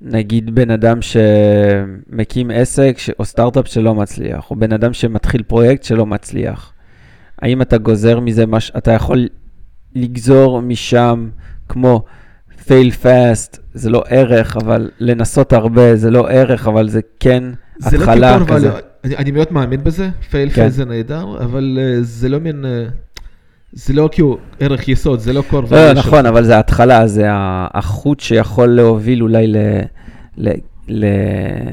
נגיד 0.00 0.54
בן 0.54 0.70
אדם 0.70 0.98
שמקים 1.02 2.50
עסק 2.50 2.94
ש... 2.98 3.10
או 3.18 3.24
סטארט-אפ 3.24 3.68
שלא 3.68 3.94
מצליח, 3.94 4.50
או 4.50 4.56
בן 4.56 4.72
אדם 4.72 4.92
שמתחיל 4.92 5.42
פרויקט 5.42 5.82
שלא 5.84 6.06
מצליח. 6.06 6.72
האם 7.42 7.62
אתה 7.62 7.78
גוזר 7.78 8.20
מזה, 8.20 8.46
מש... 8.46 8.72
אתה 8.78 8.92
יכול 8.92 9.28
לגזור 9.94 10.62
משם 10.62 11.28
כמו 11.68 12.02
fail 12.66 12.92
fast, 13.02 13.58
זה 13.74 13.90
לא 13.90 14.02
ערך, 14.08 14.56
אבל 14.56 14.90
לנסות 15.00 15.52
הרבה 15.52 15.96
זה 15.96 16.10
לא 16.10 16.28
ערך, 16.30 16.68
אבל 16.68 16.88
זה 16.88 17.00
כן 17.20 17.44
זה 17.78 17.98
לא 17.98 18.02
התחלה 18.02 18.38
קיפור, 18.38 18.56
כזה. 18.56 18.70
אבל 18.70 18.80
אני, 19.04 19.16
אני 19.16 19.30
מאוד 19.30 19.46
מאמין 19.50 19.84
בזה, 19.84 20.08
פייל 20.30 20.48
כן. 20.48 20.54
פייל 20.54 20.68
זה 20.70 20.84
נהדר, 20.84 21.24
אבל 21.44 21.78
uh, 21.80 22.02
זה 22.02 22.28
לא 22.28 22.40
מין, 22.40 22.64
uh, 22.64 22.90
זה 23.72 23.92
לא 23.92 24.08
כאילו 24.12 24.38
ערך 24.60 24.88
יסוד, 24.88 25.20
זה 25.20 25.32
לא 25.32 25.42
core 25.50 25.54
לא, 25.54 25.90
value 25.90 25.94
נכון, 25.98 26.18
שלך. 26.22 26.28
אבל 26.28 26.44
זה 26.44 26.56
ההתחלה, 26.56 27.06
זה 27.06 27.26
החוט 27.74 28.20
שיכול 28.20 28.68
להוביל 28.68 29.22
אולי 29.22 29.46
ל- 29.46 29.80
ל- 30.38 30.50
ל- 30.88 31.04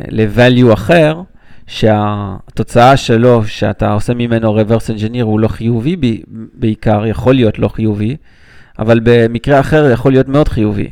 ל-value 0.09 0.74
אחר, 0.74 1.22
שהתוצאה 1.68 2.97
שלו, 2.97 3.45
שאתה 3.45 3.91
עושה 3.91 4.13
ממנו 4.13 4.59
reverse 4.59 4.99
engineer, 4.99 5.22
הוא 5.22 5.39
לא 5.39 5.47
חיובי 5.47 6.22
בעיקר, 6.53 7.05
יכול 7.05 7.36
להיות 7.36 7.59
לא 7.59 7.68
חיובי, 7.68 8.18
אבל 8.80 8.99
במקרה 9.03 9.59
אחר 9.59 9.89
יכול 9.91 10.11
להיות 10.11 10.28
מאוד 10.28 10.47
חיובי. 10.47 10.89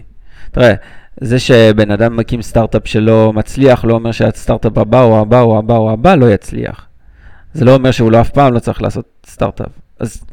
תראה, 0.51 0.73
זה 1.21 1.39
שבן 1.39 1.91
אדם 1.91 2.17
מקים 2.17 2.41
סטארט-אפ 2.41 2.88
שלא 2.88 3.34
מצליח, 3.34 3.86
לא 3.86 3.93
אומר 3.93 4.11
שהסטארט-אפ 4.11 4.78
הבא 4.78 5.01
או 5.01 5.21
הבא 5.21 5.41
או 5.41 5.57
הבא 5.57 5.78
או 5.78 5.91
הבא 5.91 6.15
לא 6.15 6.34
יצליח. 6.34 6.88
זה 7.53 7.65
לא 7.65 7.76
אומר 7.76 7.91
שהוא 7.91 8.11
לא 8.11 8.21
אף 8.21 8.30
פעם 8.30 8.53
לא 8.53 8.59
צריך 8.59 8.82
לעשות 8.82 9.05
סטארט-אפ. 9.26 9.71
אז 9.99 10.23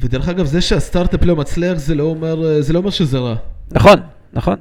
ודרך 0.00 0.28
אגב, 0.28 0.46
זה 0.46 0.60
שהסטארט-אפ 0.60 1.24
לא 1.24 1.36
מצליח, 1.36 1.78
זה 1.78 1.94
לא 1.94 2.02
אומר, 2.02 2.46
אה, 2.46 2.62
זה 2.62 2.72
לא 2.72 2.78
אומר 2.78 2.90
שזה 2.90 3.18
רע. 3.18 3.34
נכון, 3.72 4.00
נכון. 4.32 4.56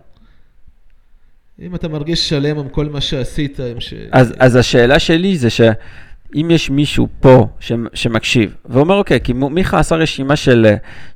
אם 1.65 1.75
אתה 1.75 1.87
מרגיש 1.87 2.29
שלם 2.29 2.59
עם 2.59 2.69
כל 2.69 2.85
מה 2.85 3.01
שעשית, 3.01 3.59
עם 3.59 3.79
ש... 3.79 3.93
אז, 4.11 4.33
אז 4.39 4.55
השאלה 4.55 4.99
שלי 4.99 5.37
זה 5.37 5.49
שאם 5.49 6.51
יש 6.51 6.69
מישהו 6.69 7.07
פה 7.19 7.47
ש, 7.59 7.71
שמקשיב 7.93 8.55
ואומר, 8.65 8.95
אוקיי, 8.95 9.19
כי 9.23 9.33
מיכה 9.33 9.79
עשה 9.79 9.95
רשימה 9.95 10.35
של, 10.35 10.67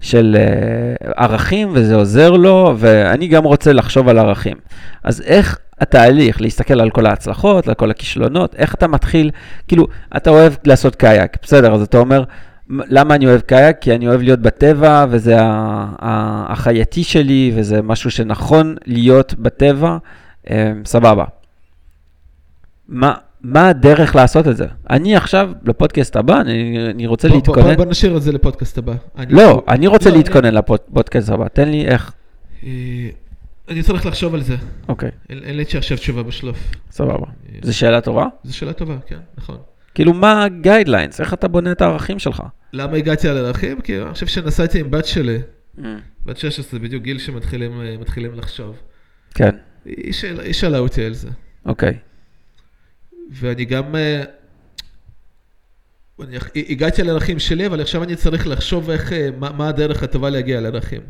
של 0.01 0.37
אה, 0.39 1.11
ערכים 1.23 1.69
וזה 1.73 1.95
עוזר 1.95 2.31
לו, 2.31 2.73
ואני 2.77 3.27
גם 3.27 3.43
רוצה 3.43 3.73
לחשוב 3.73 4.09
על 4.09 4.17
ערכים. 4.19 4.57
אז 5.03 5.21
איך 5.21 5.59
התהליך, 5.79 6.41
להסתכל 6.41 6.81
על 6.81 6.89
כל 6.89 7.05
ההצלחות, 7.05 7.67
על 7.67 7.73
כל 7.73 7.91
הכישלונות, 7.91 8.55
איך 8.55 8.75
אתה 8.75 8.87
מתחיל, 8.87 9.31
כאילו, 9.67 9.87
אתה 10.17 10.29
אוהב 10.29 10.53
לעשות 10.65 10.95
קאייק, 10.95 11.37
בסדר, 11.43 11.73
אז 11.73 11.81
אתה 11.81 11.97
אומר, 11.97 12.23
"מ- 12.69 12.79
למה 12.87 13.15
אני 13.15 13.25
אוהב 13.25 13.41
קאייק? 13.41 13.77
כי 13.81 13.95
אני 13.95 14.07
אוהב 14.07 14.21
להיות 14.21 14.39
בטבע, 14.39 15.05
וזה 15.09 15.35
החייתי 15.99 17.03
שלי, 17.03 17.51
וזה 17.55 17.81
משהו 17.81 18.11
שנכון 18.11 18.75
להיות 18.85 19.33
בטבע, 19.33 19.97
סבבה. 20.85 21.25
מה, 22.87 23.13
מה 23.41 23.67
הדרך 23.67 24.15
לעשות 24.15 24.47
את 24.47 24.57
זה? 24.57 24.65
אני 24.89 25.15
עכשיו, 25.15 25.51
לפודקאסט 25.63 26.15
הבא, 26.15 26.41
אני, 26.41 26.77
אני 26.91 27.07
רוצה 27.07 27.27
בוא- 27.27 27.39
בוא- 27.39 27.55
להתכונן. 27.55 27.75
בוא 27.75 27.85
נשאיר 27.85 28.17
את 28.17 28.21
זה 28.21 28.31
לפודקאסט 28.31 28.77
הבא. 28.77 28.93
אני- 29.17 29.33
לא, 29.33 29.63
אני 29.67 29.87
רוצה 29.87 30.09
לא, 30.09 30.15
להתכונן 30.17 30.53
לפודקאסט 30.53 31.29
הבא, 31.29 31.47
תן 31.47 31.69
לי 31.69 31.85
איך. 31.87 32.13
אה, 32.63 32.69
אני 33.69 33.83
צריך 33.83 34.05
לחשוב 34.05 34.33
על 34.35 34.41
זה. 34.41 34.55
אוקיי, 34.89 35.11
אין 35.29 35.57
לי 35.57 35.63
עכשיו 35.77 35.97
תשובה 35.97 36.23
בשלוף. 36.23 36.71
סבבה. 36.91 37.25
זו 37.61 37.77
שאלה 37.77 38.01
טובה? 38.01 38.25
זו 38.43 38.57
שאלה 38.57 38.73
טובה, 38.73 38.97
כן, 39.07 39.19
נכון. 39.37 39.57
כאילו, 39.95 40.13
מה 40.13 40.43
ה-guidelines? 40.43 41.19
איך 41.19 41.33
אתה 41.33 41.47
בונה 41.47 41.71
את 41.71 41.81
הערכים 41.81 42.19
שלך? 42.19 42.43
למה 42.73 42.97
הגעתי 42.97 43.29
על 43.29 43.37
ערכים? 43.37 43.81
כי 43.81 44.01
אני 44.01 44.13
חושב 44.13 44.27
שנסעתי 44.27 44.79
עם 44.79 44.91
בת 44.91 45.05
שלי, 45.05 45.37
בת 46.25 46.37
16, 46.37 46.79
בדיוק 46.79 47.03
גיל 47.03 47.19
שמתחילים 47.19 47.81
אה, 47.81 47.95
לחשוב. 48.35 48.75
כן, 49.33 49.55
היא 49.85 50.13
שאלה- 50.13 50.43
היא 50.43 50.53
שאלה 50.53 50.77
אותי 50.79 51.05
על 51.05 51.13
זה. 51.13 51.29
אוקיי. 51.65 51.97
ואני 53.31 53.65
גם... 53.65 53.95
אה, 53.95 54.23
אני, 56.23 56.37
הגעתי 56.69 57.01
על 57.01 57.09
ערכים 57.09 57.39
שלי, 57.39 57.67
אבל 57.67 57.81
עכשיו 57.81 58.03
אני 58.03 58.15
צריך 58.15 58.47
לחשוב 58.47 58.89
איך, 58.89 59.13
אה, 59.13 59.29
מה, 59.39 59.51
מה 59.51 59.67
הדרך 59.67 60.03
הטובה 60.03 60.29
להגיע 60.29 60.61
לערכים. 60.61 61.01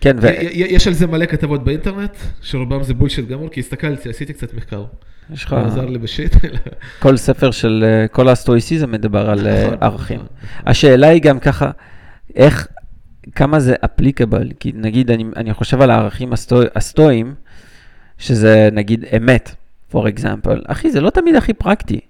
כן, 0.00 0.16
ו... 0.22 0.26
יש 0.52 0.86
על 0.86 0.92
זה 0.92 1.06
מלא 1.06 1.26
כתבות 1.26 1.64
באינטרנט, 1.64 2.16
שרובם 2.42 2.82
זה 2.82 2.94
בולשיט 2.94 3.28
גמור, 3.28 3.48
כי 3.48 3.60
הסתכלתי, 3.60 4.08
עשיתי 4.08 4.32
קצת 4.32 4.54
מחקר. 4.54 4.84
ויש 5.30 5.44
לך... 5.44 5.52
הוא 5.52 5.58
עזר 5.60 5.86
לי 5.86 5.98
בשיט. 5.98 6.36
כל 7.02 7.16
ספר 7.16 7.50
של 7.50 7.84
אה, 7.86 8.08
כל 8.08 8.28
הסטואיסיזם 8.28 8.90
מדבר 8.90 9.30
על 9.30 9.38
נכון, 9.64 9.76
ערכים. 9.80 10.16
נכון. 10.20 10.28
השאלה 10.66 11.08
היא 11.08 11.22
גם 11.22 11.40
ככה, 11.40 11.70
איך, 12.34 12.68
כמה 13.34 13.60
זה 13.60 13.74
אפליקבל, 13.84 14.50
כי 14.60 14.72
נגיד 14.74 15.10
אני, 15.10 15.24
אני 15.36 15.54
חושב 15.54 15.80
על 15.82 15.90
הערכים 15.90 16.32
הסטו, 16.32 16.60
הסטואיים, 16.74 17.34
שזה 18.18 18.68
נגיד 18.72 19.04
אמת, 19.16 19.54
for 19.92 19.96
example, 19.96 20.60
אחי, 20.66 20.90
זה 20.90 21.00
לא 21.00 21.10
תמיד 21.10 21.34
הכי 21.34 21.52
פרקטי, 21.52 22.00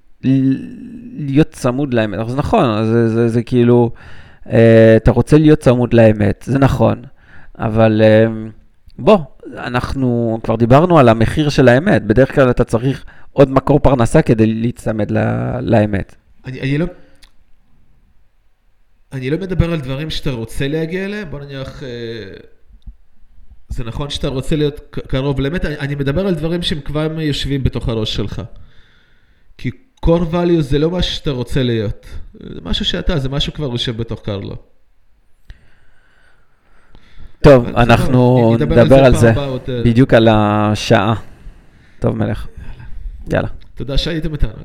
להיות 1.18 1.50
צמוד 1.50 1.94
לאמת, 1.94 2.18
אז 2.18 2.36
נכון, 2.36 2.84
זה, 2.84 3.08
זה, 3.08 3.28
זה 3.28 3.42
כאילו, 3.42 3.90
אה, 4.50 4.94
אתה 4.96 5.10
רוצה 5.10 5.38
להיות 5.38 5.58
צמוד 5.58 5.94
לאמת, 5.94 6.44
זה 6.46 6.58
נכון, 6.58 7.02
אבל 7.58 8.02
אה, 8.04 8.26
בוא, 8.98 9.18
אנחנו 9.56 10.38
כבר 10.42 10.56
דיברנו 10.56 10.98
על 10.98 11.08
המחיר 11.08 11.48
של 11.48 11.68
האמת, 11.68 12.02
בדרך 12.02 12.34
כלל 12.34 12.50
אתה 12.50 12.64
צריך 12.64 13.04
עוד 13.32 13.50
מקור 13.50 13.78
פרנסה 13.78 14.22
כדי 14.22 14.46
להצמד 14.46 15.10
ל- 15.10 15.58
לאמת. 15.60 16.14
אני, 16.46 16.60
אני 16.60 16.78
לא... 16.78 16.86
אני 19.12 19.30
לא 19.30 19.38
מדבר 19.38 19.72
על 19.72 19.80
דברים 19.80 20.10
שאתה 20.10 20.30
רוצה 20.30 20.68
להגיע 20.68 21.04
אליהם, 21.04 21.30
בוא 21.30 21.40
נניח... 21.40 21.82
אה, 21.82 21.88
זה 23.74 23.84
נכון 23.84 24.10
שאתה 24.10 24.28
רוצה 24.28 24.56
להיות 24.56 24.96
קרוב 25.08 25.40
לאמת, 25.40 25.64
אני, 25.64 25.94
מדבר 25.94 26.26
על 26.26 26.34
דברים 26.34 26.62
שהם 26.62 26.80
כבר 26.80 27.20
יושבים 27.20 27.64
בתוך 27.64 27.88
הראש 27.88 28.14
שלך. 28.14 28.42
כי 29.58 29.70
core 30.06 30.32
value 30.32 30.60
זה 30.60 30.78
לא 30.78 30.90
משהו 30.90 31.14
שאתה 31.14 31.30
רוצה 31.30 31.62
להיות, 31.62 32.06
זה 32.32 32.60
משהו 32.62 32.84
שאתה, 32.84 33.18
זה 33.18 33.28
משהו 33.28 33.52
כבר 33.52 33.72
יושב 33.72 33.96
בתוך 33.96 34.20
קרלו. 34.24 34.56
טוב, 37.40 37.66
אבל 37.66 37.82
אנחנו 37.82 38.56
נדבר 38.60 39.04
על 39.04 39.16
זה 39.16 39.32
אה. 39.36 39.56
בדיוק 39.84 40.14
על 40.14 40.28
השעה. 40.30 41.14
טוב, 41.98 42.16
מלך. 42.16 42.46
יאללה. 43.32 43.48
תודה 43.74 43.98
שהייתם 43.98 44.32
איתנו. 44.32 44.52